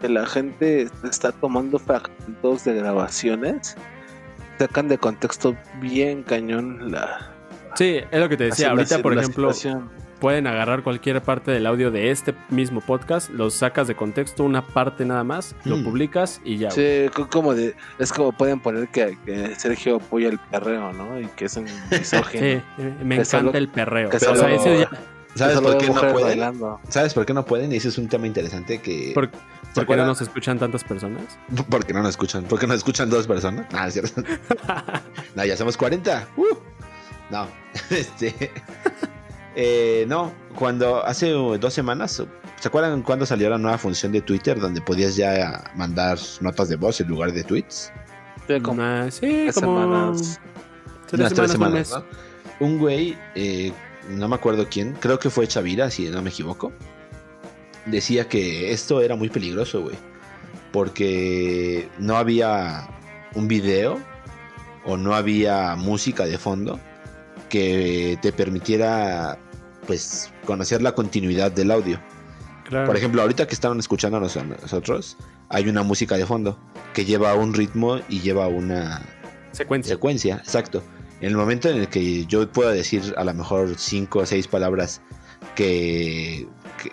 que 0.00 0.08
la 0.08 0.26
gente 0.26 0.88
está 1.08 1.32
tomando 1.32 1.78
fragmentos 1.78 2.64
de 2.64 2.74
grabaciones, 2.74 3.76
sacan 4.58 4.88
de 4.88 4.98
contexto 4.98 5.56
bien 5.80 6.22
cañón 6.22 6.90
la... 6.92 7.32
Sí, 7.76 8.00
es 8.10 8.20
lo 8.20 8.28
que 8.28 8.36
te 8.36 8.44
decía. 8.44 8.70
Ahorita, 8.70 8.96
la- 8.96 9.02
por 9.02 9.14
la 9.14 9.20
ejemplo, 9.22 9.52
situación. 9.52 9.90
Pueden 10.20 10.46
agarrar 10.46 10.82
cualquier 10.82 11.20
parte 11.22 11.50
del 11.50 11.66
audio 11.66 11.90
de 11.90 12.10
este 12.10 12.34
mismo 12.48 12.80
podcast, 12.80 13.30
lo 13.30 13.50
sacas 13.50 13.86
de 13.86 13.94
contexto, 13.94 14.44
una 14.44 14.66
parte 14.66 15.04
nada 15.04 15.24
más, 15.24 15.54
lo 15.64 15.76
Mm. 15.76 15.84
publicas 15.84 16.40
y 16.44 16.56
ya. 16.58 16.70
Sí, 16.70 17.06
co- 17.14 17.28
como 17.28 17.54
de, 17.54 17.74
es 17.98 18.12
como 18.12 18.32
pueden 18.32 18.60
poner 18.60 18.88
que, 18.88 19.18
que 19.24 19.54
Sergio 19.56 19.96
apoya 19.96 20.28
el 20.28 20.38
perreo, 20.38 20.92
¿no? 20.92 21.20
Y 21.20 21.26
que 21.28 21.44
es 21.46 21.56
un 21.56 21.64
misógino. 21.90 22.42
Sí, 22.42 22.62
me 22.78 23.16
Que 23.16 23.22
encanta 23.22 23.24
solo- 23.24 23.52
el 23.54 23.68
perreo. 23.68 24.08
que 24.10 24.16
o 24.16 24.20
sea, 24.20 24.34
solo- 24.36 24.48
ese 24.54 24.78
ya- 24.80 24.90
Que 24.90 25.40
¿Sabes 25.40 25.60
por 25.60 25.76
qué 25.76 25.86
no 25.88 25.94
pueden? 26.00 26.22
bailando. 26.22 26.80
¿Sabes 26.88 27.12
por 27.12 27.26
qué 27.26 27.34
no 27.34 27.44
pueden? 27.44 27.70
Y 27.70 27.76
ese 27.76 27.88
es 27.88 27.98
un 27.98 28.08
tema 28.08 28.26
interesante 28.26 28.80
que... 28.80 29.10
¿Por, 29.14 29.30
por 29.74 29.86
qué 29.86 29.96
no 29.96 30.06
nos 30.06 30.22
escuchan 30.22 30.58
tantas 30.58 30.82
personas? 30.82 31.38
Porque 31.68 31.92
no 31.92 32.00
nos 32.00 32.08
escuchan. 32.12 32.44
Porque 32.44 32.66
nos 32.66 32.78
escuchan 32.78 33.10
dos 33.10 33.26
personas. 33.26 33.66
Ah, 33.74 33.86
es 33.86 33.92
cierto. 33.92 34.22
no, 35.34 35.44
ya 35.44 35.54
somos 35.58 35.76
40. 35.76 36.26
Uh. 36.38 36.44
No, 37.30 37.48
este. 37.90 38.50
Eh, 39.56 40.04
no, 40.06 40.32
cuando 40.54 41.04
hace 41.04 41.30
dos 41.30 41.72
semanas. 41.72 42.22
¿Se 42.60 42.68
acuerdan 42.68 43.02
cuando 43.02 43.24
salió 43.24 43.48
la 43.48 43.56
nueva 43.58 43.78
función 43.78 44.12
de 44.12 44.20
Twitter 44.20 44.60
donde 44.60 44.82
podías 44.82 45.16
ya 45.16 45.70
mandar 45.74 46.18
notas 46.40 46.68
de 46.68 46.76
voz 46.76 47.00
en 47.00 47.08
lugar 47.08 47.32
de 47.32 47.42
tweets? 47.42 47.90
Sí, 48.46 48.60
como 48.60 48.82
Nah, 48.82 49.10
sí, 49.10 49.20
tres 49.20 49.54
como 49.54 49.80
semanas. 49.80 50.40
tres 51.06 51.20
Unas 51.20 51.34
tres 51.34 51.50
semanas. 51.50 51.94
Un 52.60 52.78
güey, 52.78 53.16
eh, 53.34 53.72
no 54.10 54.28
me 54.28 54.34
acuerdo 54.34 54.66
quién, 54.70 54.92
creo 55.00 55.18
que 55.18 55.30
fue 55.30 55.48
Chavira, 55.48 55.90
si 55.90 56.08
no 56.10 56.20
me 56.20 56.30
equivoco. 56.30 56.72
Decía 57.86 58.28
que 58.28 58.72
esto 58.72 59.00
era 59.00 59.16
muy 59.16 59.30
peligroso, 59.30 59.82
güey. 59.82 59.96
Porque 60.72 61.88
no 61.98 62.16
había 62.16 62.88
un 63.34 63.48
video 63.48 63.98
o 64.84 64.98
no 64.98 65.14
había 65.14 65.76
música 65.76 66.26
de 66.26 66.36
fondo 66.36 66.78
que 67.48 68.18
te 68.22 68.32
permitiera 68.32 69.38
pues 69.86 70.30
conocer 70.44 70.82
la 70.82 70.92
continuidad 70.92 71.52
del 71.52 71.70
audio. 71.70 72.00
Claro. 72.64 72.86
Por 72.86 72.96
ejemplo, 72.96 73.22
ahorita 73.22 73.46
que 73.46 73.54
estaban 73.54 73.78
escuchando 73.78 74.16
a 74.18 74.20
nos- 74.20 74.36
a 74.36 74.42
nosotros, 74.44 75.16
hay 75.48 75.68
una 75.68 75.82
música 75.84 76.16
de 76.16 76.26
fondo 76.26 76.58
que 76.94 77.04
lleva 77.04 77.34
un 77.34 77.54
ritmo 77.54 78.00
y 78.08 78.20
lleva 78.20 78.48
una 78.48 79.02
secuencia. 79.52 79.94
secuencia, 79.94 80.36
exacto. 80.36 80.82
En 81.20 81.28
el 81.28 81.36
momento 81.36 81.68
en 81.70 81.78
el 81.78 81.88
que 81.88 82.26
yo 82.26 82.50
pueda 82.50 82.72
decir 82.72 83.14
a 83.16 83.24
lo 83.24 83.32
mejor 83.34 83.74
cinco 83.78 84.18
o 84.20 84.26
seis 84.26 84.48
palabras 84.48 85.00
que, 85.54 86.46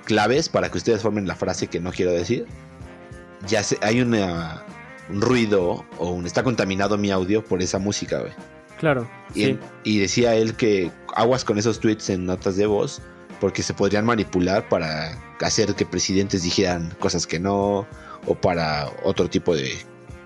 claves 0.06 0.50
para 0.50 0.70
que 0.70 0.78
ustedes 0.78 1.02
formen 1.02 1.28
la 1.28 1.36
frase 1.36 1.68
que 1.68 1.80
no 1.80 1.92
quiero 1.92 2.12
decir. 2.12 2.46
Ya 3.48 3.64
se, 3.64 3.78
hay 3.82 4.00
una, 4.02 4.64
un 5.10 5.22
ruido 5.22 5.86
o 5.98 6.12
un, 6.12 6.26
está 6.26 6.44
contaminado 6.44 6.98
mi 6.98 7.12
audio 7.12 7.44
por 7.44 7.62
esa 7.62 7.80
música, 7.80 8.20
güey. 8.20 8.32
Claro. 8.80 9.10
Y, 9.34 9.44
sí. 9.46 9.60
y 9.84 10.00
decía 10.00 10.36
él 10.36 10.56
que 10.56 10.92
aguas 11.14 11.46
con 11.46 11.58
esos 11.58 11.80
tweets 11.80 12.10
en 12.10 12.26
notas 12.26 12.56
de 12.58 12.66
voz 12.66 13.02
porque 13.40 13.64
se 13.64 13.74
podrían 13.74 14.06
manipular 14.06 14.68
para 14.70 15.18
hacer 15.42 15.74
que 15.76 15.86
presidentes 15.86 16.44
dijeran 16.44 16.94
cosas 17.00 17.28
que 17.28 17.40
no 17.40 17.86
o 18.26 18.36
para 18.36 18.90
otro 19.04 19.30
tipo 19.30 19.54
de, 19.56 19.78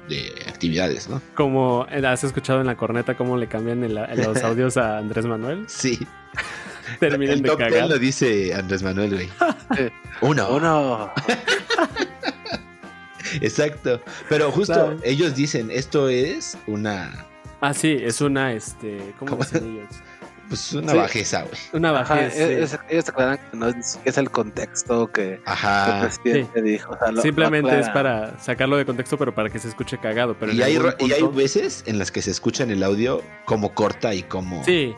de 0.07 0.31
actividades, 0.47 1.09
¿no? 1.09 1.19
Como 1.35 1.87
eh, 1.89 2.05
has 2.05 2.23
escuchado 2.23 2.61
en 2.61 2.67
la 2.67 2.77
corneta 2.77 3.17
cómo 3.17 3.35
le 3.37 3.47
cambian 3.47 3.83
el- 3.83 3.95
los 4.23 4.37
audios 4.43 4.77
a 4.77 4.99
Andrés 4.99 5.25
Manuel. 5.25 5.65
Sí. 5.67 5.97
Terminan 6.99 7.37
el 7.37 7.41
de 7.41 7.49
top 7.49 7.57
cagar. 7.59 7.89
lo 7.89 7.97
dice 7.97 8.53
Andrés 8.53 8.83
Manuel, 8.83 9.15
güey. 9.15 9.29
Uno. 10.21 10.49
Uno. 10.55 11.11
Exacto. 13.41 13.99
Pero 14.29 14.51
justo 14.51 14.95
ellos 15.03 15.35
dicen, 15.35 15.71
esto 15.71 16.07
es 16.09 16.55
una, 16.67 17.25
Ah, 17.59 17.73
sí, 17.73 17.97
es 17.99 18.21
una, 18.21 18.53
este, 18.53 19.15
¿cómo 19.17 19.31
¿Cómo? 19.31 19.43
dicen 19.43 19.73
ellos? 19.75 19.89
Pues 20.47 20.73
una 20.73 20.91
Sí. 20.93 20.97
bajeza, 20.97 21.41
güey. 21.43 21.55
Una 21.73 21.89
Ajá, 21.99 22.15
bajez. 22.15 22.33
sí. 22.33 22.41
es- 22.41 22.73
es- 22.73 22.79
ellos 22.89 23.09
aclaran 23.09 23.37
que 23.51 23.57
no 23.57 23.67
es, 23.67 23.99
es 24.05 24.17
el 24.17 24.29
contexto 24.31 25.11
que 25.11 25.33
el 25.35 25.41
Ajá. 25.45 26.01
presidente 26.01 26.61
dijo. 26.61 26.93
o 26.93 26.97
sea, 26.97 27.07
lo- 27.07 27.13
lo 27.17 27.21
Simplemente 27.21 27.79
es 27.79 27.89
para 27.89 28.37
sacarlo 28.39 28.77
de 28.77 28.85
contexto, 28.85 29.17
pero 29.17 29.33
para 29.35 29.49
que 29.49 29.59
se 29.59 29.67
escuche 29.67 29.97
cagado. 29.97 30.35
Pero 30.39 30.53
Y 30.53 30.61
hay, 30.61 30.75
y 30.99 31.23
veces 31.35 31.83
en 31.87 31.99
las 31.99 32.11
que 32.11 32.21
se 32.21 32.31
escucha 32.31 32.63
en 32.63 32.71
el 32.71 32.83
audio 32.83 33.21
como 33.45 33.73
corta 33.73 34.13
y 34.13 34.23
como... 34.23 34.63
Sí, 34.63 34.95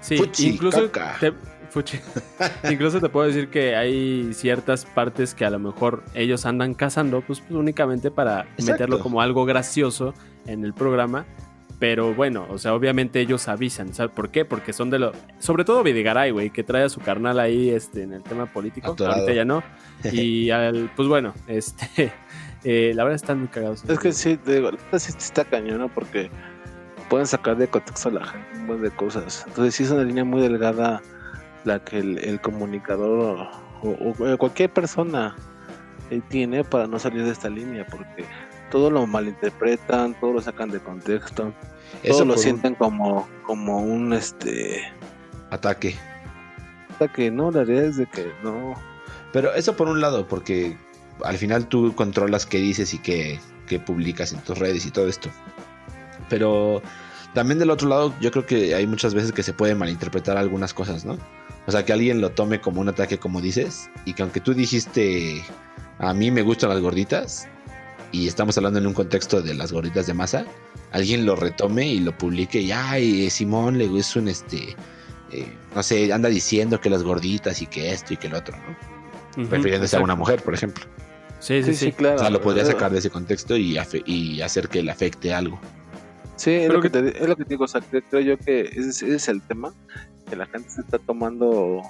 sí. 0.00 0.16
Fuchi, 0.16 0.48
incluso 0.48 0.90
caca. 0.90 1.16
te, 1.20 1.32
fuchi. 1.70 1.98
incluso 2.70 3.00
te 3.00 3.08
puedo 3.08 3.26
decir 3.26 3.48
que 3.48 3.76
hay 3.76 4.32
ciertas 4.34 4.84
partes 4.84 5.34
que 5.34 5.44
a 5.44 5.50
lo 5.50 5.58
mejor 5.58 6.02
ellos 6.14 6.46
andan 6.46 6.74
cazando, 6.74 7.20
pues, 7.22 7.40
pues, 7.40 7.52
únicamente 7.52 8.10
para 8.10 8.42
Exacto. 8.42 8.72
meterlo 8.72 9.00
como 9.00 9.20
algo 9.22 9.44
gracioso 9.44 10.14
en 10.46 10.64
el 10.64 10.74
programa. 10.74 11.26
Pero 11.80 12.14
bueno, 12.14 12.46
o 12.50 12.58
sea, 12.58 12.74
obviamente 12.74 13.20
ellos 13.20 13.48
avisan, 13.48 13.92
¿sabes 13.94 14.12
por 14.12 14.28
qué? 14.30 14.44
Porque 14.44 14.72
son 14.72 14.90
de 14.90 14.98
lo... 15.00 15.12
Sobre 15.38 15.64
todo 15.64 15.82
Vidigaray, 15.82 16.30
güey, 16.30 16.50
que 16.50 16.62
trae 16.62 16.84
a 16.84 16.88
su 16.88 17.00
carnal 17.00 17.40
ahí 17.40 17.70
este, 17.70 18.02
en 18.02 18.12
el 18.12 18.22
tema 18.22 18.46
político. 18.46 18.94
Ahorita 18.98 19.32
ya 19.32 19.44
no. 19.44 19.62
Y 20.12 20.50
al, 20.50 20.90
pues 20.94 21.08
bueno, 21.08 21.34
este... 21.48 22.12
eh, 22.64 22.92
la 22.94 23.02
verdad 23.04 23.16
están 23.16 23.38
muy 23.40 23.48
cagados. 23.48 23.82
Es 23.88 23.98
que 23.98 24.12
sí, 24.12 24.36
te 24.36 24.56
digo, 24.56 24.70
sí 24.98 25.12
está 25.18 25.44
cañón, 25.44 25.78
¿no? 25.78 25.88
Porque 25.88 26.30
pueden 27.08 27.26
sacar 27.26 27.56
de 27.56 27.66
contexto 27.66 28.10
a 28.10 28.12
la 28.12 28.26
gente 28.26 28.46
un 28.54 28.66
montón 28.66 28.82
de 28.82 28.90
cosas. 28.90 29.44
Entonces 29.48 29.74
sí 29.74 29.82
es 29.84 29.90
una 29.90 30.04
línea 30.04 30.24
muy 30.24 30.42
delgada 30.42 31.00
la 31.64 31.82
que 31.82 31.98
el, 31.98 32.18
el 32.18 32.40
comunicador 32.40 33.48
o, 33.82 33.88
o- 33.88 34.32
o 34.34 34.38
cualquier 34.38 34.70
persona 34.70 35.34
tiene 36.28 36.62
para 36.64 36.86
no 36.86 36.98
salir 36.98 37.24
de 37.24 37.30
esta 37.30 37.48
línea, 37.48 37.86
porque 37.86 38.24
todo 38.70 38.90
lo 38.90 39.06
malinterpretan, 39.06 40.18
todo 40.20 40.32
lo 40.34 40.40
sacan 40.40 40.70
de 40.70 40.80
contexto, 40.80 41.52
Eso 42.02 42.18
todo 42.18 42.24
lo 42.26 42.32
un 42.34 42.38
sienten 42.38 42.74
como, 42.74 43.28
como 43.44 43.78
un 43.78 44.12
este 44.12 44.82
ataque. 45.50 45.96
que 47.14 47.30
no, 47.30 47.50
la 47.50 47.64
realidad 47.64 47.84
es 47.86 47.96
de 47.96 48.06
que 48.06 48.32
no. 48.42 48.74
Pero 49.32 49.54
eso 49.54 49.76
por 49.76 49.88
un 49.88 50.00
lado, 50.00 50.26
porque 50.26 50.76
al 51.24 51.36
final 51.36 51.66
tú 51.66 51.94
controlas 51.94 52.46
qué 52.46 52.58
dices 52.58 52.94
y 52.94 52.98
qué, 52.98 53.38
qué 53.66 53.78
publicas 53.78 54.32
en 54.32 54.40
tus 54.40 54.58
redes 54.58 54.86
y 54.86 54.90
todo 54.90 55.08
esto. 55.08 55.30
Pero 56.28 56.82
también 57.34 57.58
del 57.58 57.70
otro 57.70 57.88
lado, 57.88 58.14
yo 58.20 58.30
creo 58.30 58.46
que 58.46 58.74
hay 58.74 58.86
muchas 58.86 59.14
veces 59.14 59.32
que 59.32 59.42
se 59.42 59.52
pueden 59.52 59.78
malinterpretar 59.78 60.36
algunas 60.36 60.74
cosas, 60.74 61.04
¿no? 61.04 61.18
O 61.66 61.70
sea, 61.70 61.84
que 61.84 61.92
alguien 61.92 62.20
lo 62.20 62.30
tome 62.30 62.60
como 62.60 62.80
un 62.80 62.88
ataque, 62.88 63.18
como 63.18 63.40
dices, 63.40 63.90
y 64.04 64.14
que 64.14 64.22
aunque 64.22 64.40
tú 64.40 64.54
dijiste, 64.54 65.44
a 65.98 66.12
mí 66.14 66.30
me 66.30 66.42
gustan 66.42 66.70
las 66.70 66.80
gorditas, 66.80 67.46
y 68.12 68.26
estamos 68.28 68.56
hablando 68.56 68.78
en 68.78 68.86
un 68.86 68.94
contexto 68.94 69.42
de 69.42 69.54
las 69.54 69.72
gorditas 69.72 70.06
de 70.06 70.14
masa, 70.14 70.44
alguien 70.92 71.24
lo 71.26 71.36
retome 71.36 71.86
y 71.86 72.00
lo 72.00 72.16
publique, 72.16 72.60
y 72.60 72.72
ay, 72.72 73.30
Simón 73.30 73.78
le 73.78 73.86
gusta 73.86 74.18
un 74.18 74.28
este, 74.28 74.76
eh, 75.30 75.46
no 75.74 75.82
sé, 75.82 76.12
anda 76.12 76.28
diciendo 76.28 76.80
que 76.80 76.90
las 76.90 77.02
gorditas 77.02 77.62
y 77.62 77.66
que 77.66 77.92
esto 77.92 78.14
y 78.14 78.16
que 78.16 78.28
lo 78.28 78.38
otro, 78.38 78.56
¿no? 78.56 79.42
Ujú, 79.42 79.50
refiriéndose 79.50 79.96
a 79.96 80.00
una 80.00 80.16
mujer, 80.16 80.42
por 80.42 80.54
ejemplo. 80.54 80.84
Sí, 81.38 81.62
sí, 81.62 81.74
sí. 81.74 81.92
claro. 81.92 82.16
O 82.16 82.18
sea, 82.18 82.30
lo 82.30 82.40
podría 82.42 82.64
sacar 82.64 82.90
de 82.92 82.98
ese 82.98 83.10
contexto 83.10 83.56
y, 83.56 83.78
hacer 83.78 84.68
que 84.68 84.82
le 84.82 84.90
afecte 84.90 85.32
algo. 85.32 85.58
Sí, 86.36 86.50
es 86.52 86.68
lo, 86.72 86.80
que 86.80 86.90
te, 86.90 87.22
es 87.22 87.28
lo 87.28 87.36
que 87.36 87.44
te 87.44 87.50
digo, 87.50 87.64
o 87.64 87.68
sea, 87.68 87.80
creo, 87.80 88.20
yo 88.20 88.38
que 88.38 88.60
ese, 88.62 88.78
es- 88.88 89.02
ese 89.02 89.14
es 89.14 89.28
el 89.28 89.40
tema, 89.42 89.72
que 90.28 90.36
la 90.36 90.46
gente 90.46 90.68
se 90.70 90.80
está 90.80 90.98
tomando 90.98 91.82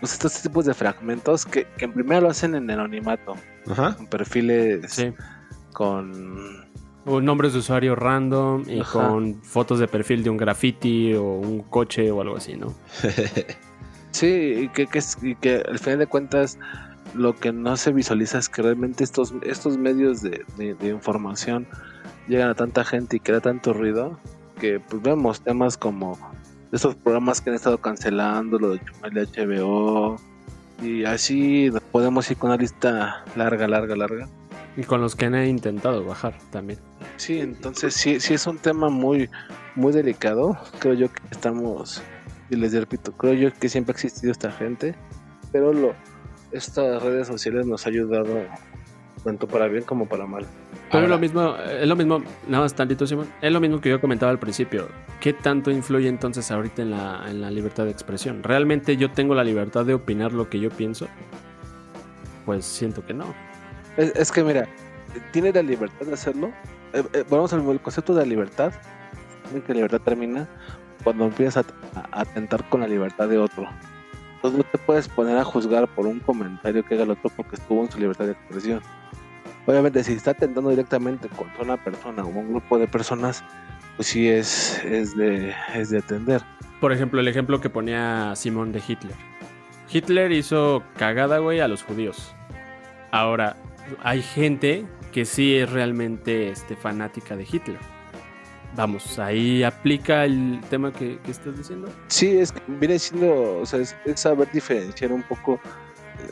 pues, 0.00 0.12
estos 0.12 0.40
tipos 0.42 0.64
de 0.66 0.74
fragmentos 0.74 1.44
que, 1.46 1.66
que 1.78 1.84
en 1.86 1.92
primera 1.92 2.20
lo 2.20 2.28
hacen 2.30 2.54
en 2.54 2.70
anonimato, 2.70 3.34
Ajá. 3.70 3.96
con 3.96 4.06
perfiles 4.06 4.92
Sí. 4.92 5.12
con... 5.72 6.64
O 7.06 7.20
nombres 7.20 7.52
de 7.52 7.58
usuario 7.58 7.94
random 7.94 8.64
y 8.66 8.80
Ajá. 8.80 9.08
con 9.08 9.42
fotos 9.42 9.78
de 9.78 9.86
perfil 9.88 10.22
de 10.24 10.30
un 10.30 10.38
graffiti 10.38 11.12
o 11.12 11.22
un 11.24 11.60
coche 11.62 12.10
o 12.10 12.20
algo 12.22 12.36
así, 12.36 12.54
¿no? 12.56 12.74
Sí, 14.10 14.26
y 14.26 14.68
que, 14.68 14.86
que, 14.86 15.00
que 15.40 15.56
al 15.68 15.78
final 15.80 15.98
de 15.98 16.06
cuentas 16.06 16.56
lo 17.14 17.34
que 17.34 17.52
no 17.52 17.76
se 17.76 17.92
visualiza 17.92 18.38
es 18.38 18.48
que 18.48 18.62
realmente 18.62 19.02
estos, 19.02 19.34
estos 19.42 19.76
medios 19.76 20.22
de, 20.22 20.44
de- 20.56 20.74
de 20.74 20.88
información 20.88 21.66
llegan 22.28 22.48
a 22.48 22.54
tanta 22.54 22.84
gente 22.84 23.16
y 23.16 23.20
crea 23.20 23.40
tanto 23.40 23.72
ruido 23.72 24.18
que 24.60 24.78
pues 24.78 25.02
vemos 25.02 25.40
temas 25.40 25.76
como 25.76 26.16
estos 26.74 26.94
programas 26.96 27.40
que 27.40 27.50
han 27.50 27.56
estado 27.56 27.78
cancelando, 27.78 28.58
lo 28.58 28.70
de 28.70 28.80
Chumel 28.84 29.14
de 29.14 29.26
HBO 29.26 30.18
y 30.82 31.04
así 31.04 31.70
podemos 31.92 32.28
ir 32.30 32.36
con 32.36 32.50
una 32.50 32.58
lista 32.58 33.24
larga, 33.36 33.68
larga, 33.68 33.94
larga. 33.94 34.28
Y 34.76 34.82
con 34.82 35.00
los 35.00 35.14
que 35.14 35.26
han 35.26 35.36
intentado 35.46 36.04
bajar 36.04 36.34
también. 36.50 36.80
Sí, 37.16 37.38
entonces 37.38 37.94
sí, 37.94 38.18
sí 38.18 38.34
es 38.34 38.46
un 38.48 38.58
tema 38.58 38.88
muy, 38.90 39.30
muy 39.76 39.92
delicado. 39.92 40.58
Creo 40.80 40.94
yo 40.94 41.12
que 41.12 41.22
estamos, 41.30 42.02
y 42.50 42.56
les 42.56 42.72
repito, 42.72 43.12
creo 43.12 43.34
yo 43.34 43.52
que 43.52 43.68
siempre 43.68 43.92
ha 43.92 43.94
existido 43.94 44.32
esta 44.32 44.50
gente, 44.50 44.96
pero 45.52 45.72
lo, 45.72 45.94
estas 46.50 47.00
redes 47.02 47.28
sociales 47.28 47.66
nos 47.66 47.86
ha 47.86 47.90
ayudado 47.90 48.42
tanto 49.22 49.46
para 49.46 49.68
bien 49.68 49.84
como 49.84 50.08
para 50.08 50.26
mal. 50.26 50.44
Pero 50.94 51.06
es 51.06 51.10
lo 51.10 51.18
mismo, 51.18 51.56
es 51.56 51.88
lo 51.88 51.96
mismo, 51.96 52.22
nada 52.46 52.62
más 52.62 52.74
tantito, 52.74 53.06
Simón. 53.06 53.28
Es 53.40 53.52
lo 53.52 53.60
mismo 53.60 53.80
que 53.80 53.90
yo 53.90 54.00
comentaba 54.00 54.30
al 54.30 54.38
principio. 54.38 54.88
¿Qué 55.20 55.32
tanto 55.32 55.70
influye 55.70 56.08
entonces 56.08 56.50
ahorita 56.50 56.82
en 56.82 56.92
la, 56.92 57.24
en 57.28 57.40
la 57.40 57.50
libertad 57.50 57.84
de 57.84 57.90
expresión? 57.90 58.42
¿Realmente 58.42 58.96
yo 58.96 59.10
tengo 59.10 59.34
la 59.34 59.42
libertad 59.42 59.84
de 59.84 59.94
opinar 59.94 60.32
lo 60.32 60.48
que 60.48 60.60
yo 60.60 60.70
pienso? 60.70 61.08
Pues 62.46 62.64
siento 62.64 63.04
que 63.04 63.12
no. 63.12 63.26
Es, 63.96 64.14
es 64.14 64.30
que 64.30 64.44
mira, 64.44 64.68
tiene 65.32 65.52
la 65.52 65.62
libertad 65.62 66.06
de 66.06 66.12
hacerlo. 66.12 66.52
Eh, 66.92 67.02
eh, 67.12 67.24
volvemos 67.28 67.52
al 67.52 67.68
el 67.68 67.80
concepto 67.80 68.14
de 68.14 68.24
libertad. 68.24 68.72
que 69.52 69.68
la 69.68 69.74
libertad 69.74 70.00
termina 70.00 70.48
cuando 71.02 71.24
empiezas 71.24 71.64
a, 71.94 72.00
a 72.12 72.20
atentar 72.20 72.68
con 72.68 72.80
la 72.82 72.86
libertad 72.86 73.28
de 73.28 73.38
otro. 73.38 73.68
Entonces 74.36 74.58
no 74.58 74.64
te 74.64 74.78
puedes 74.78 75.08
poner 75.08 75.38
a 75.38 75.44
juzgar 75.44 75.88
por 75.88 76.06
un 76.06 76.20
comentario 76.20 76.84
que 76.84 76.94
haga 76.94 77.04
el 77.04 77.10
otro 77.10 77.30
porque 77.34 77.56
estuvo 77.56 77.82
en 77.82 77.90
su 77.90 77.98
libertad 77.98 78.26
de 78.26 78.32
expresión. 78.32 78.80
Obviamente, 79.66 80.04
si 80.04 80.12
está 80.12 80.32
atentando 80.32 80.70
directamente 80.70 81.28
contra 81.28 81.62
una 81.62 81.82
persona 81.82 82.22
o 82.24 82.28
un 82.28 82.50
grupo 82.50 82.78
de 82.78 82.86
personas, 82.86 83.42
pues 83.96 84.08
sí 84.08 84.28
es, 84.28 84.82
es, 84.84 85.16
de, 85.16 85.54
es 85.74 85.90
de 85.90 85.98
atender. 85.98 86.42
Por 86.80 86.92
ejemplo, 86.92 87.20
el 87.20 87.28
ejemplo 87.28 87.60
que 87.60 87.70
ponía 87.70 88.34
Simón 88.36 88.72
de 88.72 88.82
Hitler. 88.86 89.16
Hitler 89.90 90.32
hizo 90.32 90.82
cagada, 90.96 91.38
güey, 91.38 91.60
a 91.60 91.68
los 91.68 91.82
judíos. 91.82 92.34
Ahora, 93.10 93.56
hay 94.02 94.22
gente 94.22 94.84
que 95.12 95.24
sí 95.24 95.56
es 95.56 95.70
realmente 95.70 96.50
este, 96.50 96.76
fanática 96.76 97.36
de 97.36 97.46
Hitler. 97.50 97.78
Vamos, 98.76 99.20
ahí 99.20 99.62
aplica 99.62 100.24
el 100.24 100.60
tema 100.68 100.92
que, 100.92 101.18
que 101.20 101.30
estás 101.30 101.56
diciendo. 101.56 101.88
Sí, 102.08 102.38
es 102.38 102.50
que 102.50 102.60
viene 102.66 102.98
siendo, 102.98 103.60
o 103.60 103.66
sea, 103.66 103.78
es, 103.78 103.96
es 104.04 104.20
saber 104.20 104.50
diferenciar 104.50 105.12
un 105.12 105.22
poco 105.22 105.60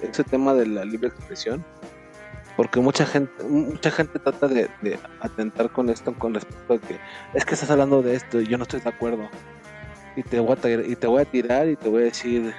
ese 0.02 0.24
tema 0.24 0.52
de 0.54 0.66
la 0.66 0.84
libre 0.84 1.08
expresión, 1.08 1.64
porque 2.56 2.80
mucha 2.80 3.06
gente, 3.06 3.32
mucha 3.44 3.90
gente 3.90 4.18
trata 4.18 4.48
de, 4.48 4.68
de 4.82 4.98
atentar 5.20 5.70
con 5.70 5.88
esto 5.88 6.12
con 6.14 6.34
respecto 6.34 6.74
a 6.74 6.78
que 6.78 6.98
es 7.34 7.44
que 7.44 7.54
estás 7.54 7.70
hablando 7.70 8.02
de 8.02 8.14
esto 8.14 8.40
y 8.40 8.46
yo 8.46 8.58
no 8.58 8.64
estoy 8.64 8.80
de 8.80 8.88
acuerdo 8.88 9.28
y 10.16 10.22
te 10.22 10.38
voy 10.40 10.52
a 10.52 10.56
tirar, 10.56 10.84
y 10.86 10.96
te 10.96 11.06
voy 11.06 11.22
a 11.22 11.24
tirar 11.24 11.68
y 11.68 11.76
te 11.76 11.88
voy 11.88 12.02
a 12.02 12.04
decir 12.06 12.52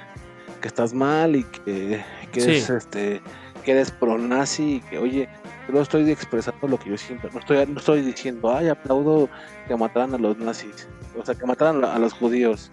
que 0.60 0.68
estás 0.68 0.92
mal 0.92 1.36
y 1.36 1.44
que, 1.44 2.04
que 2.32 2.40
Sí. 2.40 2.50
eres 2.50 2.70
este 2.70 3.22
que 3.64 3.72
eres 3.72 3.90
pro 3.90 4.18
nazi 4.18 4.76
y 4.76 4.80
que 4.80 4.98
oye 4.98 5.28
yo 5.68 5.74
no 5.74 5.80
estoy 5.80 6.10
expresando 6.10 6.66
lo 6.68 6.78
que 6.78 6.90
yo 6.90 6.98
siento 6.98 7.28
no 7.32 7.38
estoy 7.38 7.64
no 7.66 7.78
estoy 7.78 8.02
diciendo 8.02 8.54
ay 8.54 8.68
aplaudo 8.68 9.28
que 9.68 9.76
mataran 9.76 10.14
a 10.14 10.18
los 10.18 10.36
nazis 10.38 10.88
o 11.18 11.24
sea 11.24 11.34
que 11.34 11.46
mataran 11.46 11.84
a 11.84 11.98
los 11.98 12.12
judíos 12.12 12.70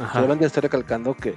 Ajá. 0.00 0.14
Solamente 0.14 0.46
estoy 0.46 0.62
recalcando 0.62 1.14
que, 1.14 1.34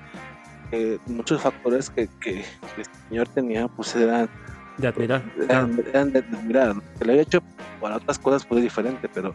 que 0.72 0.98
muchos 1.08 1.42
factores 1.42 1.90
que, 1.90 2.08
que, 2.22 2.46
que 2.76 2.82
el 2.82 2.88
señor 3.10 3.28
tenía, 3.28 3.68
pues 3.68 3.94
eran, 3.98 4.30
De 4.78 4.88
admirar. 4.88 5.22
claro. 5.48 5.68
eran, 5.68 5.84
eran 5.88 6.12
de 6.14 6.20
admirar. 6.20 6.76
Que 7.00 7.06
lo 7.06 7.12
había 7.12 7.22
hecho 7.24 7.40
para 7.82 7.98
otras 7.98 8.20
cosas, 8.20 8.48
es 8.50 8.62
diferente, 8.62 9.10
pero 9.14 9.34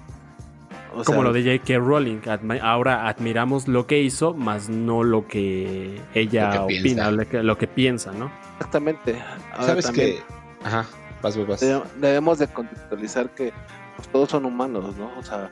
O 0.92 1.04
Como 1.04 1.20
sea, 1.20 1.22
lo 1.22 1.32
de 1.32 1.58
J.K. 1.58 1.78
Rowling. 1.78 2.20
admi- 2.22 2.60
Ahora 2.60 3.06
admiramos 3.08 3.68
lo 3.68 3.86
que 3.86 4.00
hizo, 4.02 4.34
más 4.34 4.68
no 4.68 5.04
lo 5.04 5.26
que 5.28 6.00
ella 6.14 6.46
Lo 6.56 6.66
que 6.66 6.80
opina, 6.80 7.10
lo 7.12 7.28
que, 7.28 7.42
lo 7.44 7.56
que 7.58 7.66
piensa, 7.68 8.10
¿no? 8.12 8.30
Exactamente. 8.54 9.16
Ahora 9.52 9.66
¿Sabes 9.66 9.84
también 9.86 10.16
qué? 10.16 10.22
Ajá, 10.66 10.84
vas, 11.22 11.36
vas, 11.38 11.46
vas. 11.46 11.60
debe- 11.60 11.82
Debemos 12.00 12.38
de 12.40 12.48
contextualizar 12.48 13.30
que 13.30 13.52
pues, 13.96 14.08
todos 14.08 14.30
son 14.30 14.44
humanos, 14.46 14.96
¿no? 14.96 15.10
O 15.16 15.22
sea, 15.22 15.48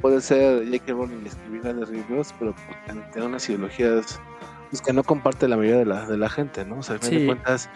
puede 0.00 0.20
ser 0.20 0.64
J.K. 0.66 0.92
Rowling 0.92 1.26
escribir 1.26 1.62
grandes 1.62 1.88
reviews, 1.88 2.32
pero 2.38 2.54
pues, 2.54 2.66
ten- 2.86 3.10
tener 3.10 3.28
unas 3.28 3.46
ideologías 3.48 4.20
pues, 4.70 4.80
que 4.82 4.92
no 4.92 5.02
comparte 5.02 5.48
la 5.48 5.56
mayoría 5.56 5.78
de 5.80 5.84
la, 5.86 6.06
de 6.06 6.16
la 6.16 6.28
gente, 6.30 6.64
¿no? 6.64 6.78
O 6.78 6.82
sea, 6.84 6.94
al 6.94 7.00
fin 7.00 7.10
Sí. 7.10 7.16
de 7.20 7.26
cuentas, 7.26 7.68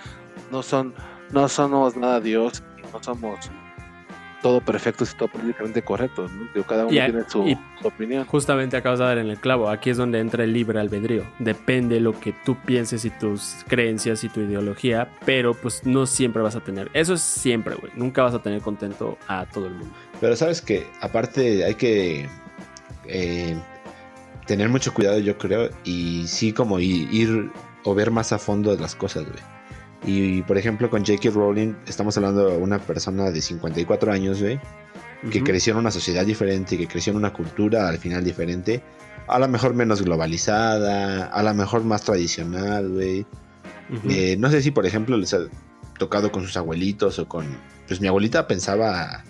no 0.52 0.62
son, 0.62 0.94
no 1.32 1.48
somos 1.48 1.96
nada 1.96 2.20
Dios, 2.20 2.62
y 2.78 2.82
no 2.92 3.02
somos 3.02 3.50
todo 4.42 4.62
perfectos 4.62 5.12
y 5.12 5.16
todo 5.18 5.28
políticamente 5.28 5.82
correctos, 5.82 6.32
¿no? 6.32 6.48
Digo, 6.54 6.64
cada 6.66 6.86
uno 6.86 6.92
Y 6.94 6.98
tiene 6.98 7.24
su, 7.28 7.46
y- 7.46 7.58
su 7.82 7.88
opinión. 7.88 8.24
Justamente 8.24 8.74
acabas 8.78 8.98
de 8.98 9.04
dar 9.04 9.18
en 9.18 9.26
el 9.28 9.38
clavo. 9.38 9.68
Aquí 9.68 9.90
es 9.90 9.98
donde 9.98 10.18
entra 10.18 10.44
el 10.44 10.54
libre 10.54 10.80
albedrío. 10.80 11.24
Depende 11.38 11.96
de 11.96 12.00
lo 12.00 12.18
que 12.18 12.32
tú 12.46 12.56
pienses 12.64 13.04
y 13.04 13.10
tus 13.10 13.56
creencias 13.68 14.24
y 14.24 14.30
tu 14.30 14.40
ideología, 14.40 15.10
pero 15.26 15.52
pues 15.52 15.84
no 15.84 16.06
siempre 16.06 16.40
vas 16.40 16.56
a 16.56 16.60
tener. 16.60 16.90
Eso 16.94 17.12
es 17.12 17.20
siempre, 17.20 17.74
güey. 17.74 17.92
Nunca 17.96 18.22
vas 18.22 18.32
a 18.32 18.40
tener 18.40 18.62
contento 18.62 19.18
a 19.28 19.44
todo 19.44 19.66
el 19.66 19.74
mundo. 19.74 19.94
Pero 20.22 20.34
sabes 20.36 20.62
que 20.62 20.86
aparte 21.02 21.62
hay 21.66 21.74
que 21.74 22.26
eh, 23.08 23.58
tener 24.46 24.70
mucho 24.70 24.94
cuidado, 24.94 25.18
yo 25.18 25.36
creo, 25.36 25.68
y 25.84 26.26
sí 26.26 26.54
como 26.54 26.80
i- 26.80 27.08
ir 27.12 27.50
o 27.84 27.94
ver 27.94 28.10
más 28.10 28.32
a 28.32 28.38
fondo 28.38 28.74
las 28.74 28.94
cosas, 28.94 29.24
güey. 29.24 29.59
Y 30.04 30.42
por 30.42 30.56
ejemplo 30.56 30.88
con 30.88 31.04
J.K. 31.04 31.30
Rowling 31.30 31.74
estamos 31.86 32.16
hablando 32.16 32.48
de 32.48 32.56
una 32.56 32.78
persona 32.78 33.30
de 33.30 33.40
54 33.40 34.12
años, 34.12 34.40
güey, 34.40 34.58
que 35.30 35.42
creció 35.42 35.74
en 35.74 35.80
una 35.80 35.90
sociedad 35.90 36.24
diferente, 36.24 36.78
que 36.78 36.86
creció 36.86 37.10
en 37.10 37.18
una 37.18 37.32
cultura 37.32 37.88
al 37.88 37.98
final 37.98 38.24
diferente, 38.24 38.82
a 39.28 39.38
lo 39.38 39.48
mejor 39.48 39.74
menos 39.74 40.02
globalizada, 40.02 41.26
a 41.26 41.42
lo 41.42 41.54
mejor 41.54 41.84
más 41.84 42.02
tradicional, 42.02 42.88
güey. 42.88 43.26
Eh, 44.08 44.36
no 44.38 44.50
sé 44.50 44.62
si, 44.62 44.70
por 44.70 44.86
ejemplo, 44.86 45.16
les 45.16 45.34
ha 45.34 45.40
tocado 45.98 46.32
con 46.32 46.44
sus 46.44 46.56
abuelitos 46.56 47.18
o 47.18 47.28
con... 47.28 47.46
Pues 47.86 48.00
mi 48.00 48.06
abuelita 48.06 48.46
pensaba 48.46 49.24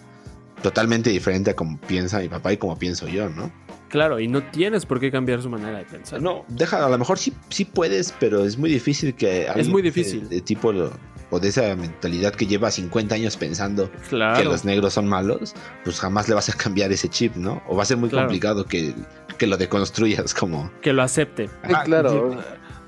totalmente 0.62 1.10
diferente 1.10 1.50
a 1.50 1.56
como 1.56 1.78
piensa 1.80 2.20
mi 2.20 2.28
papá 2.28 2.52
y 2.52 2.58
como 2.58 2.78
pienso 2.78 3.08
yo, 3.08 3.28
¿no? 3.30 3.50
Claro, 3.90 4.18
y 4.20 4.28
no 4.28 4.42
tienes 4.42 4.86
por 4.86 4.98
qué 5.00 5.10
cambiar 5.10 5.42
su 5.42 5.50
manera 5.50 5.78
de 5.78 5.84
pensar. 5.84 6.22
No, 6.22 6.44
deja, 6.48 6.84
a 6.86 6.88
lo 6.88 6.96
mejor 6.96 7.18
sí, 7.18 7.32
sí 7.50 7.64
puedes, 7.66 8.14
pero 8.18 8.44
es 8.44 8.56
muy 8.56 8.70
difícil 8.70 9.14
que... 9.14 9.48
alguien 9.48 9.70
muy 9.70 9.82
de- 9.82 9.88
difícil. 9.90 10.28
De, 10.28 10.40
tipo, 10.40 10.72
lo- 10.72 10.92
o 11.32 11.38
de 11.38 11.48
esa 11.48 11.76
mentalidad 11.76 12.32
que 12.34 12.46
lleva 12.46 12.70
50 12.72 13.14
años 13.14 13.36
pensando 13.36 13.88
que 14.10 14.44
los 14.44 14.64
negros 14.64 14.94
son 14.94 15.06
malos, 15.06 15.54
pues 15.84 16.00
jamás 16.00 16.28
le 16.28 16.34
vas 16.34 16.48
a 16.48 16.52
cambiar 16.54 16.90
ese 16.90 17.08
chip, 17.08 17.36
¿no? 17.36 17.62
O 17.68 17.76
va 17.76 17.84
a 17.84 17.86
ser 17.86 17.98
muy 17.98 18.08
Claro. 18.08 18.26
complicado 18.26 18.64
que, 18.64 18.94
que 19.38 19.46
lo 19.46 19.56
deconstruyas 19.56 20.34
como... 20.34 20.72
Que 20.82 20.92
lo 20.92 21.02
acepte. 21.02 21.48
Claro. 21.84 22.36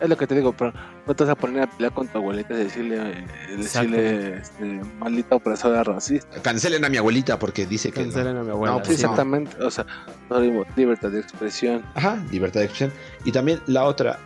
Es 0.03 0.09
lo 0.09 0.17
que 0.17 0.27
te 0.27 0.35
digo, 0.35 0.53
pero 0.53 0.73
no 1.07 1.15
te 1.15 1.25
vas 1.25 1.31
a 1.31 1.37
poner 1.37 1.63
a 1.63 1.67
pelear 1.71 1.93
con 1.93 2.09
tu 2.09 2.19
abuelita 2.19 2.55
y 2.55 2.65
decirle, 2.65 2.97
eh, 2.97 3.57
decirle 3.57 4.39
este, 4.39 4.65
maldita 4.99 5.37
opresora 5.37 5.85
racista. 5.85 6.43
Cancelen 6.43 6.85
a 6.85 6.89
mi 6.89 6.97
abuelita 6.97 7.39
porque 7.39 7.67
dice 7.67 7.93
que... 7.93 8.01
no. 8.01 8.07
Cancelen 8.07 8.37
a 8.37 8.43
mi 8.43 8.51
abuela. 8.51 8.75
No, 8.75 8.79
pues 8.79 8.89
sí. 8.89 8.95
exactamente, 8.95 9.57
o 9.63 9.71
sea, 9.71 9.87
no 10.29 10.41
digo, 10.41 10.67
libertad 10.75 11.11
de 11.11 11.21
expresión. 11.21 11.85
Ajá, 11.95 12.23
libertad 12.33 12.61
de 12.61 12.67
expresión. 12.67 12.93
Y 13.25 13.31
también 13.31 13.61
la 13.67 13.85
otra, 13.85 14.19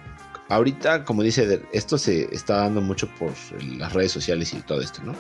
ahorita, 0.49 1.05
como 1.05 1.23
dice, 1.23 1.61
esto 1.73 1.99
se 1.99 2.35
está 2.35 2.57
dando 2.57 2.81
mucho 2.81 3.07
por 3.19 3.33
las 3.79 3.93
redes 3.93 4.13
sociales 4.13 4.55
y 4.55 4.63
todo 4.63 4.81
esto, 4.81 5.03
¿no? 5.05 5.15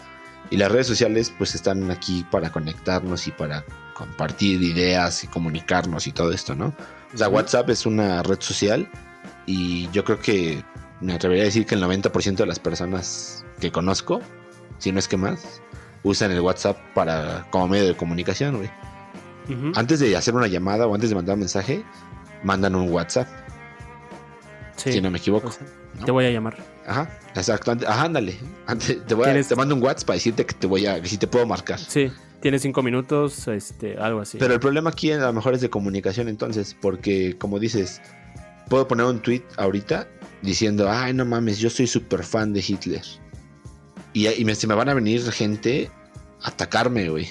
Y 0.48 0.56
las 0.56 0.70
redes 0.70 0.86
sociales 0.86 1.34
pues 1.36 1.54
están 1.54 1.90
aquí 1.90 2.24
para 2.30 2.50
conectarnos 2.50 3.26
y 3.26 3.32
para 3.32 3.64
compartir 3.94 4.62
ideas 4.62 5.24
y 5.24 5.26
comunicarnos 5.26 6.06
y 6.06 6.12
todo 6.12 6.32
esto, 6.32 6.54
¿no? 6.54 6.72
O 7.12 7.18
sea. 7.18 7.28
WhatsApp 7.28 7.68
es 7.70 7.84
una 7.84 8.22
red 8.22 8.40
social 8.40 8.88
y 9.46 9.88
yo 9.92 10.04
creo 10.04 10.18
que 10.20 10.62
me 11.00 11.12
atrevería 11.14 11.44
a 11.44 11.46
decir 11.46 11.66
que 11.66 11.74
el 11.74 11.82
90% 11.82 12.36
de 12.36 12.46
las 12.46 12.58
personas 12.58 13.44
que 13.60 13.70
conozco, 13.70 14.20
si 14.78 14.92
no 14.92 14.98
es 14.98 15.08
que 15.08 15.16
más, 15.16 15.62
usan 16.02 16.30
el 16.32 16.40
WhatsApp 16.40 16.76
para 16.94 17.46
como 17.50 17.68
medio 17.68 17.86
de 17.86 17.96
comunicación, 17.96 18.56
güey. 18.58 18.70
Antes 19.76 20.00
de 20.00 20.16
hacer 20.16 20.34
una 20.34 20.48
llamada 20.48 20.86
o 20.88 20.94
antes 20.94 21.08
de 21.10 21.14
mandar 21.16 21.34
un 21.34 21.40
mensaje, 21.40 21.84
mandan 22.42 22.74
un 22.74 22.90
WhatsApp, 22.90 23.28
Sí. 24.76 24.92
si 24.92 25.00
no 25.00 25.10
me 25.10 25.18
equivoco. 25.18 25.48
O 25.48 25.52
sea, 25.52 25.66
¿no? 26.00 26.04
Te 26.04 26.10
voy 26.12 26.26
a 26.26 26.30
llamar. 26.30 26.56
Ajá, 26.86 27.08
exacto. 27.34 27.72
Ajá, 27.86 28.02
ándale. 28.04 28.36
Antes, 28.66 29.04
te, 29.06 29.14
voy 29.14 29.24
a- 29.24 29.28
¿Tienes- 29.32 29.48
te 29.48 29.56
mando 29.56 29.74
un 29.74 29.82
WhatsApp 29.82 30.06
para 30.08 30.14
decirte 30.16 30.44
que 30.44 30.54
te 30.54 30.66
voy 30.66 30.86
a, 30.86 31.00
que 31.00 31.08
si 31.08 31.16
te 31.16 31.26
puedo 31.26 31.46
marcar. 31.46 31.78
Sí. 31.78 32.10
Tienes 32.40 32.62
cinco 32.62 32.82
minutos, 32.82 33.48
este, 33.48 33.96
algo 33.98 34.20
así. 34.20 34.36
Pero 34.38 34.52
el 34.54 34.60
problema 34.60 34.90
aquí 34.90 35.10
a 35.10 35.16
lo 35.18 35.32
mejor 35.32 35.54
es 35.54 35.60
de 35.62 35.70
comunicación 35.70 36.28
entonces, 36.28 36.76
porque 36.80 37.36
como 37.38 37.58
dices, 37.58 38.02
puedo 38.68 38.86
poner 38.88 39.06
un 39.06 39.20
tweet 39.20 39.42
ahorita 39.56 40.08
diciendo, 40.42 40.90
ay, 40.90 41.14
no 41.14 41.24
mames, 41.24 41.58
yo 41.58 41.70
soy 41.70 41.86
súper 41.86 42.22
fan 42.22 42.52
de 42.52 42.64
Hitler. 42.66 43.02
Y, 44.12 44.28
y 44.28 44.44
me, 44.44 44.54
se 44.54 44.66
me 44.66 44.74
van 44.74 44.88
a 44.88 44.94
venir 44.94 45.30
gente 45.32 45.90
a 46.42 46.48
atacarme, 46.48 47.08
güey. 47.08 47.28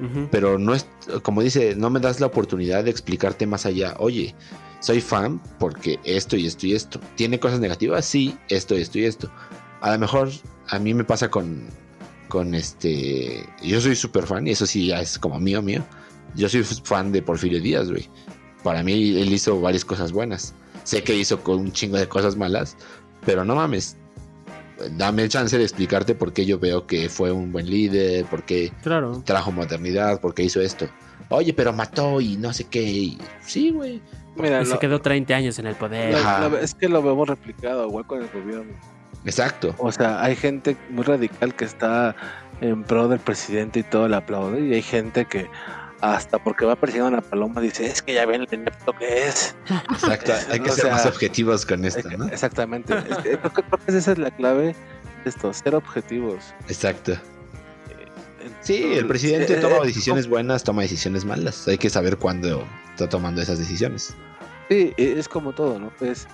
Ujú. 0.00 0.28
Pero 0.30 0.58
no 0.58 0.74
es, 0.74 0.86
como 1.22 1.42
dice, 1.42 1.74
no 1.74 1.90
me 1.90 2.00
das 2.00 2.20
la 2.20 2.26
oportunidad 2.26 2.84
de 2.84 2.90
explicarte 2.90 3.46
más 3.46 3.66
allá. 3.66 3.94
Oye, 3.98 4.34
soy 4.80 5.00
fan 5.00 5.40
porque 5.58 5.98
esto 6.04 6.36
y 6.36 6.46
esto 6.46 6.66
y 6.66 6.74
esto. 6.74 7.00
¿Tiene 7.16 7.40
cosas 7.40 7.60
negativas? 7.60 8.04
Sí, 8.04 8.36
esto, 8.48 8.74
esto 8.74 8.98
y 8.98 9.04
esto. 9.04 9.30
A 9.80 9.92
lo 9.92 9.98
mejor 9.98 10.30
a 10.68 10.78
mí 10.78 10.94
me 10.94 11.04
pasa 11.04 11.30
con, 11.30 11.66
con 12.28 12.54
este... 12.54 13.44
Yo 13.62 13.80
soy 13.80 13.96
súper 13.96 14.26
fan 14.26 14.46
y 14.46 14.52
eso 14.52 14.66
sí 14.66 14.86
ya 14.86 15.00
es 15.00 15.18
como 15.18 15.40
mío, 15.40 15.62
mío. 15.62 15.84
Yo 16.36 16.48
soy 16.48 16.62
fan 16.62 17.10
de 17.10 17.22
Porfirio 17.22 17.60
Díaz, 17.60 17.90
güey. 17.90 18.08
Para 18.62 18.82
mí 18.82 18.92
él 19.20 19.32
hizo 19.32 19.60
varias 19.60 19.84
cosas 19.84 20.12
buenas. 20.12 20.54
Sé 20.84 21.02
que 21.02 21.14
hizo 21.14 21.40
con 21.42 21.58
un 21.60 21.72
chingo 21.72 21.96
de 21.96 22.08
cosas 22.08 22.36
malas, 22.36 22.76
pero 23.24 23.44
no 23.44 23.54
mames. 23.54 23.96
Dame 24.96 25.24
el 25.24 25.28
chance 25.28 25.56
de 25.58 25.64
explicarte 25.64 26.14
por 26.14 26.32
qué 26.32 26.46
yo 26.46 26.58
veo 26.58 26.86
que 26.86 27.08
fue 27.08 27.32
un 27.32 27.50
buen 27.50 27.68
líder, 27.68 28.24
por 28.26 28.44
qué 28.44 28.72
Claro. 28.82 29.22
trajo 29.24 29.50
modernidad 29.50 30.20
porque 30.20 30.44
hizo 30.44 30.60
esto. 30.60 30.86
Oye, 31.30 31.52
pero 31.52 31.72
mató 31.72 32.20
y 32.20 32.36
no 32.36 32.52
sé 32.52 32.64
qué. 32.64 32.82
y- 32.82 33.18
Sí, 33.44 33.70
güey. 33.70 34.00
Mira, 34.36 34.62
Y 34.62 34.66
se 34.66 34.74
lo- 34.74 34.78
quedó 34.78 35.00
30 35.00 35.34
años 35.34 35.58
en 35.58 35.66
el 35.66 35.74
poder. 35.74 36.12
lo- 36.12 36.18
Ajá. 36.18 36.48
lo- 36.48 36.58
es 36.58 36.74
que 36.74 36.88
lo 36.88 37.02
vemos 37.02 37.28
replicado 37.28 37.86
igual 37.88 38.06
con 38.06 38.22
el 38.22 38.28
gobierno. 38.28 38.72
Exacto. 39.24 39.74
O 39.78 39.90
sea, 39.90 40.22
hay 40.22 40.36
gente 40.36 40.76
muy 40.90 41.02
radical 41.02 41.54
que 41.56 41.64
está 41.64 42.14
en 42.60 42.84
pro 42.84 43.08
del 43.08 43.18
presidente 43.18 43.80
y 43.80 43.82
todo 43.82 44.06
le 44.08 44.14
aplaude, 44.16 44.60
y 44.64 44.74
hay 44.74 44.82
gente 44.82 45.24
que 45.24 45.48
hasta 46.00 46.38
porque 46.38 46.64
va 46.64 46.76
persiguiendo 46.76 47.08
a 47.16 47.20
la 47.20 47.28
paloma 47.28 47.60
dice, 47.60 47.86
es 47.86 48.02
que 48.02 48.14
ya 48.14 48.24
ven 48.26 48.42
el 48.42 48.48
inepto 48.52 48.92
que 48.92 49.26
es. 49.28 49.54
Exacto. 49.90 50.32
Hay 50.50 50.60
que 50.60 50.70
ser 50.70 50.84
sea, 50.84 50.92
más 50.92 51.06
objetivos 51.06 51.66
con 51.66 51.84
esto, 51.84 52.08
¿no? 52.16 52.26
Exactamente. 52.26 52.94
Es 52.96 53.16
que 53.18 53.38
creo, 53.38 53.52
que, 53.52 53.62
creo 53.62 53.78
que 53.86 53.96
esa 53.96 54.12
es 54.12 54.18
la 54.18 54.30
clave 54.30 54.74
de 55.24 55.30
esto, 55.30 55.52
ser 55.52 55.74
objetivos. 55.74 56.54
Exacto. 56.68 57.12
En- 57.12 57.18
Sí, 58.62 58.82
el 58.94 59.06
presidente 59.06 59.54
eh, 59.54 59.60
toma 59.60 59.76
eh, 59.78 59.86
decisiones 59.86 60.28
buenas, 60.28 60.62
toma 60.64 60.82
decisiones 60.82 61.24
malas. 61.24 61.66
Hay 61.68 61.78
que 61.78 61.90
saber 61.90 62.16
cuándo 62.16 62.66
está 62.90 63.08
tomando 63.08 63.40
esas 63.42 63.58
decisiones. 63.58 64.14
Sí, 64.68 64.92
e- 64.96 65.14
es 65.18 65.28
como 65.28 65.52
todo, 65.52 65.78
¿no? 65.78 65.90
Pues 65.98 66.26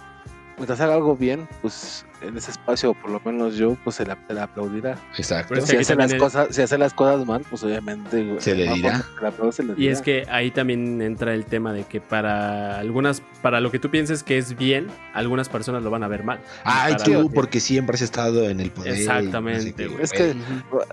mientras 0.57 0.81
haga 0.81 0.95
algo 0.95 1.17
bien, 1.17 1.49
pues 1.63 2.05
en 2.23 2.37
ese 2.37 2.53
espacio, 2.53 2.95
por 2.95 3.11
lo 3.11 3.21
menos 3.25 3.57
yo, 3.57 3.77
pues 3.85 3.97
se 3.97 4.07
le, 4.07 4.17
se 4.27 4.35
le 4.35 4.41
aplaudirá. 4.41 4.97
Exacto. 5.19 5.55
Si 5.61 5.77
hace, 5.77 5.95
las 5.95 6.15
cosas, 6.15 6.49
si 6.55 6.63
hace 6.63 6.79
las 6.79 6.95
cosas 6.95 7.27
mal, 7.27 7.45
pues 7.51 7.63
obviamente 7.65 8.37
Se 8.41 8.55
le 8.55 8.73
dirá. 8.73 9.05
se 9.53 9.63
le 9.63 9.73
Y 9.73 9.77
dirá. 9.77 9.93
es 9.93 10.01
que 10.01 10.25
ahí 10.31 10.51
también 10.51 11.03
entra 11.03 11.35
el 11.35 11.45
tema 11.45 11.73
de 11.73 11.85
que 11.85 12.01
para 12.01 12.79
algunas, 12.79 13.21
para 13.43 13.61
lo 13.61 13.71
que 13.71 13.79
tú 13.79 13.91
pienses 13.91 14.23
que 14.23 14.39
es 14.39 14.57
bien, 14.57 14.87
algunas 15.13 15.49
personas 15.49 15.83
lo 15.83 15.91
van 15.91 16.03
a 16.03 16.09
ver 16.09 16.25
mal. 16.25 16.41
Ay, 16.65 16.95
tú, 17.05 17.29
que- 17.29 17.35
porque 17.35 17.61
siempre 17.61 17.95
has 17.97 18.03
estado 18.03 18.49
en 18.49 18.61
el 18.61 18.71
poder. 18.71 18.95
Exactamente, 18.95 19.87
no 19.89 19.97
sé. 19.99 20.03
Es 20.03 20.13
que-. 20.13 20.35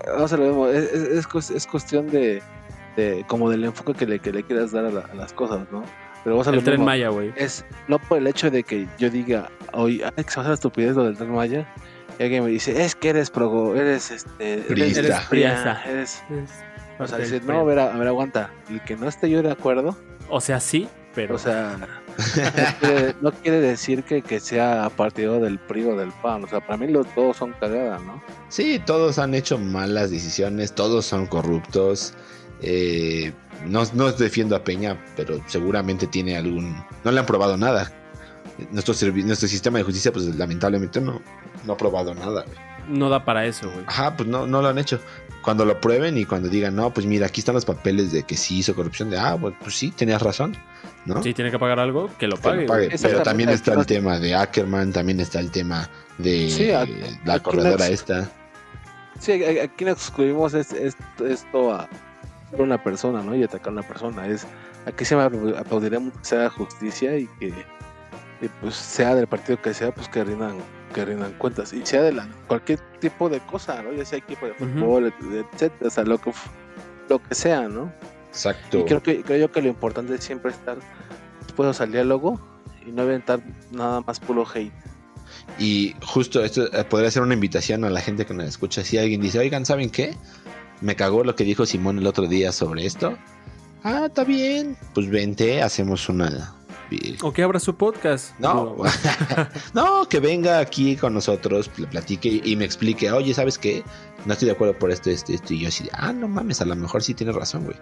Vamos 0.06 0.32
a 0.32 0.36
lo 0.36 0.44
mismo, 0.44 0.68
es, 0.68 0.84
es, 0.92 1.08
es 1.08 1.26
cues- 1.28 1.50
es 1.54 1.66
cuestión 1.66 2.08
de, 2.10 2.42
de 2.96 3.24
como 3.26 3.48
del 3.48 3.64
enfoque 3.64 3.94
que 3.94 4.06
le, 4.06 4.18
que 4.18 4.32
le 4.32 4.42
quieras 4.42 4.72
dar 4.72 4.84
a, 4.84 4.90
la- 4.90 5.00
a 5.10 5.14
las 5.14 5.32
cosas, 5.32 5.60
¿no? 5.72 5.82
Pero 6.24 6.36
vamos 6.36 6.46
a 6.48 6.52
lo 6.52 6.58
El 6.58 6.64
tren 6.64 6.74
mismo, 6.76 6.86
Maya, 6.86 7.08
güey. 7.08 7.32
es 7.36 7.64
no 7.88 7.98
por 7.98 8.18
el 8.18 8.26
hecho 8.26 8.50
de 8.50 8.62
que 8.62 8.86
yo 8.98 9.10
diga, 9.10 9.50
oye, 9.72 9.98
se 9.98 10.04
me 10.04 10.22
hace 10.22 10.42
la 10.42 10.54
estupidez 10.54 10.94
lo 10.94 11.04
del 11.04 11.16
tren 11.16 11.32
Maya, 11.32 11.66
y 12.18 12.22
alguien 12.22 12.44
me 12.44 12.50
dice, 12.50 12.84
es 12.84 12.94
que 12.94 13.08
eres 13.08 13.30
pro, 13.30 13.74
eres 13.74 14.10
este, 14.10 14.54
eres, 14.54 15.20
Priista. 15.28 15.82
eres 15.88 16.22
o 16.98 17.06
sea, 17.06 17.18
PRI. 17.18 17.40
no, 17.46 17.60
a 17.60 17.64
ver, 17.64 17.78
a 17.78 17.96
ver, 17.96 18.08
aguanta, 18.08 18.50
el 18.70 18.80
que 18.82 18.96
no 18.96 19.08
esté 19.08 19.28
yo 19.28 19.42
de 19.42 19.50
acuerdo, 19.50 19.96
O 20.28 20.40
sea, 20.40 20.60
sí, 20.60 20.88
pero. 21.14 21.34
o 21.34 21.38
sea, 21.38 21.76
no 21.78 22.80
quiere, 22.80 23.14
no 23.20 23.32
quiere 23.32 23.60
decir 23.60 24.04
que, 24.04 24.22
que 24.22 24.38
sea 24.40 24.90
partido 24.94 25.40
del 25.40 25.58
PRI 25.58 25.84
o 25.84 25.96
del 25.96 26.12
PAN, 26.22 26.44
o 26.44 26.48
sea, 26.48 26.60
para 26.60 26.76
mí 26.76 26.86
los 26.88 27.06
dos 27.14 27.36
son 27.36 27.52
cagadas, 27.58 28.00
¿no? 28.02 28.22
Sí, 28.48 28.80
todos 28.84 29.18
han 29.18 29.34
hecho 29.34 29.58
malas 29.58 30.10
decisiones, 30.10 30.74
todos 30.74 31.06
son 31.06 31.26
corruptos. 31.26 32.14
Eh, 32.62 33.32
no, 33.66 33.82
no 33.94 34.10
defiendo 34.12 34.56
a 34.56 34.64
Peña, 34.64 34.98
pero 35.16 35.40
seguramente 35.46 36.06
tiene 36.06 36.36
algún... 36.36 36.74
No 37.04 37.10
le 37.12 37.20
han 37.20 37.26
probado 37.26 37.56
nada. 37.56 37.92
Nuestro, 38.70 38.94
nuestro 39.24 39.48
sistema 39.48 39.78
de 39.78 39.84
justicia, 39.84 40.12
pues 40.12 40.26
lamentablemente 40.36 41.00
no, 41.00 41.20
no 41.64 41.72
ha 41.72 41.76
probado 41.76 42.14
nada. 42.14 42.42
güey. 42.44 42.56
no 42.88 43.08
da 43.08 43.24
para 43.24 43.46
eso, 43.46 43.70
güey. 43.70 43.84
Ajá, 43.86 44.16
pues 44.16 44.28
no, 44.28 44.46
no 44.46 44.62
lo 44.62 44.68
han 44.68 44.78
hecho. 44.78 45.00
Cuando 45.42 45.64
lo 45.64 45.80
prueben 45.80 46.16
y 46.18 46.24
cuando 46.24 46.48
digan, 46.48 46.76
no, 46.76 46.92
pues 46.94 47.04
mira, 47.06 47.26
aquí 47.26 47.40
están 47.40 47.54
los 47.56 47.64
papeles 47.64 48.12
de 48.12 48.22
que 48.22 48.36
sí 48.36 48.58
hizo 48.58 48.74
corrupción, 48.76 49.10
de, 49.10 49.18
ah, 49.18 49.36
pues, 49.40 49.54
pues 49.60 49.74
sí, 49.74 49.90
tenías 49.90 50.22
razón, 50.22 50.56
¿no? 51.04 51.20
Si 51.22 51.34
tiene 51.34 51.50
que 51.50 51.58
pagar 51.58 51.80
algo, 51.80 52.08
que 52.18 52.28
lo 52.28 52.36
Que 52.36 52.42
pague. 52.42 52.60
lo 52.62 52.66
pague. 52.68 52.90
Pero 53.00 53.22
también 53.22 53.48
está 53.48 53.74
el 53.74 53.84
tema 53.86 54.20
de 54.20 54.34
Ackerman, 54.36 54.92
también 54.92 55.18
está 55.18 55.40
el 55.40 55.50
tema 55.50 55.88
de 56.18 56.48
Sí, 56.48 56.68
la 57.24 57.40
corredora 57.40 57.88
no- 57.88 57.92
esta. 57.92 58.30
Sí, 59.18 59.32
aquí 59.44 59.84
no 59.84 59.90
excluimos 59.92 60.54
es- 60.54 60.72
es- 60.72 60.96
esto 61.24 61.72
a 61.74 61.88
una 62.60 62.82
persona, 62.82 63.22
¿no? 63.22 63.34
Y 63.34 63.42
atacar 63.42 63.68
a 63.68 63.72
una 63.72 63.82
persona. 63.82 64.26
Es, 64.26 64.46
aquí 64.86 65.04
se 65.04 65.16
me 65.16 65.22
aplau- 65.22 65.56
aplaudiremos 65.58 66.12
que 66.18 66.24
sea 66.24 66.50
justicia 66.50 67.16
y 67.16 67.26
que 67.38 67.48
y, 68.40 68.48
pues 68.60 68.74
sea 68.74 69.14
del 69.14 69.26
partido 69.28 69.60
que 69.62 69.72
sea, 69.72 69.94
pues 69.94 70.08
que 70.08 70.24
rindan, 70.24 70.56
que 70.92 71.04
rindan 71.04 71.32
cuentas. 71.34 71.72
Y 71.72 71.86
sea 71.86 72.02
de 72.02 72.12
la, 72.12 72.28
cualquier 72.48 72.80
tipo 73.00 73.28
de 73.28 73.38
cosa, 73.40 73.80
¿no? 73.82 73.92
Ya 73.92 74.04
sea 74.04 74.18
equipo 74.18 74.46
de 74.46 74.54
fútbol, 74.54 75.06
et- 75.06 75.46
etcétera, 75.52 75.86
o 75.86 75.90
sea, 75.90 76.04
lo 76.04 76.18
que, 76.18 76.32
lo 77.08 77.22
que 77.22 77.34
sea, 77.36 77.68
¿no? 77.68 77.92
Exacto. 78.28 78.78
Y 78.80 78.84
creo 78.84 79.02
que 79.02 79.22
creo 79.22 79.38
yo 79.38 79.52
que 79.52 79.62
lo 79.62 79.68
importante 79.68 80.14
es 80.16 80.24
siempre 80.24 80.50
estar 80.50 80.76
dispuestos 81.46 81.80
al 81.80 81.92
diálogo 81.92 82.40
y 82.84 82.90
no 82.90 83.02
aventar 83.02 83.40
nada 83.70 84.00
más 84.00 84.18
puro 84.18 84.44
hate. 84.52 84.72
Y 85.58 85.94
justo 86.04 86.42
esto 86.42 86.66
eh, 86.72 86.84
podría 86.84 87.10
ser 87.10 87.22
una 87.22 87.34
invitación 87.34 87.84
a 87.84 87.90
la 87.90 88.00
gente 88.00 88.26
que 88.26 88.34
nos 88.34 88.46
escucha. 88.46 88.82
Si 88.82 88.98
alguien 88.98 89.20
dice, 89.20 89.38
oigan, 89.38 89.64
¿saben 89.64 89.88
qué? 89.90 90.16
Me 90.82 90.96
cagó 90.96 91.24
lo 91.24 91.34
que 91.34 91.44
dijo 91.44 91.64
Simón 91.64 91.98
el 91.98 92.06
otro 92.06 92.26
día 92.26 92.52
sobre 92.52 92.84
esto. 92.84 93.16
Ah, 93.84 94.06
está 94.06 94.24
bien. 94.24 94.76
Pues 94.94 95.08
vente, 95.08 95.62
hacemos 95.62 96.08
una. 96.08 96.54
O 97.22 97.32
que 97.32 97.42
abra 97.42 97.58
su 97.58 97.74
podcast. 97.74 98.38
No, 98.38 98.76
no, 99.74 100.06
que 100.08 100.20
venga 100.20 100.58
aquí 100.58 100.96
con 100.96 101.14
nosotros, 101.14 101.68
pl- 101.68 101.86
platique 101.86 102.42
y, 102.44 102.54
me 102.56 102.64
explique, 102.66 103.10
oye, 103.10 103.32
¿sabes 103.32 103.56
qué? 103.56 103.82
No 104.26 104.34
estoy 104.34 104.46
de 104.46 104.52
acuerdo 104.52 104.78
por 104.78 104.90
esto, 104.90 105.08
esto, 105.08 105.32
esto. 105.32 105.54
Y 105.54 105.60
yo 105.60 105.68
así, 105.68 105.84
de, 105.84 105.90
ah, 105.94 106.12
no 106.12 106.28
mames, 106.28 106.60
a 106.60 106.66
lo 106.66 106.76
mejor 106.76 107.02
sí 107.02 107.14
tienes 107.14 107.34
razón, 107.34 107.64
güey. 107.64 107.76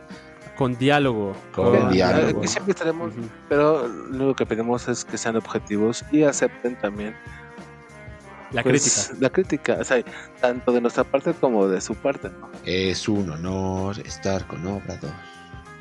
Con 0.56 0.76
diálogo. 0.78 1.34
Con 1.52 1.90
diálogo. 1.90 2.46
Siempre 2.46 2.72
estaremos 2.72 3.12
Ujú. 3.12 3.28
Pero 3.48 3.88
lo 3.88 4.16
único 4.16 4.34
que 4.36 4.46
pedimos 4.46 4.86
es 4.88 5.04
que 5.04 5.16
sean 5.18 5.36
objetivos 5.36 6.04
y 6.12 6.22
acepten 6.22 6.78
también 6.78 7.16
La 8.52 8.62
pues, 8.62 9.08
crítica. 9.08 9.20
La 9.20 9.30
crítica, 9.30 9.78
o 9.80 9.84
sea, 9.84 10.02
tanto 10.40 10.72
de 10.72 10.80
nuestra 10.80 11.04
parte 11.04 11.32
como 11.34 11.68
de 11.68 11.80
su 11.80 11.94
parte, 11.94 12.30
¿no? 12.30 12.50
Es 12.64 13.08
un 13.08 13.30
honor 13.30 13.98
estar 14.00 14.46
con 14.46 14.66
Obrador. 14.66 15.12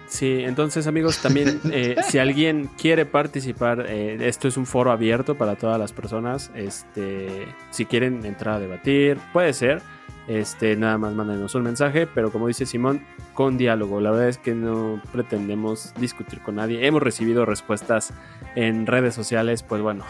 Sí, 0.07 0.41
entonces 0.43 0.87
amigos, 0.87 1.19
también 1.19 1.61
eh, 1.71 1.95
si 2.09 2.17
alguien 2.17 2.69
quiere 2.77 3.05
participar, 3.05 3.85
eh, 3.87 4.17
esto 4.21 4.47
es 4.47 4.57
un 4.57 4.65
foro 4.65 4.91
abierto 4.91 5.35
para 5.35 5.55
todas 5.55 5.79
las 5.79 5.93
personas. 5.93 6.51
Este, 6.55 7.47
si 7.69 7.85
quieren 7.85 8.25
entrar 8.25 8.55
a 8.55 8.59
debatir, 8.59 9.17
puede 9.31 9.53
ser. 9.53 9.81
Este, 10.29 10.75
nada 10.75 10.99
más 10.99 11.15
mándenos 11.15 11.55
un 11.55 11.63
mensaje, 11.63 12.05
pero 12.05 12.31
como 12.31 12.47
dice 12.47 12.67
Simón, 12.67 13.01
con 13.33 13.57
diálogo. 13.57 13.99
La 13.99 14.11
verdad 14.11 14.29
es 14.29 14.37
que 14.37 14.53
no 14.53 15.01
pretendemos 15.11 15.91
discutir 15.99 16.39
con 16.41 16.57
nadie. 16.57 16.85
Hemos 16.85 17.01
recibido 17.01 17.45
respuestas 17.45 18.13
en 18.53 18.85
redes 18.85 19.15
sociales, 19.15 19.63
pues 19.63 19.81
bueno, 19.81 20.05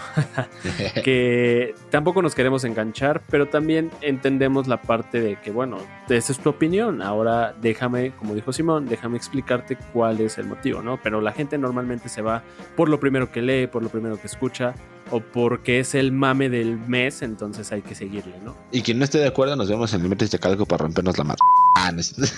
que 1.06 1.74
tampoco 1.90 2.22
nos 2.22 2.36
queremos 2.36 2.66
enganchar, 2.66 3.22
pero 3.30 3.48
también 3.48 3.92
entendemos 4.02 4.68
la 4.68 4.82
parte 4.82 5.22
de 5.22 5.38
que, 5.38 5.52
bueno, 5.52 5.78
esa 6.10 6.34
es 6.34 6.40
tu 6.40 6.50
opinión. 6.50 7.02
Ahora 7.02 7.56
déjame, 7.62 8.12
como 8.12 8.36
dijo 8.36 8.52
Simón, 8.52 8.88
déjame 8.88 9.16
explicarte 9.16 9.78
cuál 9.94 10.20
es 10.20 10.38
el 10.38 10.48
motivo, 10.48 10.82
¿no? 10.82 11.00
Pero 11.02 11.22
la 11.22 11.32
gente 11.32 11.58
normalmente 11.58 12.10
se 12.10 12.22
va 12.22 12.44
por 12.76 12.90
lo 12.90 13.00
primero 13.00 13.32
que 13.32 13.42
lee, 13.42 13.68
por 13.68 13.84
lo 13.84 13.88
primero 13.88 14.20
que 14.20 14.28
escucha, 14.28 14.76
o 15.12 15.20
porque 15.22 15.80
es 15.80 15.96
el 15.96 16.12
mame 16.12 16.50
del 16.50 16.78
mes, 16.78 17.22
entonces 17.22 17.72
hay 17.72 17.82
que 17.82 17.96
seguirle, 17.96 18.36
¿no? 18.44 18.56
Y 18.72 18.82
quien 18.82 18.98
no 19.00 19.06
esté 19.06 19.18
de 19.20 19.28
acuerdo, 19.28 19.56
nos 19.56 19.70
vemos 19.70 19.94
en 19.94 20.02
el 20.02 20.10
metro 20.10 20.26
de 20.26 20.30
Chacalco 20.32 20.66
para 20.66 20.84
rompernos 20.84 21.18
la 21.18 21.24
madre. 21.24 21.40
Ah, 21.78 21.92
no 21.92 22.00
es 22.00 22.08
cierto. 22.14 22.34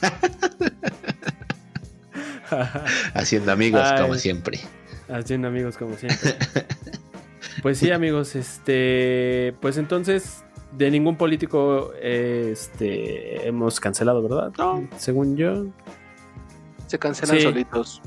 Haciendo 3.14 3.52
amigos, 3.52 3.82
Ay. 3.84 4.02
como 4.02 4.14
siempre. 4.14 4.60
Haciendo 5.08 5.48
amigos 5.48 5.76
como 5.76 5.96
siempre. 5.96 6.36
Pues 7.62 7.78
sí, 7.78 7.90
amigos, 7.90 8.36
este, 8.36 9.54
pues 9.60 9.76
entonces 9.78 10.44
de 10.76 10.90
ningún 10.90 11.16
político 11.16 11.92
este 12.02 13.46
hemos 13.48 13.80
cancelado, 13.80 14.22
¿verdad? 14.22 14.52
No. 14.58 14.86
Según 14.98 15.36
yo. 15.36 15.66
Se 16.86 16.98
cancelan 16.98 17.36
Sí. 17.36 17.42
solitos. 17.42 18.00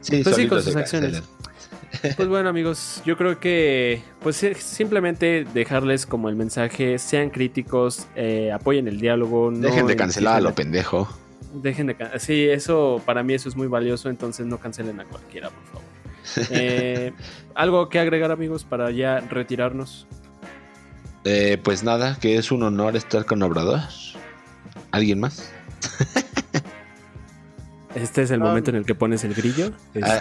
Sí, 0.00 0.22
Pues 0.22 0.34
sí, 0.36 0.48
con 0.48 0.60
solitos 0.62 0.64
sus 0.64 0.76
acciones. 0.76 1.12
cancelan. 1.12 1.31
Pues 2.16 2.28
bueno, 2.28 2.48
amigos, 2.48 3.02
yo 3.04 3.16
creo 3.16 3.38
que 3.38 4.02
pues 4.20 4.36
sí, 4.36 4.54
simplemente 4.54 5.44
dejarles 5.52 6.06
como 6.06 6.28
el 6.28 6.36
mensaje, 6.36 6.98
sean 6.98 7.30
críticos, 7.30 8.06
eh, 8.16 8.50
apoyen 8.52 8.88
el 8.88 8.98
diálogo, 9.00 9.50
no 9.50 9.58
Dejen 9.58 9.86
de 9.86 9.96
cancelar 9.96 10.36
a 10.36 10.40
lo 10.40 10.54
pendejo. 10.54 11.08
Dejen 11.54 11.88
de 11.88 11.94
can- 11.96 12.18
Sí, 12.18 12.48
eso 12.48 13.02
para 13.04 13.22
mí 13.22 13.34
eso 13.34 13.48
es 13.48 13.56
muy 13.56 13.66
valioso, 13.66 14.08
entonces 14.08 14.46
no 14.46 14.58
cancelen 14.58 14.98
a 15.00 15.04
cualquiera, 15.04 15.50
por 15.50 15.64
favor. 15.66 15.82
Eh, 16.50 17.12
algo 17.54 17.88
que 17.88 17.98
agregar, 17.98 18.30
amigos, 18.30 18.64
para 18.64 18.90
ya 18.90 19.20
retirarnos. 19.20 20.06
Eh, 21.24 21.58
pues 21.62 21.82
nada, 21.84 22.16
que 22.20 22.36
es 22.36 22.50
un 22.52 22.62
honor 22.62 22.96
estar 22.96 23.24
con 23.26 23.42
Obrador. 23.42 23.80
¿Alguien 24.92 25.20
más? 25.20 25.50
Este 27.94 28.22
es 28.22 28.30
el 28.30 28.40
momento 28.40 28.70
en 28.70 28.76
el 28.76 28.86
que 28.86 28.94
pones 28.94 29.22
el 29.24 29.34
grillo. 29.34 29.72
Este, 29.94 30.02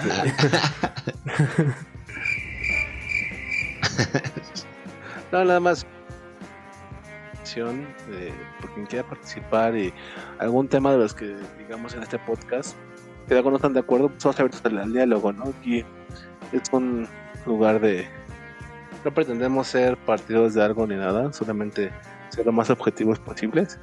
No, 5.32 5.46
nada 5.46 5.60
más. 5.60 5.86
Eh, 7.56 8.34
por 8.62 8.74
quien 8.74 8.86
quiera 8.86 9.06
participar 9.06 9.76
y 9.76 9.94
algún 10.40 10.70
tema 10.70 10.94
de 10.94 11.00
los 11.00 11.14
que 11.14 11.36
digamos 11.58 11.94
en 11.94 12.04
este 12.04 12.18
podcast, 12.20 12.78
que 13.28 13.42
no 13.42 13.56
están 13.56 13.74
de 13.74 13.82
acuerdo, 13.82 14.08
pues 14.08 14.24
vamos 14.24 14.40
abiertos 14.40 14.66
al 14.66 14.94
diálogo, 14.94 15.34
¿no? 15.34 15.54
Aquí 15.60 15.84
es 16.54 16.62
un 16.72 17.08
lugar 17.46 17.82
de. 17.82 18.08
No 19.04 19.14
pretendemos 19.14 19.68
ser 19.68 19.98
partidos 19.98 20.54
de 20.54 20.64
algo 20.64 20.88
ni 20.88 20.96
nada, 20.96 21.34
solamente 21.34 21.92
ser 22.30 22.46
lo 22.46 22.54
más 22.54 22.70
objetivos 22.70 23.20
posibles. 23.20 23.80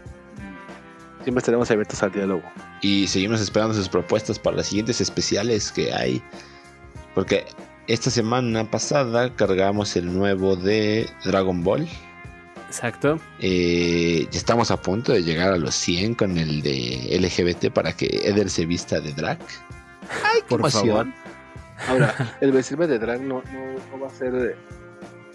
Siempre 1.23 1.41
estaremos 1.41 1.71
abiertos 1.71 2.03
al 2.03 2.13
diálogo. 2.13 2.45
Y 2.81 3.07
seguimos 3.07 3.41
esperando 3.41 3.75
sus 3.75 3.89
propuestas 3.89 4.39
para 4.39 4.57
las 4.57 4.67
siguientes 4.67 5.01
especiales 5.01 5.73
que 5.73 5.93
hay. 5.93 6.23
Porque 7.15 7.47
esta 7.87 8.11
semana 8.11 8.71
pasada 8.71 9.35
cargamos 9.35 9.97
el 9.97 10.13
nuevo 10.13 10.57
de 10.57 11.09
Dragon 11.25 11.63
Ball. 11.65 11.89
Exacto. 12.67 13.19
Eh, 13.41 14.29
ya 14.31 14.39
estamos 14.39 14.71
a 14.71 14.77
punto 14.77 15.13
de 15.13 15.23
llegar 15.23 15.53
a 15.53 15.57
los 15.57 15.75
100 15.75 16.15
con 16.15 16.37
el 16.37 16.61
de 16.61 17.19
LGBT 17.19 17.73
para 17.73 17.95
que 17.95 18.07
Eder 18.25 18.51
se 18.51 18.67
vista 18.67 19.01
de 19.01 19.13
drag. 19.13 19.39
¡Ay, 20.25 20.41
qué 20.43 20.49
Por 20.49 20.61
emoción! 20.61 21.15
Ahora, 21.89 22.37
el 22.41 22.53
vestirme 22.53 22.87
de 22.87 22.99
drag 22.99 23.23
no, 23.23 23.43
no, 23.53 23.75
no 23.91 24.01
va 24.01 24.09
a 24.09 24.11
ser 24.11 24.57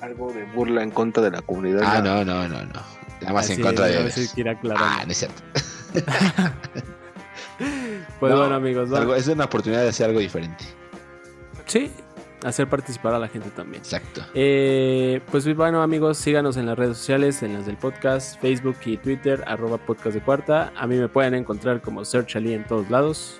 algo 0.01 0.31
de 0.31 0.43
burla 0.53 0.83
en 0.83 0.91
contra 0.91 1.23
de 1.23 1.31
la 1.31 1.41
comunidad. 1.41 1.81
Ah, 1.83 2.01
no, 2.01 2.23
no, 2.23 2.47
no, 2.47 2.65
no. 2.65 2.81
Nada 3.21 3.33
más 3.33 3.45
Así 3.45 3.53
en 3.53 3.61
contra 3.61 3.87
es, 3.87 3.93
de 3.93 3.99
a 3.99 4.03
ver 4.03 4.11
si 4.11 4.19
Eder. 4.21 4.31
quiere 4.35 4.49
aclarar. 4.51 4.83
Ah, 4.83 5.03
no 5.05 5.11
es 5.11 5.17
cierto. 5.17 5.41
Pues 8.23 8.31
No, 8.35 8.39
bueno, 8.39 8.55
amigos, 8.55 8.89
algo- 8.93 9.15
es 9.15 9.27
una 9.27 9.43
oportunidad 9.43 9.81
de 9.83 9.89
hacer 9.89 10.07
algo 10.07 10.19
diferente. 10.21 10.63
Sí, 11.65 11.91
hacer 12.45 12.69
participar 12.69 13.13
a 13.13 13.19
la 13.19 13.27
gente 13.27 13.49
también. 13.49 13.81
Exacto. 13.83 14.21
Eh, 14.33 15.19
pues 15.29 15.53
bueno 15.55 15.81
amigos, 15.81 16.19
síganos 16.19 16.55
en 16.55 16.65
las 16.65 16.77
redes 16.77 16.97
sociales, 16.97 17.43
en 17.43 17.53
las 17.53 17.65
del 17.65 17.75
podcast, 17.75 18.39
Facebook 18.39 18.77
y 18.85 18.95
Twitter, 18.95 19.43
arroba 19.45 19.77
podcast 19.77 20.13
de 20.15 20.21
cuarta. 20.21 20.71
A 20.77 20.87
mí 20.87 20.95
me 20.95 21.09
pueden 21.09 21.33
encontrar 21.33 21.81
como 21.81 22.05
Search 22.05 22.37
Ali 22.37 22.53
en 22.53 22.65
todos 22.65 22.89
lados. 22.89 23.35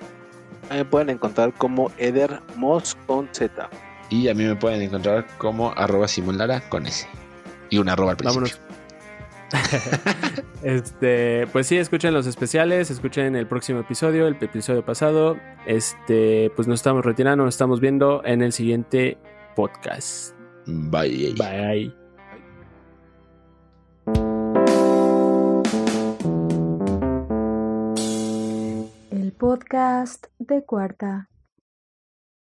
Ahí 0.68 0.78
me 0.80 0.84
pueden 0.84 1.08
encontrar 1.08 1.54
como 1.54 1.90
Eder 1.96 2.40
Moss 2.56 2.94
con 3.06 3.26
Z. 3.32 3.70
Y 4.10 4.28
a 4.28 4.34
mí 4.34 4.44
me 4.44 4.54
pueden 4.56 4.82
encontrar 4.82 5.26
como 5.38 5.72
arroba 5.78 6.08
Simón 6.08 6.36
Lara 6.36 6.60
con 6.68 6.86
S. 6.86 7.06
Y 7.70 7.78
un 7.78 7.88
arroba 7.88 8.10
al 8.10 8.16
principio. 8.18 8.42
Vámonos. 8.50 8.73
este, 10.62 11.46
pues 11.48 11.66
sí, 11.66 11.76
escuchen 11.76 12.14
los 12.14 12.26
especiales, 12.26 12.90
escuchen 12.90 13.36
el 13.36 13.46
próximo 13.46 13.80
episodio, 13.80 14.26
el 14.26 14.36
episodio 14.40 14.84
pasado. 14.84 15.36
Este, 15.66 16.50
pues 16.56 16.68
nos 16.68 16.80
estamos 16.80 17.04
retirando, 17.04 17.44
nos 17.44 17.54
estamos 17.54 17.80
viendo 17.80 18.22
en 18.24 18.42
el 18.42 18.52
siguiente 18.52 19.18
podcast. 19.56 20.34
Bye. 20.66 21.34
Bye. 21.36 21.94
El 29.10 29.32
podcast 29.32 30.26
de 30.38 30.64
cuarta. 30.64 31.28